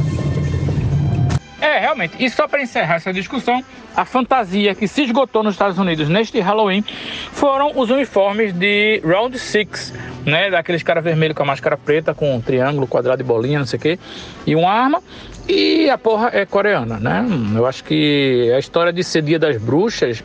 [1.61, 2.15] É, realmente.
[2.19, 3.63] E só para encerrar essa discussão,
[3.95, 6.83] a fantasia que se esgotou nos Estados Unidos neste Halloween
[7.31, 9.93] foram os uniformes de Round Six,
[10.25, 10.49] né?
[10.49, 13.77] Daqueles cara vermelho com a máscara preta, com um triângulo, quadrado e bolinha, não sei
[13.77, 13.99] o quê,
[14.47, 15.03] e uma arma.
[15.47, 17.25] E a porra é coreana, né?
[17.55, 20.23] Eu acho que a história de ser dia das bruxas,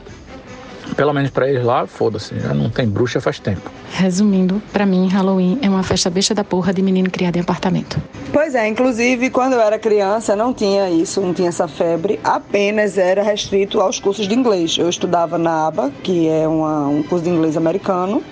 [0.97, 3.70] pelo menos para eles lá, foda-se, já não tem bruxa faz tempo.
[3.92, 8.01] Resumindo, pra mim, Halloween é uma festa besta da porra de menino criado em apartamento.
[8.32, 12.97] Pois é, inclusive quando eu era criança não tinha isso, não tinha essa febre, apenas
[12.99, 14.76] era restrito aos cursos de inglês.
[14.78, 18.22] Eu estudava na ABA, que é uma- um curso de inglês americano,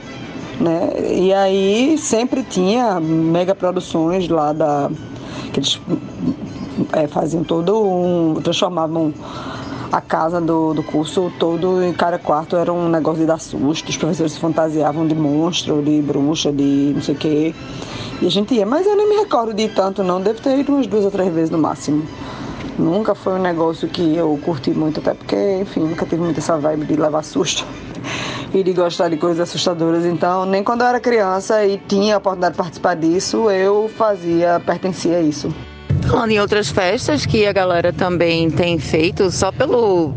[0.61, 0.91] né?
[1.11, 4.91] E aí sempre tinha mega produções lá da.
[5.53, 5.81] que eles
[6.93, 8.35] é, faziam todo um.
[8.43, 9.13] transformavam
[9.93, 13.91] a casa do, do curso todo em cada quarto era um negócio de dar susto,
[13.91, 17.55] os professores se fantasiavam de monstro, de bruxa, de não sei o quê.
[18.23, 20.73] E a gente ia, mas eu nem me recordo de tanto não, devo ter ido
[20.73, 22.03] umas duas ou três vezes no máximo.
[22.79, 26.57] Nunca foi um negócio que eu curti muito, até porque, enfim, nunca tive muito essa
[26.57, 27.67] vibe de levar susto
[28.55, 30.07] e de gostar de coisas assustadoras.
[30.07, 34.59] Então, nem quando eu era criança e tinha a oportunidade de participar disso, eu fazia,
[34.65, 35.53] pertencia a isso.
[36.13, 40.13] Falando em outras festas que a galera também tem feito, só pelo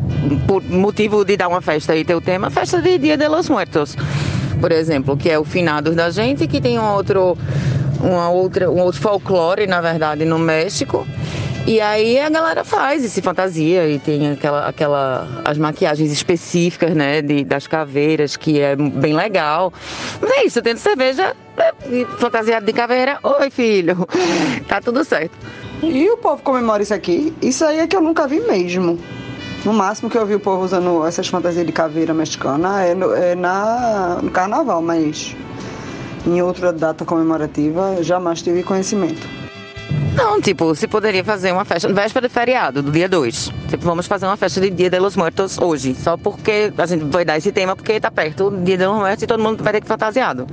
[0.46, 3.48] por motivo de dar uma festa e ter o tema, festa de Dia de los
[3.48, 3.96] Muertos,
[4.60, 7.38] por exemplo, que é o finados da gente, que tem um outro,
[8.02, 11.08] uma outra, um outro folclore, na verdade, no México.
[11.66, 16.94] E aí a galera faz e se fantasia e tem aquela, aquela as maquiagens específicas,
[16.94, 19.72] né, de, das caveiras, que é bem legal.
[20.22, 21.34] Mas é isso, tendo cerveja,
[21.90, 24.06] e fantasiado de caveira, oi filho,
[24.68, 25.38] tá tudo certo.
[25.84, 27.34] E o povo comemora isso aqui?
[27.42, 28.98] Isso aí é que eu nunca vi mesmo.
[29.64, 33.14] No máximo que eu vi o povo usando essas fantasias de caveira mexicana é no,
[33.14, 35.36] é na, no carnaval, mas
[36.26, 39.28] em outra data comemorativa, jamais tive conhecimento.
[40.16, 43.52] Não, tipo, se poderia fazer uma festa véspera de feriado, do dia 2.
[43.68, 45.94] Tipo, vamos fazer uma festa de Dia de los Muertos hoje.
[45.94, 48.96] Só porque a gente vai dar esse tema porque tá perto do Dia de los
[48.96, 50.48] Muertos e todo mundo vai ter que fantasiado.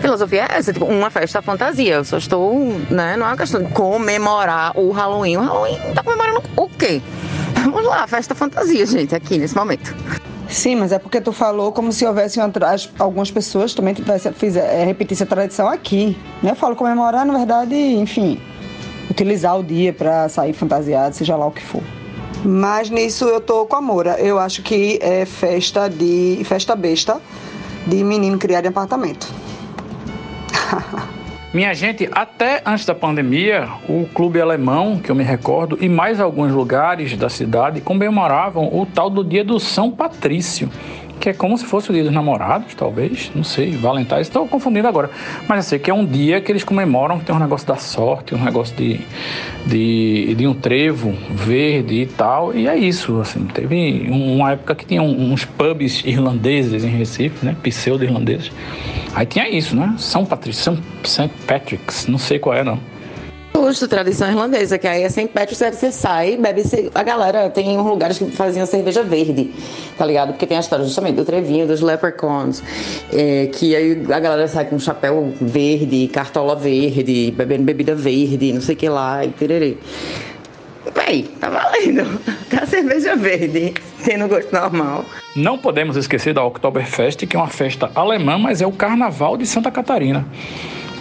[0.00, 1.94] Filosofia é essa, tipo, uma festa fantasia.
[1.94, 2.54] Eu só estou,
[2.90, 5.36] né, não é uma questão de comemorar o Halloween.
[5.36, 7.02] O Halloween tá comemorando o quê?
[7.62, 9.94] Vamos lá, festa fantasia, gente, aqui nesse momento.
[10.48, 14.84] Sim, mas é porque tu falou como se houvesse atrás algumas pessoas também tivessem é,
[14.84, 16.16] repetisse a tradição aqui.
[16.42, 16.52] Né?
[16.52, 18.40] Eu falo comemorar, na verdade, enfim,
[19.10, 21.82] utilizar o dia para sair fantasiado, seja lá o que for.
[22.44, 24.18] Mas nisso eu tô com a Moura.
[24.18, 27.20] Eu acho que é festa de festa besta
[27.86, 29.28] de menino criado em apartamento.
[31.52, 36.20] Minha gente, até antes da pandemia, o clube alemão, que eu me recordo, e mais
[36.20, 40.70] alguns lugares da cidade comemoravam o tal do dia do São Patrício,
[41.18, 44.88] que é como se fosse o dia dos namorados, talvez, não sei, Valentine's, estou confundindo
[44.88, 45.10] agora.
[45.48, 47.76] Mas eu sei que é um dia que eles comemoram, que tem um negócio da
[47.76, 49.00] sorte, um negócio de,
[49.66, 54.84] de, de um trevo verde e tal, e é isso, assim, teve uma época que
[54.84, 58.52] tinha uns pubs irlandeses em Recife, né, pseudo-irlandeses,
[59.14, 61.30] aí tinha isso, né, São Patrício, São St.
[61.46, 62.78] Patrick's, não sei qual é não.
[63.54, 66.62] Justo, tradição irlandesa, que aí é sem Patrick's, você sai, bebe.
[66.94, 69.52] A galera tem lugares que faziam cerveja verde,
[69.96, 70.30] tá ligado?
[70.30, 72.62] Porque tem a história justamente do trevinho, dos leprechauns,
[73.12, 78.60] é, que aí a galera sai com chapéu verde, cartola verde, bebendo bebida verde, não
[78.60, 79.76] sei o que lá, e tererê.
[80.94, 82.18] Véi, tá valendo.
[82.48, 85.04] Tá cerveja verde, tendo gosto normal.
[85.36, 89.44] Não podemos esquecer da Oktoberfest, que é uma festa alemã, mas é o Carnaval de
[89.46, 90.26] Santa Catarina.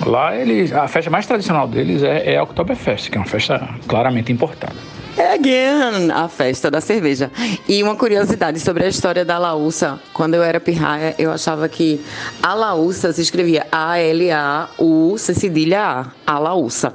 [0.05, 3.67] Lá eles, a festa mais tradicional deles é, é a Oktoberfest, que é uma festa
[3.87, 4.75] claramente importada.
[5.17, 7.31] Again, a festa da cerveja.
[7.67, 9.99] E uma curiosidade sobre a história da Laúça.
[10.13, 11.99] Quando eu era pirraia, eu achava que
[12.41, 16.05] a Laúça se escrevia A-L-A-U-C cedilha A,
[16.35, 16.93] a Laúça.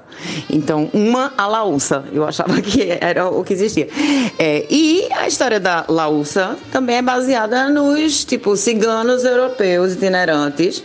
[0.48, 2.04] Então, uma a Laúça.
[2.12, 3.88] Eu achava que era o que existia.
[4.38, 10.82] É, e a história da Laúça também é baseada nos, tipo, ciganos europeus itinerantes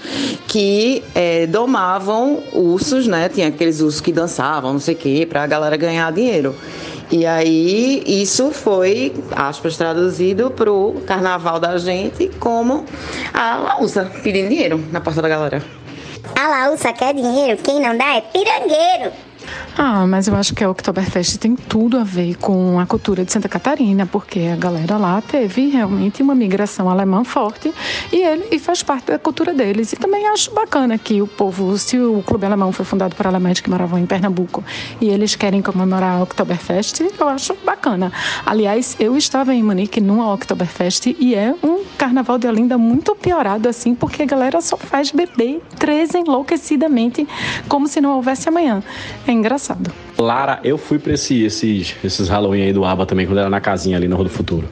[0.47, 3.29] que é, domavam ursos, né?
[3.29, 6.55] Tinha aqueles ursos que dançavam, não sei o quê, pra galera ganhar dinheiro.
[7.09, 12.85] E aí isso foi, aspas, traduzido pro carnaval da gente como
[13.33, 15.63] a Laúça pedindo dinheiro na porta da galera.
[16.35, 19.13] A Laúça quer dinheiro, quem não dá é pirangueiro.
[19.77, 23.31] Ah, mas eu acho que a Oktoberfest tem tudo a ver com a cultura de
[23.31, 27.71] Santa Catarina, porque a galera lá teve realmente uma migração alemã forte
[28.11, 29.93] e ele e faz parte da cultura deles.
[29.93, 33.59] E também acho bacana que o povo, se o clube alemão foi fundado por alemães
[33.59, 34.63] que moravam em Pernambuco
[34.99, 38.11] e eles querem comemorar a Oktoberfest, eu acho bacana.
[38.45, 43.69] Aliás, eu estava em Munique numa Oktoberfest e é um carnaval de Olinda muito piorado
[43.69, 47.27] assim, porque a galera só faz beber três enlouquecidamente
[47.67, 48.83] como se não houvesse amanhã.
[49.27, 49.91] É engraçado.
[50.17, 53.61] Lara, eu fui pra esse, esses, esses Halloween aí do ABA também, quando era na
[53.61, 54.67] casinha ali na Rua do Futuro.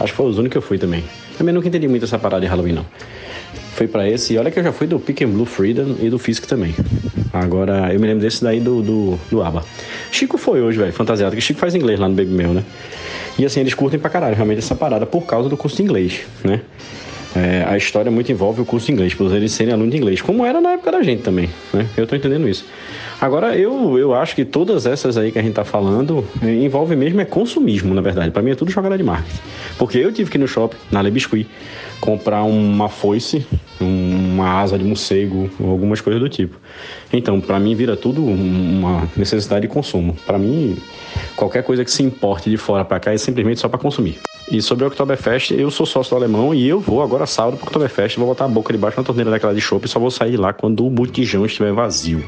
[0.00, 1.04] Acho que foi os únicos que eu fui também.
[1.36, 2.86] Também nunca entendi muito essa parada de Halloween, não.
[3.74, 6.10] Fui pra esse, e olha que eu já fui do Pick and Blue Freedom e
[6.10, 6.74] do Fisk também.
[7.32, 9.64] Agora, eu me lembro desse daí do, do, do ABA.
[10.10, 12.64] Chico foi hoje, velho, fantasiado, que Chico faz inglês lá no Baby Mel, né?
[13.38, 16.22] E assim, eles curtem pra caralho realmente essa parada por causa do curso de inglês,
[16.42, 16.60] né?
[17.36, 20.22] É, a história muito envolve o curso de inglês, por eles serem alunos de inglês,
[20.22, 21.86] como era na época da gente também, né?
[21.96, 22.64] Eu tô entendendo isso.
[23.20, 26.94] Agora, eu, eu acho que todas essas aí que a gente tá falando eh, envolve
[26.96, 28.30] mesmo é consumismo, na verdade.
[28.30, 29.40] Para mim é tudo jogada de marketing.
[29.76, 31.46] Porque eu tive que ir no shopping, na Le Biscuit,
[32.00, 33.44] comprar uma foice,
[34.38, 36.56] uma asa de morcego, algumas coisas do tipo.
[37.12, 40.16] Então, para mim vira tudo uma necessidade de consumo.
[40.26, 40.76] Para mim,
[41.36, 44.18] qualquer coisa que se importe de fora para cá é simplesmente só para consumir.
[44.50, 47.66] E sobre o Oktoberfest, eu sou sócio do alemão e eu vou agora sábado pro
[47.66, 50.30] Oktoberfest, vou botar a boca debaixo na torneira daquela de chopp e só vou sair
[50.30, 52.24] de lá quando o botijão estiver vazio.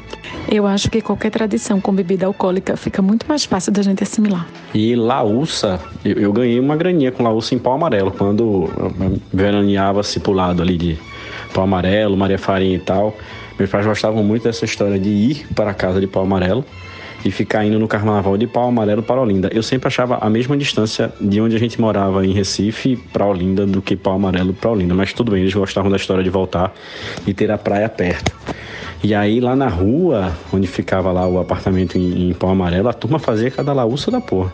[0.47, 4.47] Eu acho que qualquer tradição com bebida alcoólica fica muito mais fácil da gente assimilar.
[4.75, 8.69] E laúça, eu, eu ganhei uma graninha com laúça em pau amarelo, quando
[9.33, 10.99] veraneava-se pro lado ali de
[11.53, 13.17] pau amarelo, Maria Farinha e tal.
[13.59, 16.65] Meus pais gostavam muito dessa história de ir para a casa de pau amarelo
[17.25, 19.51] e ficar indo no carnaval de pau amarelo para Olinda.
[19.53, 23.67] Eu sempre achava a mesma distância de onde a gente morava em Recife para Olinda
[23.67, 26.73] do que pau amarelo para Olinda, mas tudo bem, eles gostavam da história de voltar
[27.27, 28.33] e ter a praia perto.
[29.03, 32.93] E aí lá na rua, onde ficava lá o apartamento em, em pau amarelo, a
[32.93, 34.53] turma fazia cada laúça da porra.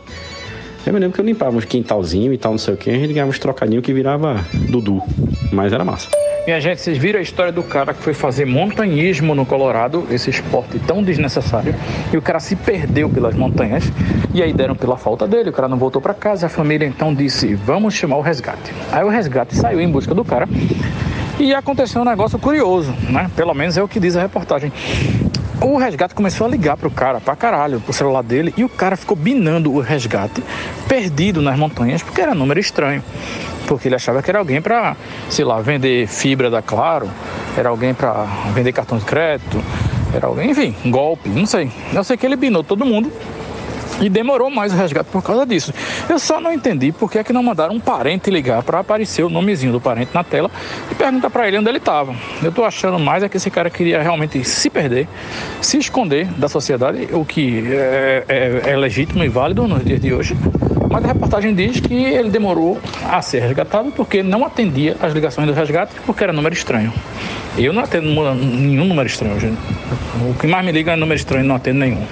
[0.86, 2.94] Eu me lembro que eu limpava uns quintalzinho e tal, não sei o que, a
[2.94, 4.36] gente ganhava uns trocadinhos que virava
[4.70, 5.02] Dudu,
[5.50, 6.08] mas era massa.
[6.46, 10.30] Minha gente, vocês viram a história do cara que foi fazer montanhismo no Colorado, esse
[10.30, 11.74] esporte tão desnecessário,
[12.12, 13.82] e o cara se perdeu pelas montanhas,
[14.32, 17.12] e aí deram pela falta dele, o cara não voltou para casa, a família então
[17.12, 18.72] disse: "Vamos chamar o resgate".
[18.92, 20.48] Aí o resgate saiu em busca do cara
[21.38, 23.28] E aconteceu um negócio curioso, né?
[23.34, 24.72] Pelo menos é o que diz a reportagem.
[25.60, 28.94] O resgate começou a ligar pro cara, pra caralho, pro celular dele, e o cara
[28.94, 30.42] ficou binando o resgate,
[30.86, 33.02] perdido nas montanhas, porque era número estranho.
[33.66, 34.94] Porque ele achava que era alguém para,
[35.30, 37.08] sei lá, vender fibra da Claro,
[37.56, 39.62] era alguém para vender cartão de crédito,
[40.14, 41.70] era alguém, enfim, golpe, não sei.
[41.92, 43.10] Eu sei que ele binou todo mundo
[44.00, 45.72] e demorou mais o resgate por causa disso.
[46.08, 49.22] Eu só não entendi por que, é que não mandaram um parente ligar para aparecer
[49.22, 50.50] o nomezinho do parente na tela
[50.90, 52.14] e perguntar para ele onde ele estava.
[52.42, 55.08] Eu tô achando mais é que esse cara queria realmente se perder,
[55.60, 60.12] se esconder da sociedade, o que é, é, é legítimo e válido nos dias de
[60.12, 60.36] hoje.
[60.90, 65.46] Mas a reportagem diz que ele demorou a ser resgatado porque não atendia as ligações
[65.46, 66.92] do resgate porque era número estranho.
[67.58, 69.58] Eu não atendo nenhum número estranho, gente.
[70.28, 72.02] O que mais me liga é número estranho, não atendo nenhum.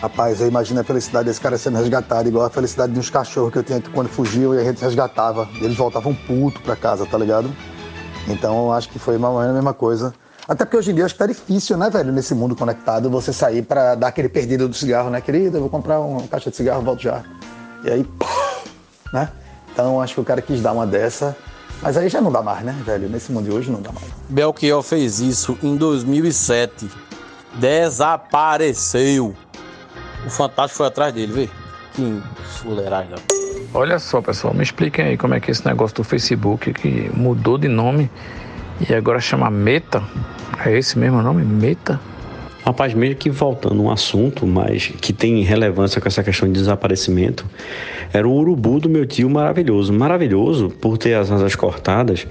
[0.00, 3.52] Rapaz, eu imagino a felicidade desse cara sendo resgatado, igual a felicidade de uns cachorros
[3.52, 5.46] que eu tinha quando fugiu e a gente resgatava.
[5.60, 7.50] Eles voltavam puto pra casa, tá ligado?
[8.26, 10.14] Então eu acho que foi mais ou menos a mesma coisa.
[10.48, 13.30] Até porque hoje em dia acho que tá difícil, né, velho, nesse mundo conectado, você
[13.30, 15.58] sair pra dar aquele perdido do cigarro, né, querido?
[15.58, 17.22] Eu vou comprar uma caixa de cigarro, volto já.
[17.84, 18.06] E aí,
[19.12, 19.28] né?
[19.70, 21.36] Então acho que o cara quis dar uma dessa.
[21.82, 23.06] Mas aí já não dá mais, né, velho?
[23.06, 24.06] Nesse mundo de hoje não dá mais.
[24.30, 26.90] Belchior fez isso em 2007.
[27.54, 29.34] Desapareceu.
[30.26, 31.48] O Fantástico foi atrás dele, vê?
[31.94, 33.14] Que fuleiragem.
[33.72, 37.10] Olha só, pessoal, me expliquem aí como é que é esse negócio do Facebook que
[37.14, 38.10] mudou de nome
[38.88, 40.02] e agora chama Meta.
[40.64, 41.44] É esse mesmo nome?
[41.44, 42.00] Meta?
[42.70, 47.44] Rapaz, meio que voltando um assunto, mas que tem relevância com essa questão de desaparecimento,
[48.12, 49.92] era o urubu do meu tio maravilhoso.
[49.92, 52.28] Maravilhoso por ter as asas cortadas.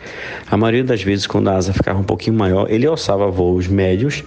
[0.49, 4.23] A maioria das vezes, quando a asa ficava um pouquinho maior, ele alçava voos médios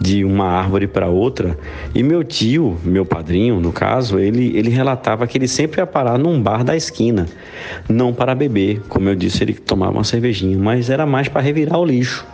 [0.00, 1.58] de uma árvore para outra.
[1.92, 6.20] E meu tio, meu padrinho, no caso, ele, ele relatava que ele sempre ia parar
[6.20, 7.26] num bar da esquina.
[7.88, 11.80] Não para beber, como eu disse, ele tomava uma cervejinha, mas era mais para revirar
[11.80, 12.24] o lixo.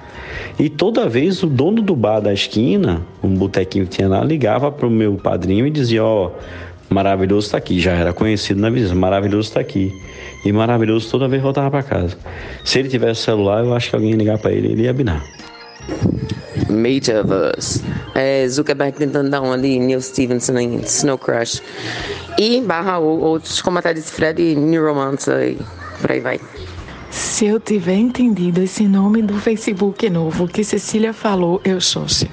[0.58, 4.70] E toda vez o dono do bar da esquina, um botequinho que tinha lá, ligava
[4.70, 7.80] pro meu padrinho e dizia: Ó, oh, maravilhoso tá aqui.
[7.80, 9.92] Já era conhecido na visão, maravilhoso tá aqui.
[10.44, 12.16] E maravilhoso toda vez voltava para casa.
[12.64, 15.24] Se ele tivesse celular, eu acho que alguém ia ligar para ele ele ia binar.
[16.70, 17.82] Metaverse.
[18.14, 21.62] É, Zuckerberg tentando dar uma ali, Neil Stevenson em Snow Crash.
[22.38, 25.58] E barra outros, como até disse Fred, Neuromancer e
[26.00, 26.40] por aí vai.
[27.14, 32.26] Se eu tiver entendido esse nome do Facebook novo que Cecília falou, eu sou sim.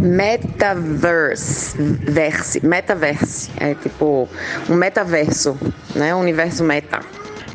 [0.00, 4.26] Metaverse, verse, metaverse, é tipo
[4.70, 5.54] um metaverso,
[5.94, 6.14] né?
[6.14, 7.00] Um universo meta.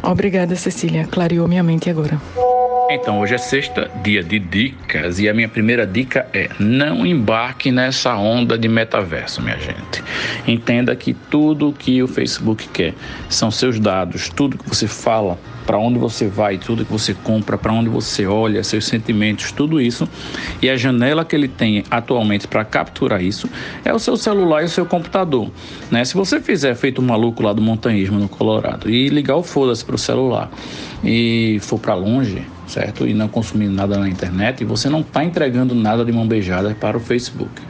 [0.04, 1.08] Obrigada, Cecília.
[1.08, 2.22] Clareou minha mente agora.
[2.90, 7.72] Então, hoje é sexta, dia de dicas, e a minha primeira dica é: não embarque
[7.72, 10.04] nessa onda de metaverso, minha gente.
[10.46, 12.94] Entenda que tudo que o Facebook quer
[13.30, 17.58] são seus dados, tudo que você fala, para onde você vai, tudo que você compra,
[17.58, 20.08] para onde você olha, seus sentimentos, tudo isso.
[20.62, 23.50] E a janela que ele tem atualmente para capturar isso
[23.86, 25.50] é o seu celular e o seu computador.
[25.90, 26.04] Né?
[26.04, 29.84] Se você fizer feito um maluco lá do montanhismo no Colorado e ligar o foda-se
[29.86, 30.52] para o celular
[31.04, 33.08] e for para longe, certo?
[33.08, 36.98] E não consumir nada na internet, você não está entregando nada de mão beijada para
[36.98, 37.62] o Facebook.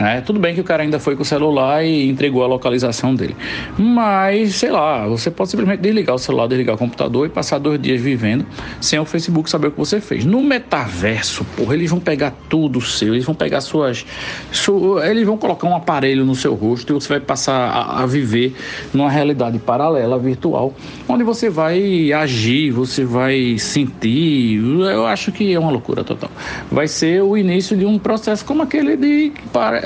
[0.00, 3.14] É, tudo bem que o cara ainda foi com o celular e entregou a localização
[3.14, 3.36] dele.
[3.78, 7.78] Mas, sei lá, você pode simplesmente desligar o celular, desligar o computador e passar dois
[7.80, 8.46] dias vivendo
[8.80, 10.24] sem o Facebook saber o que você fez.
[10.24, 14.06] No metaverso, porra, eles vão pegar tudo seu, eles vão pegar suas.
[14.50, 18.06] Su, eles vão colocar um aparelho no seu rosto e você vai passar a, a
[18.06, 18.54] viver
[18.94, 20.72] numa realidade paralela, virtual,
[21.06, 24.62] onde você vai agir, você vai sentir.
[24.64, 26.30] Eu acho que é uma loucura total.
[26.72, 29.32] Vai ser o início de um processo como aquele de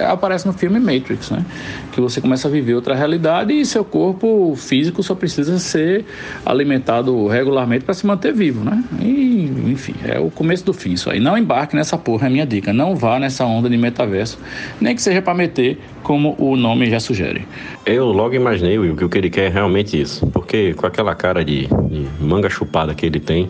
[0.04, 1.44] aparece no filme Matrix, né?
[1.92, 6.04] Que você começa a viver outra realidade e seu corpo físico só precisa ser
[6.44, 8.82] alimentado regularmente para se manter vivo, né?
[9.00, 11.20] E, enfim, é o começo do fim isso aí.
[11.20, 12.72] Não embarque nessa porra, é minha dica.
[12.72, 14.38] Não vá nessa onda de metaverso,
[14.80, 17.46] nem que seja para meter, como o nome já sugere.
[17.86, 20.26] Eu logo imaginei, que o que ele quer é realmente isso.
[20.28, 23.48] Porque com aquela cara de, de manga chupada que ele tem,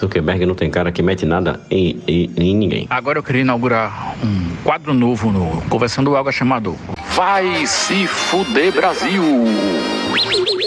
[0.00, 2.86] Zuckerberg não tem cara que mete nada em, em, em, ninguém.
[2.88, 6.76] Agora eu queria inaugurar um quadro novo no Conversando Água chamado
[7.14, 9.22] Vai se fuder Brasil!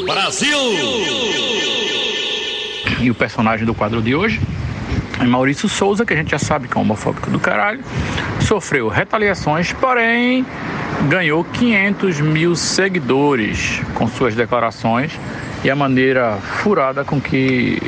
[0.06, 0.60] Brasil!
[3.02, 4.40] E o personagem do quadro de hoje
[5.20, 7.82] é Maurício Souza, que a gente já sabe que é homofóbico do caralho,
[8.40, 10.46] sofreu retaliações, porém
[11.10, 15.12] ganhou 500 mil seguidores com suas declarações
[15.64, 17.80] e a maneira furada com que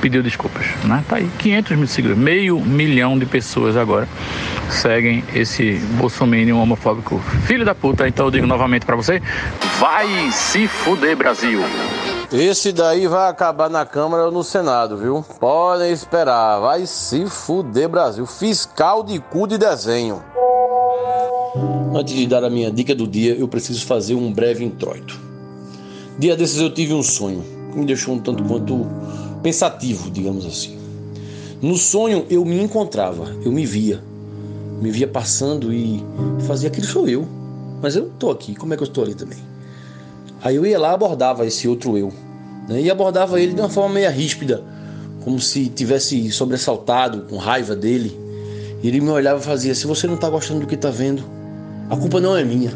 [0.00, 0.66] pediu desculpas.
[0.84, 1.04] Né?
[1.08, 4.08] Tá aí, 500 mil seguidores, meio milhão de pessoas agora
[4.70, 8.08] seguem esse bolsominion homofóbico filho da puta.
[8.08, 9.20] Então eu digo novamente para você,
[9.78, 11.60] vai se fuder Brasil.
[12.32, 15.22] Esse daí vai acabar na Câmara ou no Senado, viu?
[15.38, 16.60] Podem esperar.
[16.60, 18.24] Vai se fuder, Brasil.
[18.24, 20.22] Fiscal de cu de desenho.
[21.94, 25.31] Antes de dar a minha dica do dia, eu preciso fazer um breve introito.
[26.18, 27.42] Dia desses eu tive um sonho
[27.72, 28.86] que me deixou um tanto quanto
[29.42, 30.76] pensativo, digamos assim.
[31.60, 34.00] No sonho eu me encontrava, eu me via.
[34.80, 36.02] Me via passando e
[36.46, 37.26] fazia aquilo sou eu.
[37.80, 39.38] Mas eu tô aqui, como é que eu estou ali também?
[40.42, 42.12] Aí eu ia lá abordava esse outro eu.
[42.68, 42.82] Né?
[42.82, 44.62] E abordava ele de uma forma meio ríspida,
[45.24, 48.16] como se tivesse sobressaltado, com raiva dele.
[48.82, 51.22] E ele me olhava e fazia: Se você não está gostando do que está vendo,
[51.88, 52.72] a culpa não é minha.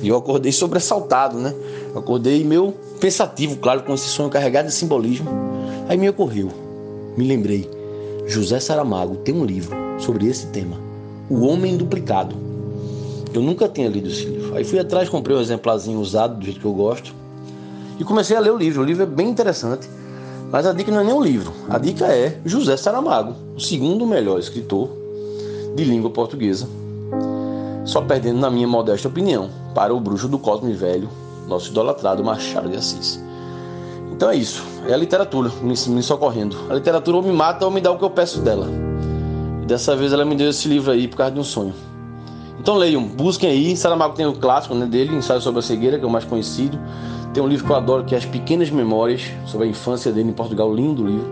[0.00, 1.52] E eu acordei sobressaltado, né?
[1.98, 5.28] Acordei meio pensativo, claro, com esse sonho carregado de simbolismo.
[5.88, 6.48] Aí me ocorreu,
[7.16, 7.68] me lembrei.
[8.26, 10.76] José Saramago tem um livro sobre esse tema,
[11.28, 12.36] O Homem Duplicado.
[13.34, 14.56] Eu nunca tinha lido esse livro.
[14.56, 17.14] Aí fui atrás, comprei um exemplarzinho usado, do jeito que eu gosto,
[17.98, 18.82] e comecei a ler o livro.
[18.82, 19.88] O livro é bem interessante,
[20.52, 21.52] mas a dica não é nem o livro.
[21.68, 24.88] A dica é José Saramago, o segundo melhor escritor
[25.74, 26.68] de língua portuguesa,
[27.84, 31.08] só perdendo, na minha modesta opinião, para o bruxo do Cosme Velho,
[31.48, 33.22] nosso idolatrado Machado de Assis.
[34.12, 36.56] Então é isso, é a literatura me, me socorrendo.
[36.68, 38.66] A literatura ou me mata ou me dá o que eu peço dela.
[39.62, 41.74] E dessa vez ela me deu esse livro aí por causa de um sonho.
[42.58, 43.76] Então leiam, busquem aí.
[43.76, 46.78] Saramago tem o clássico né, dele, Ensaio sobre a Cegueira, que é o mais conhecido.
[47.32, 50.30] Tem um livro que eu adoro, que é As Pequenas Memórias, sobre a infância dele
[50.30, 51.30] em Portugal, lindo livro.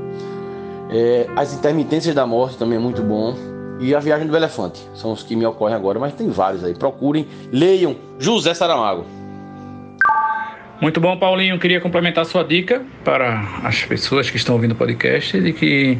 [0.88, 3.34] É, As Intermitências da Morte também é muito bom.
[3.80, 6.74] E A Viagem do Elefante, são os que me ocorrem agora, mas tem vários aí.
[6.74, 9.04] Procurem, leiam José Saramago.
[10.80, 11.58] Muito bom, Paulinho.
[11.58, 15.98] Queria complementar sua dica para as pessoas que estão ouvindo o podcast de que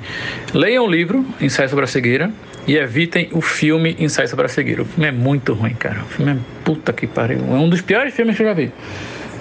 [0.52, 2.30] leiam o livro Ensaio sobre a Cegueira
[2.66, 4.82] e evitem o filme Ensaio sobre a Cegueira.
[4.82, 6.02] O filme é muito ruim, cara.
[6.02, 7.38] O filme é puta que pariu.
[7.38, 8.70] É um dos piores filmes que eu já vi.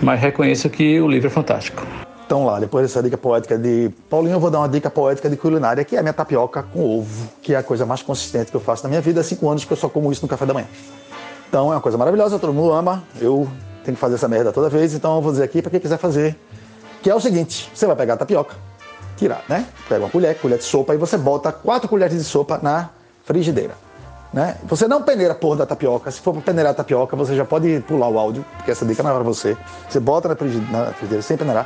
[0.01, 1.85] Mas reconheço que o livro é fantástico.
[2.25, 5.35] Então lá, depois dessa dica poética de Paulinho, eu vou dar uma dica poética de
[5.35, 8.57] culinária, que é a minha tapioca com ovo, que é a coisa mais consistente que
[8.57, 9.19] eu faço na minha vida.
[9.19, 10.67] Há cinco anos que eu só como isso no café da manhã.
[11.49, 13.03] Então é uma coisa maravilhosa, todo mundo ama.
[13.19, 13.47] Eu
[13.85, 15.97] tenho que fazer essa merda toda vez, então eu vou dizer aqui para quem quiser
[15.97, 16.37] fazer,
[17.01, 18.55] que é o seguinte: você vai pegar a tapioca,
[19.15, 19.65] tirar, né?
[19.87, 22.89] Pega uma colher, colher de sopa e você bota quatro colheres de sopa na
[23.23, 23.73] frigideira.
[24.33, 24.57] Né?
[24.65, 26.11] Você não peneira a porra da tapioca.
[26.11, 29.11] Se for peneirar a tapioca, você já pode pular o áudio, porque essa dica não
[29.11, 29.55] é para você.
[29.87, 31.65] Você bota na frigideira sem peneirar.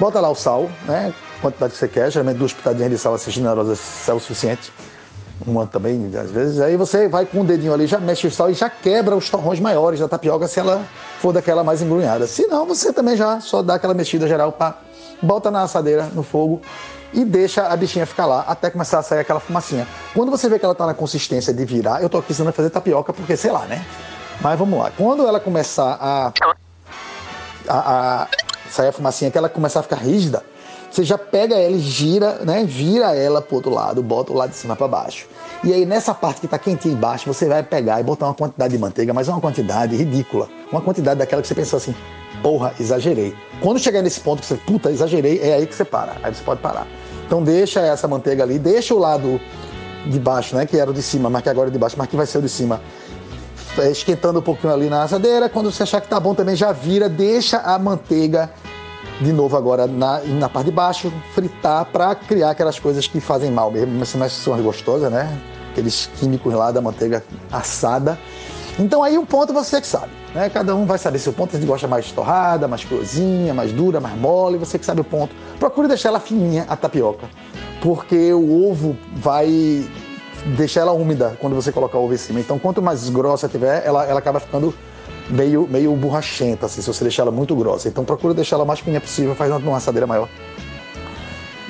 [0.00, 1.14] Bota lá o sal, né?
[1.40, 4.72] Quantidade que você quer, geralmente duas pitadinhas de sal assim generosas é o suficiente.
[5.46, 6.60] Uma também, às vezes.
[6.60, 9.30] Aí você vai com o dedinho ali, já mexe o sal e já quebra os
[9.30, 10.84] torrões maiores da tapioca se ela
[11.20, 12.26] for daquela mais engrunhada.
[12.26, 14.78] Se não, você também já só dá aquela mexida geral, pá,
[15.22, 16.60] bota na assadeira, no fogo
[17.12, 19.86] e deixa a bichinha ficar lá até começar a sair aquela fumacinha.
[20.14, 22.70] Quando você vê que ela tá na consistência de virar, eu tô aqui a fazer
[22.70, 23.84] tapioca porque sei lá, né?
[24.40, 24.92] Mas vamos lá.
[24.96, 26.32] Quando ela começar a,
[27.68, 28.28] a, a
[28.70, 30.42] sair a fumacinha, que ela começar a ficar rígida,
[30.90, 32.64] você já pega ela e gira, né?
[32.64, 35.26] Vira ela pro outro lado, bota o lado de cima para baixo.
[35.62, 38.72] E aí nessa parte que está quentinha embaixo, você vai pegar e botar uma quantidade
[38.74, 40.48] de manteiga, mas uma quantidade ridícula.
[40.70, 41.94] Uma quantidade daquela que você pensou assim,
[42.42, 43.34] porra, exagerei.
[43.60, 46.16] Quando chegar nesse ponto que você, puta, exagerei, é aí que você para.
[46.22, 46.86] Aí você pode parar.
[47.26, 49.40] Então deixa essa manteiga ali, deixa o lado
[50.06, 52.08] de baixo, né, que era o de cima, mas que agora é de baixo, mas
[52.08, 52.80] que vai ser o de cima,
[53.76, 55.48] é, esquentando um pouquinho ali na assadeira.
[55.48, 58.50] Quando você achar que tá bom também, já vira, deixa a manteiga
[59.20, 63.50] de novo agora na, na parte de baixo, fritar para criar aquelas coisas que fazem
[63.50, 65.36] mal mesmo, mas não são gostosas, né?
[65.72, 68.18] Aqueles químicos lá da manteiga assada.
[68.78, 70.48] Então aí o ponto você que sabe, né?
[70.48, 73.98] Cada um vai saber se o ponto você gosta mais torrada, mais cruzinha, mais dura,
[73.98, 75.34] mais mole, você que sabe o ponto.
[75.58, 77.26] Procure deixar ela fininha, a tapioca,
[77.82, 79.84] porque o ovo vai
[80.56, 82.38] deixar ela úmida quando você colocar o ovo em cima.
[82.38, 84.72] Então quanto mais grossa tiver, ela, ela acaba ficando
[85.30, 87.88] meio, meio borrachenta, assim, se você deixar ela muito grossa.
[87.88, 90.28] Então procura deixar ela mais fininha possível, faz uma assadeira maior.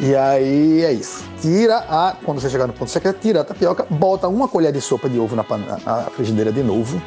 [0.01, 1.25] E aí é isso.
[1.41, 2.17] Tira a.
[2.25, 5.19] Quando você chegar no ponto quer, tira a tapioca, bota uma colher de sopa de
[5.19, 5.45] ovo na,
[5.85, 7.03] na frigideira de novo,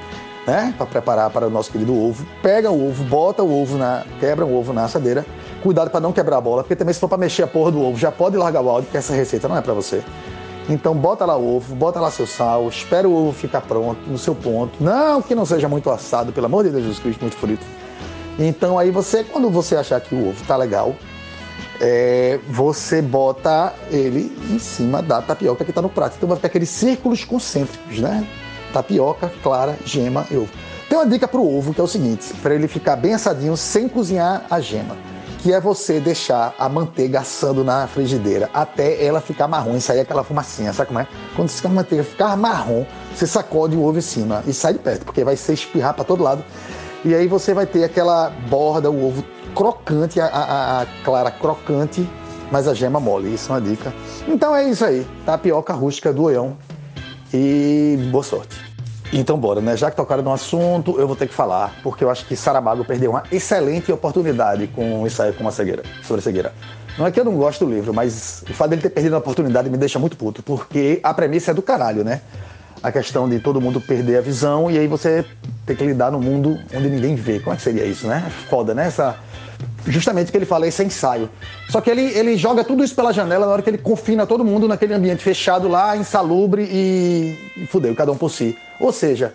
[0.45, 0.73] né?
[0.77, 2.25] Para preparar para o nosso querido ovo.
[2.41, 4.03] Pega o ovo, bota o ovo na.
[4.19, 5.25] Quebra o ovo na assadeira.
[5.63, 7.81] Cuidado para não quebrar a bola, porque também se for para mexer a porra do
[7.81, 10.03] ovo, já pode largar o áudio, porque essa receita não é para você.
[10.69, 14.17] Então bota lá o ovo, bota lá seu sal, espera o ovo ficar pronto no
[14.17, 14.81] seu ponto.
[14.81, 17.65] Não que não seja muito assado, pelo amor de Deus, Jesus Cristo, muito frito.
[18.39, 20.95] Então aí você, quando você achar que o ovo tá legal,
[21.79, 26.15] é, você bota ele em cima da tapioca que está no prato.
[26.17, 28.25] Então vai ficar aqueles círculos concêntricos, né?
[28.71, 30.49] Tapioca, clara, gema e ovo.
[30.87, 33.57] Tem uma dica para o ovo que é o seguinte: para ele ficar bem assadinho
[33.57, 34.95] sem cozinhar a gema
[35.41, 40.01] que é você deixar a manteiga assando na frigideira até ela ficar marrom e sair
[40.01, 41.07] aquela fumacinha, sabe como é?
[41.35, 45.03] Quando a manteiga ficar marrom, você sacode o ovo em cima e sai de perto,
[45.03, 46.43] porque vai ser espirrar para todo lado.
[47.03, 49.23] E aí você vai ter aquela borda, o ovo
[49.55, 52.07] crocante, a, a, a clara crocante,
[52.51, 53.33] mas a gema mole.
[53.33, 53.91] Isso é uma dica.
[54.27, 55.07] Então é isso aí.
[55.25, 56.55] Tapioca rústica do Oião.
[57.33, 58.70] E boa sorte.
[59.13, 59.75] Então bora, né?
[59.75, 62.85] Já que tocaram no assunto, eu vou ter que falar, porque eu acho que Saramago
[62.85, 66.53] perdeu uma excelente oportunidade com o ensaio com a cegueira, sobre a cegueira.
[66.97, 69.19] Não é que eu não gosto do livro, mas o fato dele ter perdido a
[69.19, 72.21] oportunidade me deixa muito puto, porque a premissa é do caralho, né?
[72.81, 75.25] A questão de todo mundo perder a visão e aí você
[75.65, 77.39] ter que lidar no mundo onde ninguém vê.
[77.39, 78.31] Como é que seria isso, né?
[78.49, 78.87] Foda, né?
[78.87, 79.17] Essa,
[79.87, 81.29] justamente que ele fala, esse ensaio.
[81.69, 84.43] Só que ele, ele joga tudo isso pela janela na hora que ele confina todo
[84.43, 88.57] mundo naquele ambiente fechado lá, insalubre e, e fudeu, cada um por si.
[88.79, 89.33] Ou seja,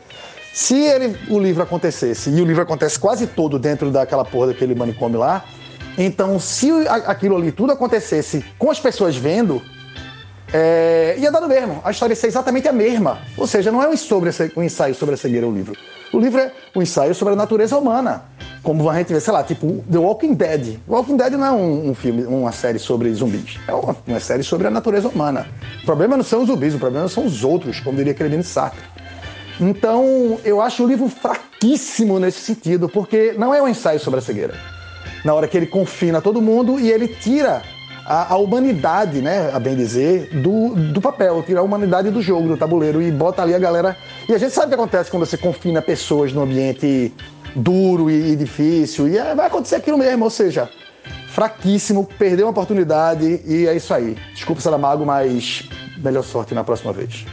[0.52, 4.74] se ele, o livro acontecesse, e o livro acontece quase todo dentro daquela porra daquele
[4.74, 5.44] manicômio lá,
[5.98, 9.62] então se aquilo ali tudo acontecesse com as pessoas vendo,
[10.52, 11.80] é, ia dar no mesmo.
[11.84, 13.18] A história ia ser exatamente a mesma.
[13.36, 15.76] Ou seja, não é um, sobre, um ensaio sobre a cegueira o livro.
[16.12, 18.24] O livro é um ensaio sobre a natureza humana.
[18.66, 20.80] Como a gente vê, sei lá, tipo The Walking Dead.
[20.88, 23.60] Walking Dead não é um, um filme, uma série sobre zumbis.
[23.68, 25.46] É uma, uma, série sobre a natureza humana.
[25.84, 28.82] O problema não são os zumbis, o problema são os outros, como diria Clemine Sartre.
[29.60, 34.22] Então, eu acho o livro fraquíssimo nesse sentido, porque não é um ensaio sobre a
[34.22, 34.54] cegueira.
[35.24, 37.62] Na hora que ele confina todo mundo e ele tira
[38.04, 42.48] a, a, humanidade, né, a bem dizer, do, do papel, tirar a humanidade do jogo,
[42.48, 43.96] do tabuleiro e bota ali a galera.
[44.28, 47.12] E a gente sabe o que acontece quando você confina pessoas num ambiente
[47.56, 50.70] duro e, difícil, e é, vai acontecer aquilo mesmo, ou seja,
[51.28, 54.16] fraquíssimo, perdeu uma oportunidade e é isso aí.
[54.34, 57.24] Desculpa, Saramago, mas melhor sorte na próxima vez.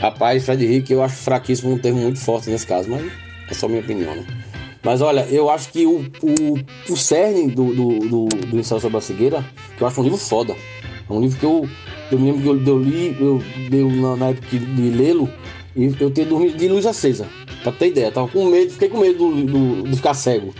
[0.00, 3.10] Rapaz, Fred Henrique, eu acho fraquíssimo um termo muito forte nesse caso, mas
[3.50, 4.26] é só minha opinião, né?
[4.82, 8.98] Mas olha, eu acho que o, o, o cerne do, do, do, do Ensaio sobre
[8.98, 9.44] a Cegueira,
[9.76, 10.54] que eu acho um livro foda.
[11.08, 11.68] É um livro que eu,
[12.12, 15.30] eu me lembro que eu, eu li, eu na, na época de lê-lo,
[15.76, 17.26] e eu tinha dormido de luz acesa.
[17.62, 20.54] Pra ter ideia, tava com medo, fiquei com medo do, do, de ficar cego.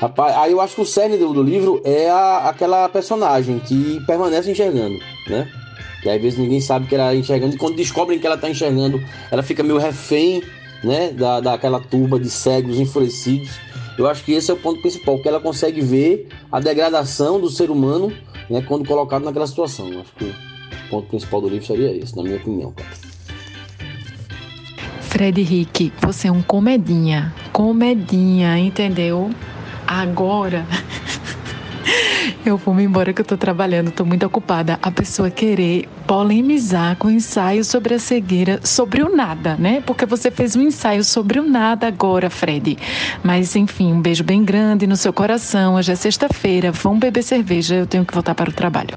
[0.00, 4.00] Rapaz, aí eu acho que o cerne do, do livro é a, aquela personagem que
[4.04, 4.98] permanece enxergando,
[5.28, 5.48] né?
[6.04, 8.50] E às vezes ninguém sabe que ela está enxergando, e quando descobrem que ela está
[8.50, 10.42] enxergando, ela fica meio refém
[10.82, 13.50] né, da, daquela turba de cegos enfurecidos.
[13.96, 17.48] Eu acho que esse é o ponto principal, que ela consegue ver a degradação do
[17.48, 18.12] ser humano
[18.50, 19.88] né, quando colocado naquela situação.
[19.92, 22.72] Eu acho que o ponto principal do livro seria esse, na minha opinião.
[22.72, 23.11] Cara.
[25.22, 29.30] Fred Henrique, você é um comedinha, comedinha, entendeu?
[29.86, 30.66] Agora
[32.44, 34.80] eu vou me embora que eu tô trabalhando, tô muito ocupada.
[34.82, 39.80] A pessoa querer polemizar com o ensaio sobre a cegueira, sobre o nada, né?
[39.86, 42.76] Porque você fez um ensaio sobre o nada agora, Fred.
[43.22, 45.76] Mas enfim, um beijo bem grande no seu coração.
[45.76, 48.96] Hoje é sexta-feira, vão beber cerveja, eu tenho que voltar para o trabalho.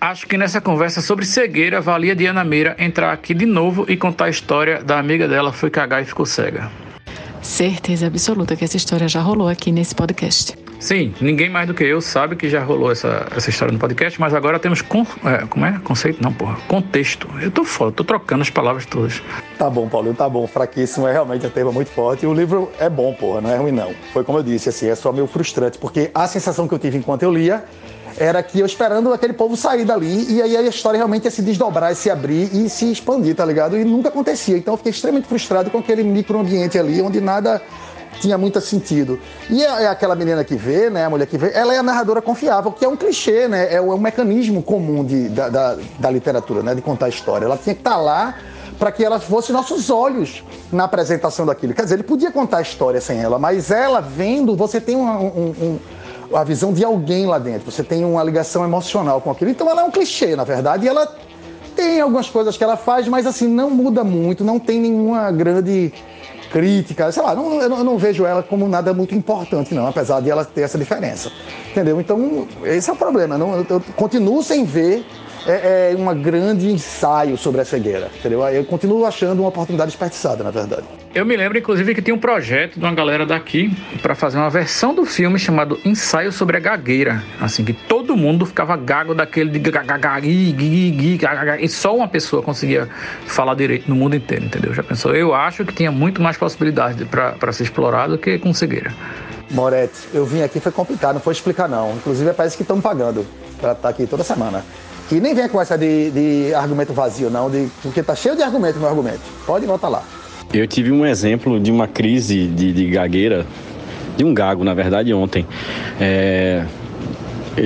[0.00, 4.26] Acho que nessa conversa sobre cegueira valia Diana Meira entrar aqui de novo e contar
[4.26, 6.70] a história da amiga dela foi cagar e ficou cega.
[7.42, 10.56] Certeza absoluta que essa história já rolou aqui nesse podcast.
[10.78, 14.20] Sim, ninguém mais do que eu sabe que já rolou essa, essa história no podcast,
[14.20, 15.78] mas agora temos con, é, como é?
[15.84, 16.20] Conceito?
[16.20, 16.56] Não, porra.
[16.66, 17.28] Contexto.
[17.40, 19.22] Eu tô foda, tô trocando as palavras todas.
[19.56, 20.44] Tá bom, Paulo, tá bom.
[20.46, 22.24] Fraquíssimo, é realmente um tema muito forte.
[22.24, 23.92] E o livro é bom, porra, não é ruim não.
[24.12, 26.98] Foi como eu disse, assim, é só meio frustrante, porque a sensação que eu tive
[26.98, 27.64] enquanto eu lia
[28.22, 31.42] era que eu esperando aquele povo sair dali e aí a história realmente ia se
[31.42, 33.76] desdobrar, se abrir e se expandir, tá ligado?
[33.76, 34.56] E nunca acontecia.
[34.56, 37.60] Então eu fiquei extremamente frustrado com aquele microambiente ali, onde nada
[38.20, 39.18] tinha muito sentido.
[39.50, 41.82] E é, é, aquela menina que vê, né, a mulher que vê, ela é a
[41.82, 46.10] narradora confiável, que é um clichê, né, é um mecanismo comum de, da, da, da
[46.10, 47.46] literatura, né, de contar a história.
[47.46, 48.36] Ela tinha que estar tá lá
[48.78, 51.74] para que ela fosse nossos olhos na apresentação daquilo.
[51.74, 55.08] Quer dizer, ele podia contar a história sem ela, mas ela vendo, você tem um,
[55.08, 55.78] um, um
[56.34, 59.50] a visão de alguém lá dentro, você tem uma ligação emocional com aquilo.
[59.50, 61.06] Então ela é um clichê, na verdade, e ela
[61.74, 65.92] tem algumas coisas que ela faz, mas assim, não muda muito, não tem nenhuma grande
[66.50, 69.86] crítica, sei lá, não, eu, não, eu não vejo ela como nada muito importante, não,
[69.86, 71.32] apesar de ela ter essa diferença.
[71.70, 71.98] Entendeu?
[71.98, 73.38] Então, esse é o problema.
[73.38, 75.04] Não, eu, eu continuo sem ver
[75.46, 78.42] é, é um grande ensaio sobre a cegueira, entendeu?
[78.48, 80.84] Eu continuo achando uma oportunidade desperdiçada, na verdade.
[81.14, 83.70] Eu me lembro, inclusive, que tinha um projeto de uma galera daqui
[84.00, 87.22] para fazer uma versão do filme chamado Ensaio sobre a Gagueira.
[87.38, 91.18] Assim, que todo mundo ficava gago daquele de
[91.60, 92.88] e só uma pessoa conseguia
[93.26, 94.72] falar direito no mundo inteiro, entendeu?
[94.72, 95.14] Já pensou?
[95.14, 98.92] Eu acho que tinha muito mais possibilidade para ser explorado que com cegueira.
[99.50, 101.92] Moretti, eu vim aqui, foi complicado, não foi explicar não.
[101.92, 103.26] Inclusive, parece que estão pagando
[103.60, 104.64] para estar tá aqui toda semana.
[105.12, 108.42] E nem vem com essa de, de argumento vazio, não, de, porque tá cheio de
[108.42, 109.20] argumento no argumento.
[109.44, 110.02] Pode voltar lá.
[110.54, 113.46] Eu tive um exemplo de uma crise de, de gagueira,
[114.16, 115.46] de um gago, na verdade, ontem.
[116.00, 116.64] É,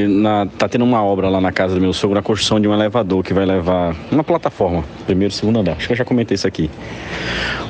[0.09, 2.75] na, tá tendo uma obra lá na casa do meu sogro, a construção de um
[2.75, 5.77] elevador que vai levar uma plataforma, primeiro e segundo andar.
[5.77, 6.69] Acho que eu já comentei isso aqui.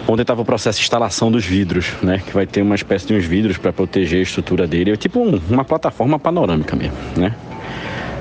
[0.08, 2.22] Ontem estava o processo de instalação dos vidros, né?
[2.24, 4.92] Que vai ter uma espécie de uns vidros para proteger a estrutura dele.
[4.92, 7.34] É tipo um, uma plataforma panorâmica mesmo, né?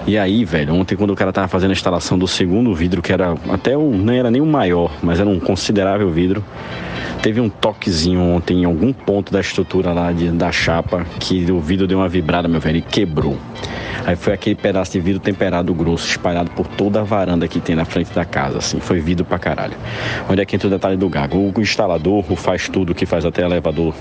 [0.07, 3.11] E aí, velho, ontem quando o cara tava fazendo a instalação do segundo vidro, que
[3.11, 3.89] era até o.
[3.91, 6.43] não era nem o maior, mas era um considerável vidro,
[7.25, 11.59] teve um toquezinho ontem em algum ponto da estrutura lá de, da chapa que o
[11.59, 13.35] vidro deu uma vibrada, meu velho, e quebrou.
[14.05, 17.75] Aí foi aquele pedaço de vidro temperado grosso espalhado por toda a varanda que tem
[17.75, 18.79] na frente da casa, assim.
[18.79, 19.73] Foi vidro pra caralho.
[20.29, 21.51] Onde é que entra o detalhe do gago?
[21.51, 23.95] O instalador, o faz tudo, que faz até elevador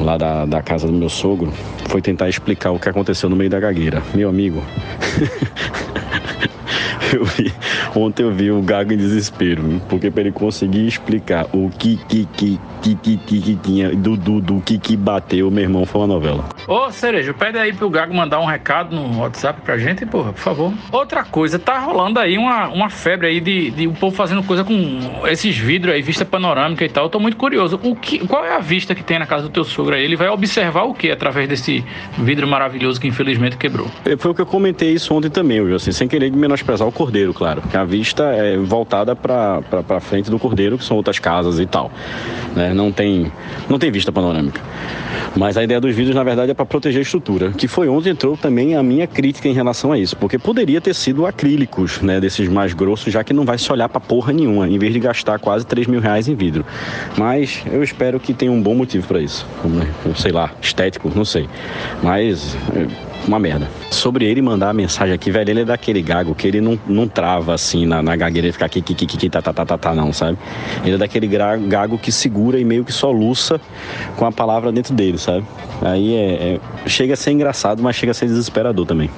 [0.00, 1.52] lá da, da casa do meu sogro,
[1.90, 4.02] foi tentar explicar o que aconteceu no meio da gagueira.
[4.14, 4.62] Meu amigo.
[7.16, 7.52] eu vi,
[7.94, 12.26] ontem eu vi o Gago em desespero, porque para ele conseguir explicar o que que
[12.36, 16.00] que que que que, que tinha do, do, do que que bateu, meu irmão, foi
[16.00, 16.44] uma novela.
[16.66, 20.40] Ô, Cerejo, pede aí pro Gago mandar um recado no WhatsApp pra gente, porra, por
[20.40, 20.72] favor.
[20.90, 24.64] Outra coisa, tá rolando aí uma, uma febre aí de, de o povo fazendo coisa
[24.64, 27.04] com esses vidros aí, vista panorâmica e tal.
[27.04, 27.78] Eu tô muito curioso.
[27.82, 30.02] O que, qual é a vista que tem na casa do teu sogro aí?
[30.02, 31.84] Ele vai observar o que através desse
[32.18, 33.86] vidro maravilhoso que infelizmente quebrou?
[34.18, 35.76] Foi o que eu comentei isso ontem também, viu?
[35.76, 37.60] Assim, sem querer menosprezar o cordeiro, claro.
[37.62, 41.90] Que a vista é voltada pra frente do cordeiro, que são outras casas e tal.
[42.54, 42.72] Né?
[42.72, 43.32] Não, tem,
[43.68, 44.60] não tem vista panorâmica.
[45.34, 47.50] Mas a ideia dos vidros, na verdade, é para proteger a estrutura.
[47.50, 50.16] Que foi onde entrou também a minha crítica em relação a isso.
[50.16, 52.20] Porque poderia ter sido acrílicos, né?
[52.20, 55.00] Desses mais grossos, já que não vai se olhar para porra nenhuma, em vez de
[55.00, 56.64] gastar quase 3 mil reais em vidro.
[57.16, 59.44] Mas eu espero que tenha um bom motivo para isso.
[60.16, 61.48] Sei lá, estético, não sei.
[62.00, 62.56] Mas
[63.26, 63.68] uma merda.
[63.90, 67.08] Sobre ele mandar a mensagem aqui, velho, ele é daquele gago que ele não, não
[67.08, 69.78] trava assim na, na gagueira e fica aqui, aqui, aqui, aqui, tá, tá, tá, tá,
[69.78, 70.38] tá, não, sabe?
[70.84, 73.60] Ele é daquele gago que segura e meio que soluça
[74.16, 75.44] com a palavra dentro dele, sabe?
[75.82, 79.10] Aí é, é, chega a ser engraçado, mas chega a ser desesperador também.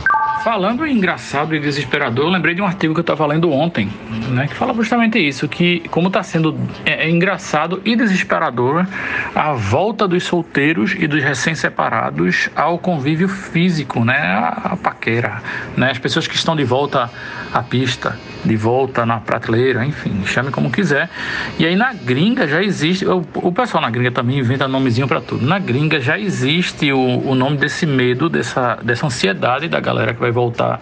[0.44, 3.88] Falando em engraçado e desesperador, eu lembrei de um artigo que eu estava lendo ontem,
[4.28, 6.54] né, que fala justamente isso, que como está sendo
[6.84, 8.86] é, é engraçado e desesperador
[9.34, 15.42] a volta dos solteiros e dos recém-separados ao convívio físico, né, a, paquera,
[15.76, 17.10] né, as pessoas que estão de volta
[17.52, 21.10] à pista, de volta na prateleira, enfim, chame como quiser.
[21.58, 25.20] E aí na gringa já existe, o, o pessoal na gringa também inventa nomezinho para
[25.20, 25.46] tudo.
[25.46, 30.20] Na gringa já existe o, o nome desse medo, dessa, dessa ansiedade da galera que
[30.20, 30.80] vai voltar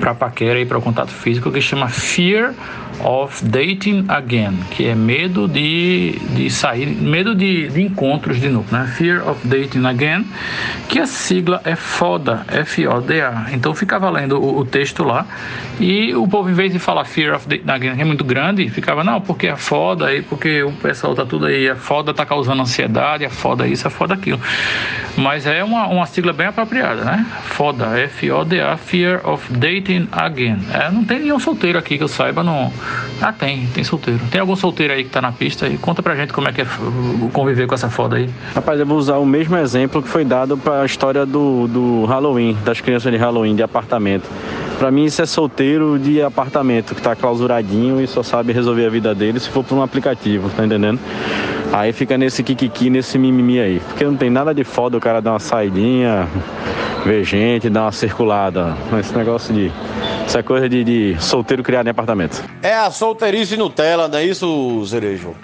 [0.00, 2.52] para paquera e para o contato físico, que chama Fear
[3.00, 8.66] of Dating Again, que é medo de, de sair, medo de, de encontros de novo,
[8.74, 8.86] né?
[8.96, 10.26] Fear of Dating Again,
[10.88, 13.46] que a sigla é FODA, F-O-D-A.
[13.52, 15.26] Então ficava lendo o, o, texto lá
[15.80, 19.04] e o povo, em vez de falar Fear of Again, que é muito grande, ficava,
[19.04, 22.62] não, porque é foda aí, porque o pessoal tá tudo aí, é foda, tá causando
[22.62, 24.40] ansiedade, é foda isso, é foda aquilo.
[25.16, 27.26] Mas é uma, uma sigla bem apropriada, né?
[27.44, 30.58] FODA, F-O-D-A, Fear of Dating Again.
[30.72, 32.72] É, não tem nenhum solteiro aqui que eu saiba, não
[33.20, 34.20] ah, tem, tem solteiro.
[34.30, 36.62] Tem algum solteiro aí que tá na pista e conta pra gente como é que
[36.62, 36.66] é
[37.32, 38.28] conviver com essa foda aí.
[38.54, 42.31] Rapaz, eu vou usar o mesmo exemplo que foi dado pra história do, do Halloween,
[42.64, 44.28] das crianças de Halloween, de apartamento.
[44.78, 48.90] Pra mim isso é solteiro de apartamento, que tá clausuradinho e só sabe resolver a
[48.90, 50.98] vida dele se for por um aplicativo, tá entendendo?
[51.72, 53.80] Aí fica nesse kikiki, nesse mimimi aí.
[53.80, 56.28] Porque não tem nada de foda o cara dar uma saidinha,
[57.04, 58.76] ver gente, dar uma circulada.
[58.98, 59.72] Esse negócio de
[60.34, 62.42] é coisa de, de, solteiro criado em apartamento.
[62.62, 65.34] É a solteirice Nutella, não é isso, Cerejo?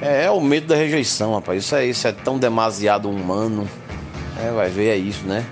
[0.00, 1.64] É, é, o medo da rejeição, rapaz.
[1.64, 3.66] Isso é, isso é tão demasiado humano.
[4.38, 5.44] É, vai ver, é isso, né?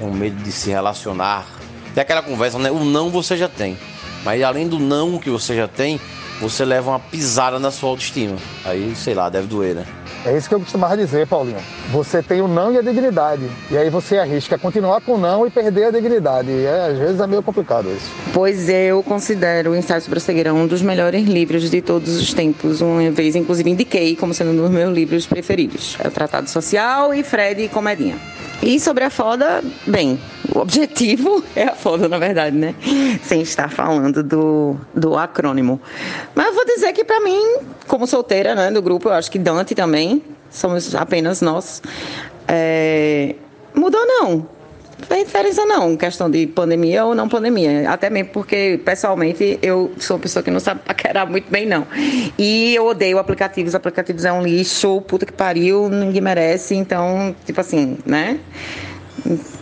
[0.00, 1.46] É um medo de se relacionar.
[1.94, 2.70] Tem aquela conversa, né?
[2.70, 3.76] O não você já tem.
[4.24, 6.00] Mas além do não que você já tem,
[6.40, 8.36] você leva uma pisada na sua autoestima.
[8.64, 9.86] Aí, sei lá, deve doer, né?
[10.24, 11.58] É isso que eu costumava dizer, Paulinho.
[11.90, 13.48] Você tem o não e a dignidade.
[13.70, 16.50] E aí você arrisca continuar com o não e perder a dignidade.
[16.50, 18.10] E é, às vezes é meio complicado isso.
[18.32, 22.34] Pois eu considero o Ensaio sobre a Cegueira um dos melhores livros de todos os
[22.34, 22.80] tempos.
[22.80, 25.96] Uma vez, inclusive, indiquei como sendo um dos meus livros preferidos.
[26.02, 28.16] É o Tratado Social e Fred e Comedinha.
[28.60, 30.18] E sobre a foda, bem,
[30.52, 32.74] o objetivo é a foda, na verdade, né?
[33.22, 35.80] Sem estar falando do, do acrônimo.
[36.34, 37.40] Mas eu vou dizer que para mim,
[37.86, 40.07] como solteira, né, do grupo, eu acho que Dante também,
[40.50, 41.82] somos apenas nós.
[42.46, 43.34] É...
[43.74, 44.58] Mudou não.
[45.06, 47.88] Fez diferença não, questão de pandemia ou não pandemia.
[47.88, 51.86] Até mesmo porque, pessoalmente, eu sou uma pessoa que não sabe paquerar muito bem, não.
[52.36, 53.74] E eu odeio aplicativos.
[53.76, 56.74] Aplicativos é um lixo, puta que pariu, ninguém merece.
[56.74, 58.40] Então, tipo assim, né?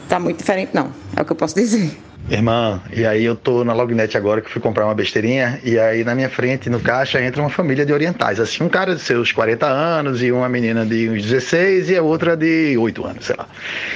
[0.09, 0.91] Tá muito diferente, não.
[1.15, 1.91] É o que eu posso dizer.
[2.29, 6.03] Irmã, e aí eu tô na Lognet agora que fui comprar uma besteirinha, e aí
[6.03, 8.41] na minha frente, no caixa, entra uma família de orientais.
[8.41, 12.03] Assim, um cara de seus 40 anos, e uma menina de uns 16, e a
[12.03, 13.47] outra de 8 anos, sei lá.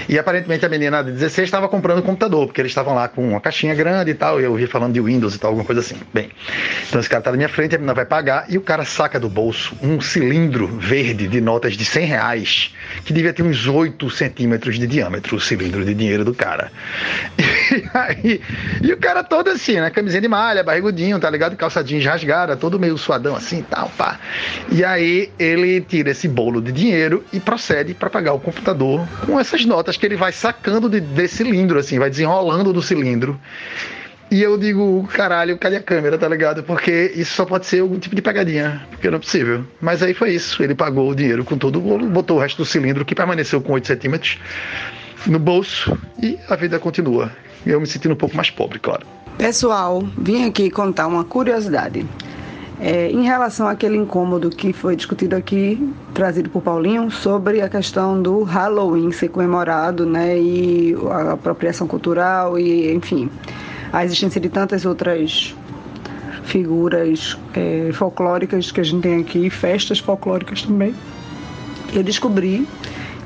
[0.08, 3.30] E aparentemente a menina de 16 estava comprando um computador, porque eles estavam lá com
[3.30, 5.80] uma caixinha grande e tal, e eu ouvi falando de Windows e tal, alguma coisa
[5.80, 5.96] assim.
[6.14, 6.30] Bem,
[6.88, 9.18] então esse cara tá na minha frente, a menina vai pagar, e o cara saca
[9.18, 12.74] do bolso um cilindro verde de notas de 100 reais,
[13.04, 16.70] que devia ter uns 8 centímetros de diâmetro, o cilindro de dinheiro do cara.
[17.70, 18.19] E aí,
[18.82, 19.90] e o cara todo assim, né?
[19.90, 21.56] Camisinha de malha, barrigudinho, tá ligado?
[21.56, 24.18] Calça jeans rasgada, todo meio suadão assim tal, pá.
[24.70, 29.38] E aí ele tira esse bolo de dinheiro e procede para pagar o computador com
[29.38, 33.40] essas notas que ele vai sacando de, desse cilindro, assim, vai desenrolando do cilindro.
[34.30, 36.62] E eu digo, caralho, cadê a câmera, tá ligado?
[36.62, 39.66] Porque isso só pode ser algum tipo de pegadinha, porque não é possível.
[39.80, 42.58] Mas aí foi isso, ele pagou o dinheiro com todo o bolo, botou o resto
[42.58, 44.38] do cilindro, que permaneceu com 8 centímetros,
[45.26, 47.30] no bolso, e a vida continua.
[47.64, 49.06] Eu me sentindo um pouco mais pobre, claro.
[49.36, 52.06] Pessoal, vim aqui contar uma curiosidade.
[52.80, 58.22] É, em relação àquele incômodo que foi discutido aqui, trazido por Paulinho, sobre a questão
[58.22, 63.30] do Halloween ser comemorado, né, e a apropriação cultural, e enfim,
[63.92, 65.54] a existência de tantas outras
[66.44, 70.94] figuras é, folclóricas que a gente tem aqui, festas folclóricas também.
[71.92, 72.66] Eu descobri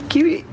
[0.09, 0.45] que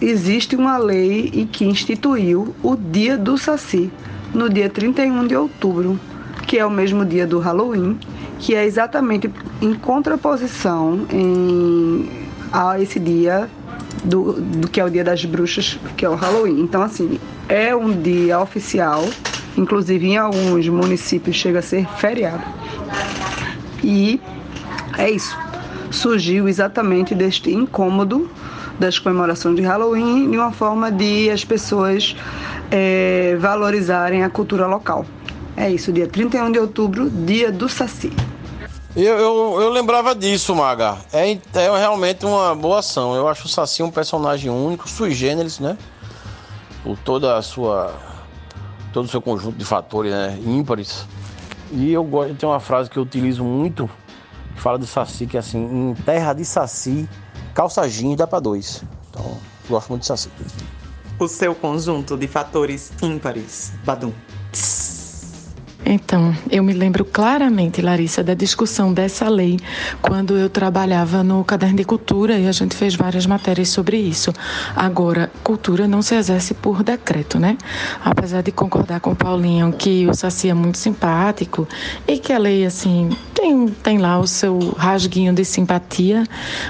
[0.00, 3.90] existe uma lei que instituiu o Dia do Saci,
[4.32, 5.98] no dia 31 de outubro,
[6.46, 7.98] que é o mesmo dia do Halloween,
[8.38, 9.30] que é exatamente
[9.62, 12.08] em contraposição em,
[12.52, 13.48] a esse dia
[14.04, 16.60] do, do que é o dia das bruxas, que é o Halloween.
[16.60, 17.18] Então, assim,
[17.48, 19.08] é um dia oficial,
[19.56, 22.44] inclusive em alguns municípios chega a ser feriado.
[23.82, 24.20] E
[24.98, 25.36] é isso.
[25.90, 28.28] Surgiu exatamente deste incômodo
[28.78, 32.16] das comemorações de Halloween de uma forma de as pessoas
[32.70, 35.06] é, valorizarem a cultura local.
[35.56, 38.12] É isso, dia 31 de outubro, dia do Saci.
[38.96, 40.98] Eu, eu, eu lembrava disso, Maga.
[41.12, 43.14] É, é realmente uma boa ação.
[43.14, 45.76] Eu acho o Saci um personagem único, sui generis, né?
[46.82, 47.94] Por toda a sua.
[48.92, 50.38] todo o seu conjunto de fatores né?
[50.46, 51.06] ímpares.
[51.72, 53.90] E eu gosto, tem uma frase que eu utilizo muito,
[54.54, 57.08] que fala do Saci, que é assim, em terra de Saci,
[57.54, 58.82] calça jeans dá pra dois.
[59.10, 60.30] Então, gosto muito de Saci.
[61.18, 64.12] O seu conjunto de fatores ímpares, Badum.
[65.86, 69.58] Então, eu me lembro claramente, Larissa, da discussão dessa lei
[70.00, 74.32] quando eu trabalhava no Caderno de Cultura e a gente fez várias matérias sobre isso.
[74.74, 77.58] Agora, cultura não se exerce por decreto, né?
[78.02, 81.68] Apesar de concordar com o Paulinho que o Saci é muito simpático
[82.08, 86.24] e que a lei, assim, tem, tem lá o seu rasguinho de simpatia,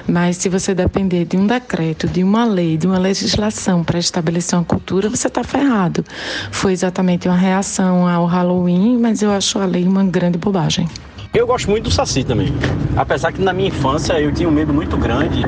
[0.09, 4.59] mas se você depender de um decreto, de uma lei, de uma legislação para estabelecer
[4.59, 6.05] uma cultura, você está ferrado.
[6.51, 10.89] Foi exatamente uma reação ao Halloween, mas eu acho a lei uma grande bobagem.
[11.35, 12.51] Eu gosto muito do Saci também.
[12.97, 15.45] Apesar que na minha infância eu tinha um medo muito grande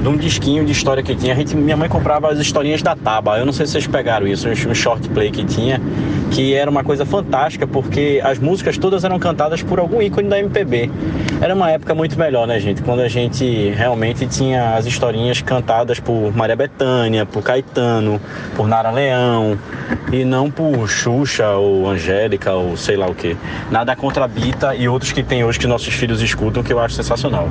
[0.00, 1.32] de um disquinho de história que tinha.
[1.32, 3.36] A gente, minha mãe comprava as historinhas da Taba.
[3.36, 5.80] Eu não sei se vocês pegaram isso, um short play que tinha,
[6.34, 10.36] que era uma coisa fantástica, porque as músicas todas eram cantadas por algum ícone da
[10.36, 10.90] MPB.
[11.40, 12.82] Era uma época muito melhor, né, gente?
[12.82, 18.20] Quando a gente realmente tinha as historinhas cantadas por Maria Bethânia, por Caetano,
[18.56, 19.56] por Nara Leão,
[20.12, 23.36] e não por Xuxa ou Angélica ou sei lá o que.
[23.70, 26.96] Nada contra Bita e outros que tem hoje que nossos filhos escutam, que eu acho
[26.96, 27.48] sensacional.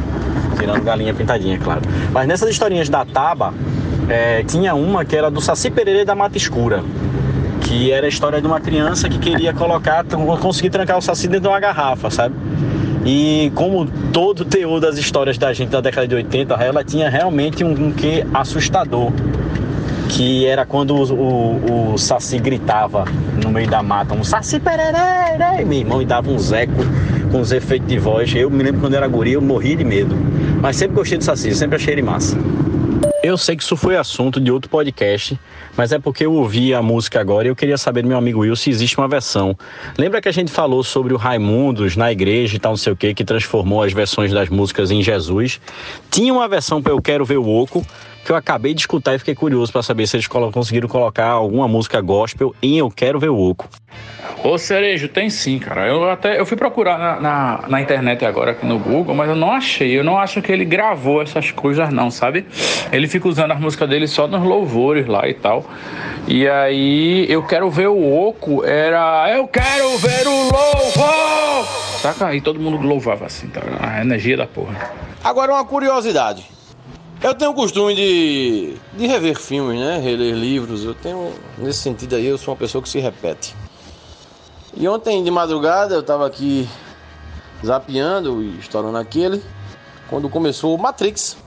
[0.60, 1.81] Tirando galinha pintadinha, claro.
[2.11, 3.53] Mas nessas historinhas da Taba,
[4.10, 6.84] é, tinha uma que era do Saci Pererê da Mata Escura.
[7.74, 10.06] Que era a história de uma criança que queria colocar,
[10.40, 12.36] conseguir trancar o Saci dentro de uma garrafa, sabe?
[13.04, 17.10] E como todo o teor das histórias da gente da década de 80, ela tinha
[17.10, 19.12] realmente um, um quê assustador.
[20.08, 23.06] Que era quando o, o, o Saci gritava
[23.44, 26.86] no meio da mata, um Saci pererê, meu irmão e dava uns ecos
[27.32, 28.32] com os efeitos de voz.
[28.36, 30.16] Eu me lembro quando era guri, eu morri de medo.
[30.62, 32.38] Mas sempre gostei do Saci, sempre achei ele massa.
[33.24, 35.40] Eu sei que isso foi assunto de outro podcast,
[35.78, 38.41] mas é porque eu ouvi a música agora e eu queria saber do meu amigo
[38.41, 39.58] Will se existe uma versão.
[39.98, 42.98] Lembra que a gente falou sobre o Raimundos na igreja e tal, não sei o
[42.98, 45.62] que, que transformou as versões das músicas em Jesus?
[46.12, 47.88] Tinha uma versão para Eu Quero Ver o Oco,
[48.24, 51.68] que eu acabei de escutar e fiquei curioso para saber se eles conseguiram colocar alguma
[51.68, 53.68] música gospel em Eu Quero Ver o Oco.
[54.44, 55.88] Ô Cerejo, tem sim, cara.
[55.88, 59.36] Eu até eu fui procurar na, na, na, internet agora aqui no Google, mas eu
[59.36, 59.98] não achei.
[59.98, 62.45] Eu não acho que ele gravou essas coisas, não, sabe?
[62.91, 65.66] Ele fica usando as músicas dele só nos louvores lá e tal.
[66.28, 71.66] E aí, eu quero ver o Oco, era eu quero ver o louvor!
[72.02, 72.36] Saca?
[72.36, 73.62] E todo mundo louvava assim, tá?
[73.80, 74.91] A energia da porra.
[75.24, 76.45] Agora uma curiosidade.
[77.24, 79.98] Eu tenho o costume de, de rever filmes, né?
[79.98, 80.84] Reler livros.
[80.84, 83.56] Eu tenho, nesse sentido aí, eu sou uma pessoa que se repete.
[84.74, 86.68] E ontem de madrugada eu tava aqui
[87.66, 89.41] zapeando e estourando aquele,
[90.10, 91.38] quando começou o Matrix.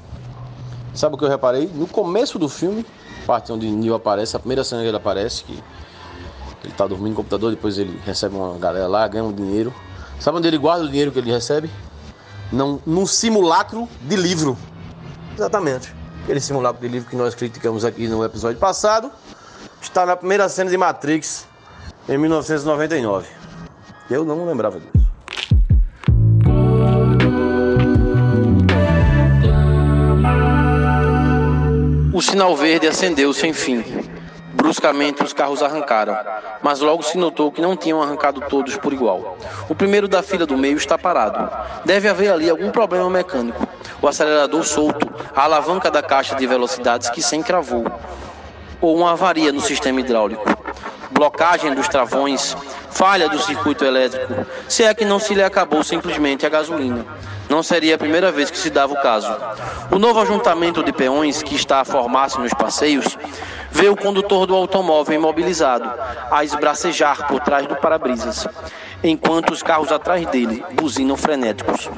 [0.94, 1.70] Sabe o que eu reparei?
[1.74, 2.82] No começo do filme,
[3.27, 5.62] parte onde Neo aparece, a primeira cena que ele aparece, que
[6.65, 9.74] ele tá dormindo no computador, depois ele recebe uma galera lá, ganha um dinheiro.
[10.19, 11.70] Sabe onde ele guarda o dinheiro que ele recebe?
[12.51, 14.57] Não, num simulacro de livro.
[15.36, 15.94] Exatamente.
[16.24, 19.12] Aquele simulacro de livro que nós criticamos aqui no episódio passado
[19.80, 21.46] está na primeira cena de Matrix
[22.08, 23.28] em 1999.
[24.10, 25.06] Eu não lembrava disso.
[32.12, 33.84] O sinal verde acendeu sem fim.
[34.56, 36.16] Bruscamente os carros arrancaram,
[36.62, 39.36] mas logo se notou que não tinham arrancado todos por igual.
[39.68, 41.48] O primeiro da fila do meio está parado.
[41.84, 43.68] Deve haver ali algum problema mecânico.
[44.00, 47.84] O acelerador solto, a alavanca da caixa de velocidades que se encravou,
[48.80, 50.55] ou uma avaria no sistema hidráulico.
[51.10, 52.56] Blocagem dos travões,
[52.90, 57.04] falha do circuito elétrico, se é que não se lhe acabou simplesmente a gasolina.
[57.48, 59.32] Não seria a primeira vez que se dava o caso.
[59.90, 63.16] O novo ajuntamento de peões que está a formar-se nos passeios
[63.70, 65.88] vê o condutor do automóvel imobilizado,
[66.30, 68.48] a esbracejar por trás do para-brisas,
[69.02, 71.88] enquanto os carros atrás dele buzinam frenéticos.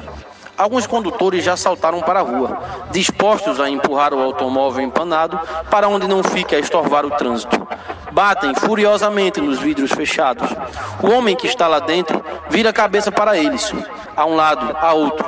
[0.55, 2.61] Alguns condutores já saltaram para a rua,
[2.91, 5.39] dispostos a empurrar o automóvel empanado
[5.71, 7.65] para onde não fique a estorvar o trânsito.
[8.11, 10.49] Batem furiosamente nos vidros fechados.
[11.01, 13.71] O homem que está lá dentro vira a cabeça para eles,
[14.15, 15.25] a um lado, a outro.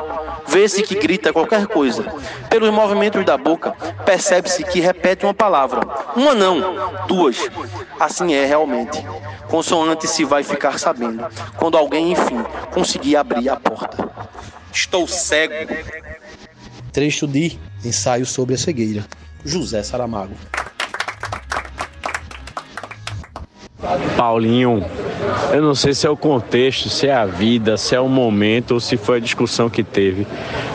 [0.47, 2.03] Vê-se que grita qualquer coisa.
[2.49, 3.71] Pelos movimentos da boca,
[4.05, 5.81] percebe-se que repete uma palavra.
[6.15, 6.61] Uma não,
[7.07, 7.37] duas.
[7.99, 9.03] Assim é realmente.
[9.47, 11.25] Consoante se vai ficar sabendo,
[11.57, 12.43] quando alguém, enfim,
[12.73, 14.09] conseguir abrir a porta.
[14.73, 15.53] Estou cego.
[16.91, 19.05] Trecho de Ensaio sobre a Cegueira.
[19.43, 20.35] José Saramago.
[24.15, 24.83] Paulinho,
[25.51, 28.75] eu não sei se é o contexto, se é a vida, se é o momento
[28.75, 30.27] ou se foi a discussão que teve,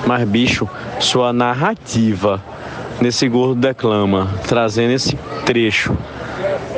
[0.07, 0.69] mas bicho,
[0.99, 2.43] sua narrativa
[3.01, 5.97] nesse Gordo Declama, trazendo esse trecho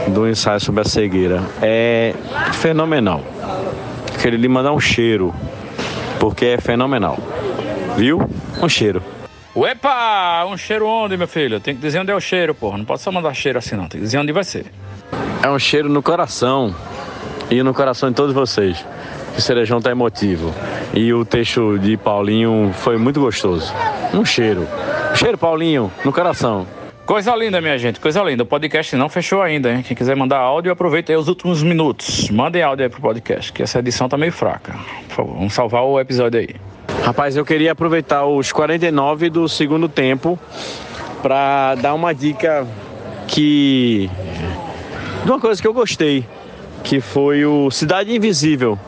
[0.08, 2.14] do ensaio sobre a cegueira, é
[2.52, 3.22] fenomenal.
[4.20, 5.34] Queria lhe mandar um cheiro,
[6.18, 7.18] porque é fenomenal.
[7.96, 8.28] Viu?
[8.62, 9.02] Um cheiro.
[9.56, 10.44] Uepa!
[10.46, 11.58] Um cheiro onde, meu filho?
[11.58, 12.78] Tem que dizer onde é o cheiro, porra.
[12.78, 13.88] Não pode só mandar cheiro assim, não.
[13.88, 14.66] Tem que dizer onde vai ser.
[15.42, 16.74] É um cheiro no coração
[17.50, 18.84] e no coração de todos vocês.
[19.36, 20.52] O Cerejão tá emotivo.
[20.92, 23.72] E o texto de Paulinho foi muito gostoso.
[24.12, 24.66] Um cheiro.
[25.12, 26.66] Um cheiro, Paulinho, no coração.
[27.06, 28.42] Coisa linda, minha gente, coisa linda.
[28.42, 29.82] O podcast não fechou ainda, hein?
[29.82, 32.28] Quem quiser mandar áudio, aproveita aí os últimos minutos.
[32.28, 34.74] Mandem áudio aí pro podcast, que essa edição tá meio fraca.
[35.08, 36.56] Por favor, vamos salvar o episódio aí.
[37.02, 40.38] Rapaz, eu queria aproveitar os 49 do segundo tempo
[41.22, 42.66] para dar uma dica
[43.26, 44.10] que.
[45.24, 46.24] De uma coisa que eu gostei,
[46.84, 48.78] que foi o Cidade Invisível.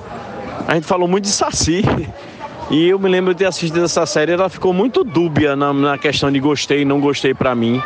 [0.66, 1.82] A gente falou muito de Saci.
[2.70, 5.98] E eu me lembro de ter assistido essa série, ela ficou muito dúbia na, na
[5.98, 7.82] questão de gostei e não gostei para mim.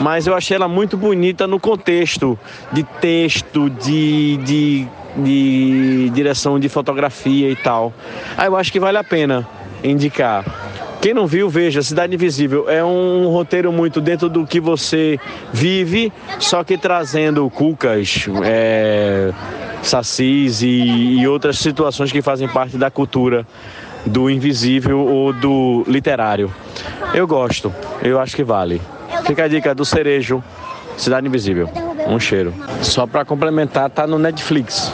[0.00, 2.38] Mas eu achei ela muito bonita no contexto
[2.72, 4.88] de texto, de, de,
[5.18, 7.92] de direção de fotografia e tal.
[8.34, 9.46] Aí eu acho que vale a pena
[9.82, 10.42] indicar.
[11.04, 15.20] Quem não viu, veja, Cidade Invisível é um roteiro muito dentro do que você
[15.52, 19.30] vive, só que trazendo cucas, é,
[19.82, 23.46] sacis e, e outras situações que fazem parte da cultura
[24.06, 26.50] do invisível ou do literário.
[27.12, 27.70] Eu gosto,
[28.02, 28.80] eu acho que vale.
[29.26, 30.42] Fica a dica do cerejo,
[30.96, 31.68] Cidade Invisível.
[32.06, 32.54] Um cheiro.
[32.80, 34.90] Só para complementar, tá no Netflix.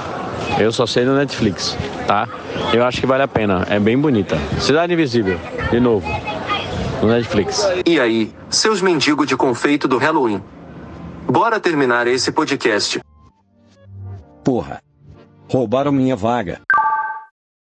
[0.60, 1.74] Eu só sei no Netflix,
[2.06, 2.28] tá?
[2.74, 3.66] Eu acho que vale a pena.
[3.70, 4.36] É bem bonita.
[4.60, 6.06] Cidade Invisível, de novo.
[7.00, 7.66] No Netflix.
[7.86, 10.42] E aí, seus mendigos de confeito do Halloween?
[11.26, 13.00] Bora terminar esse podcast.
[14.44, 14.82] Porra.
[15.48, 16.60] Roubaram minha vaga.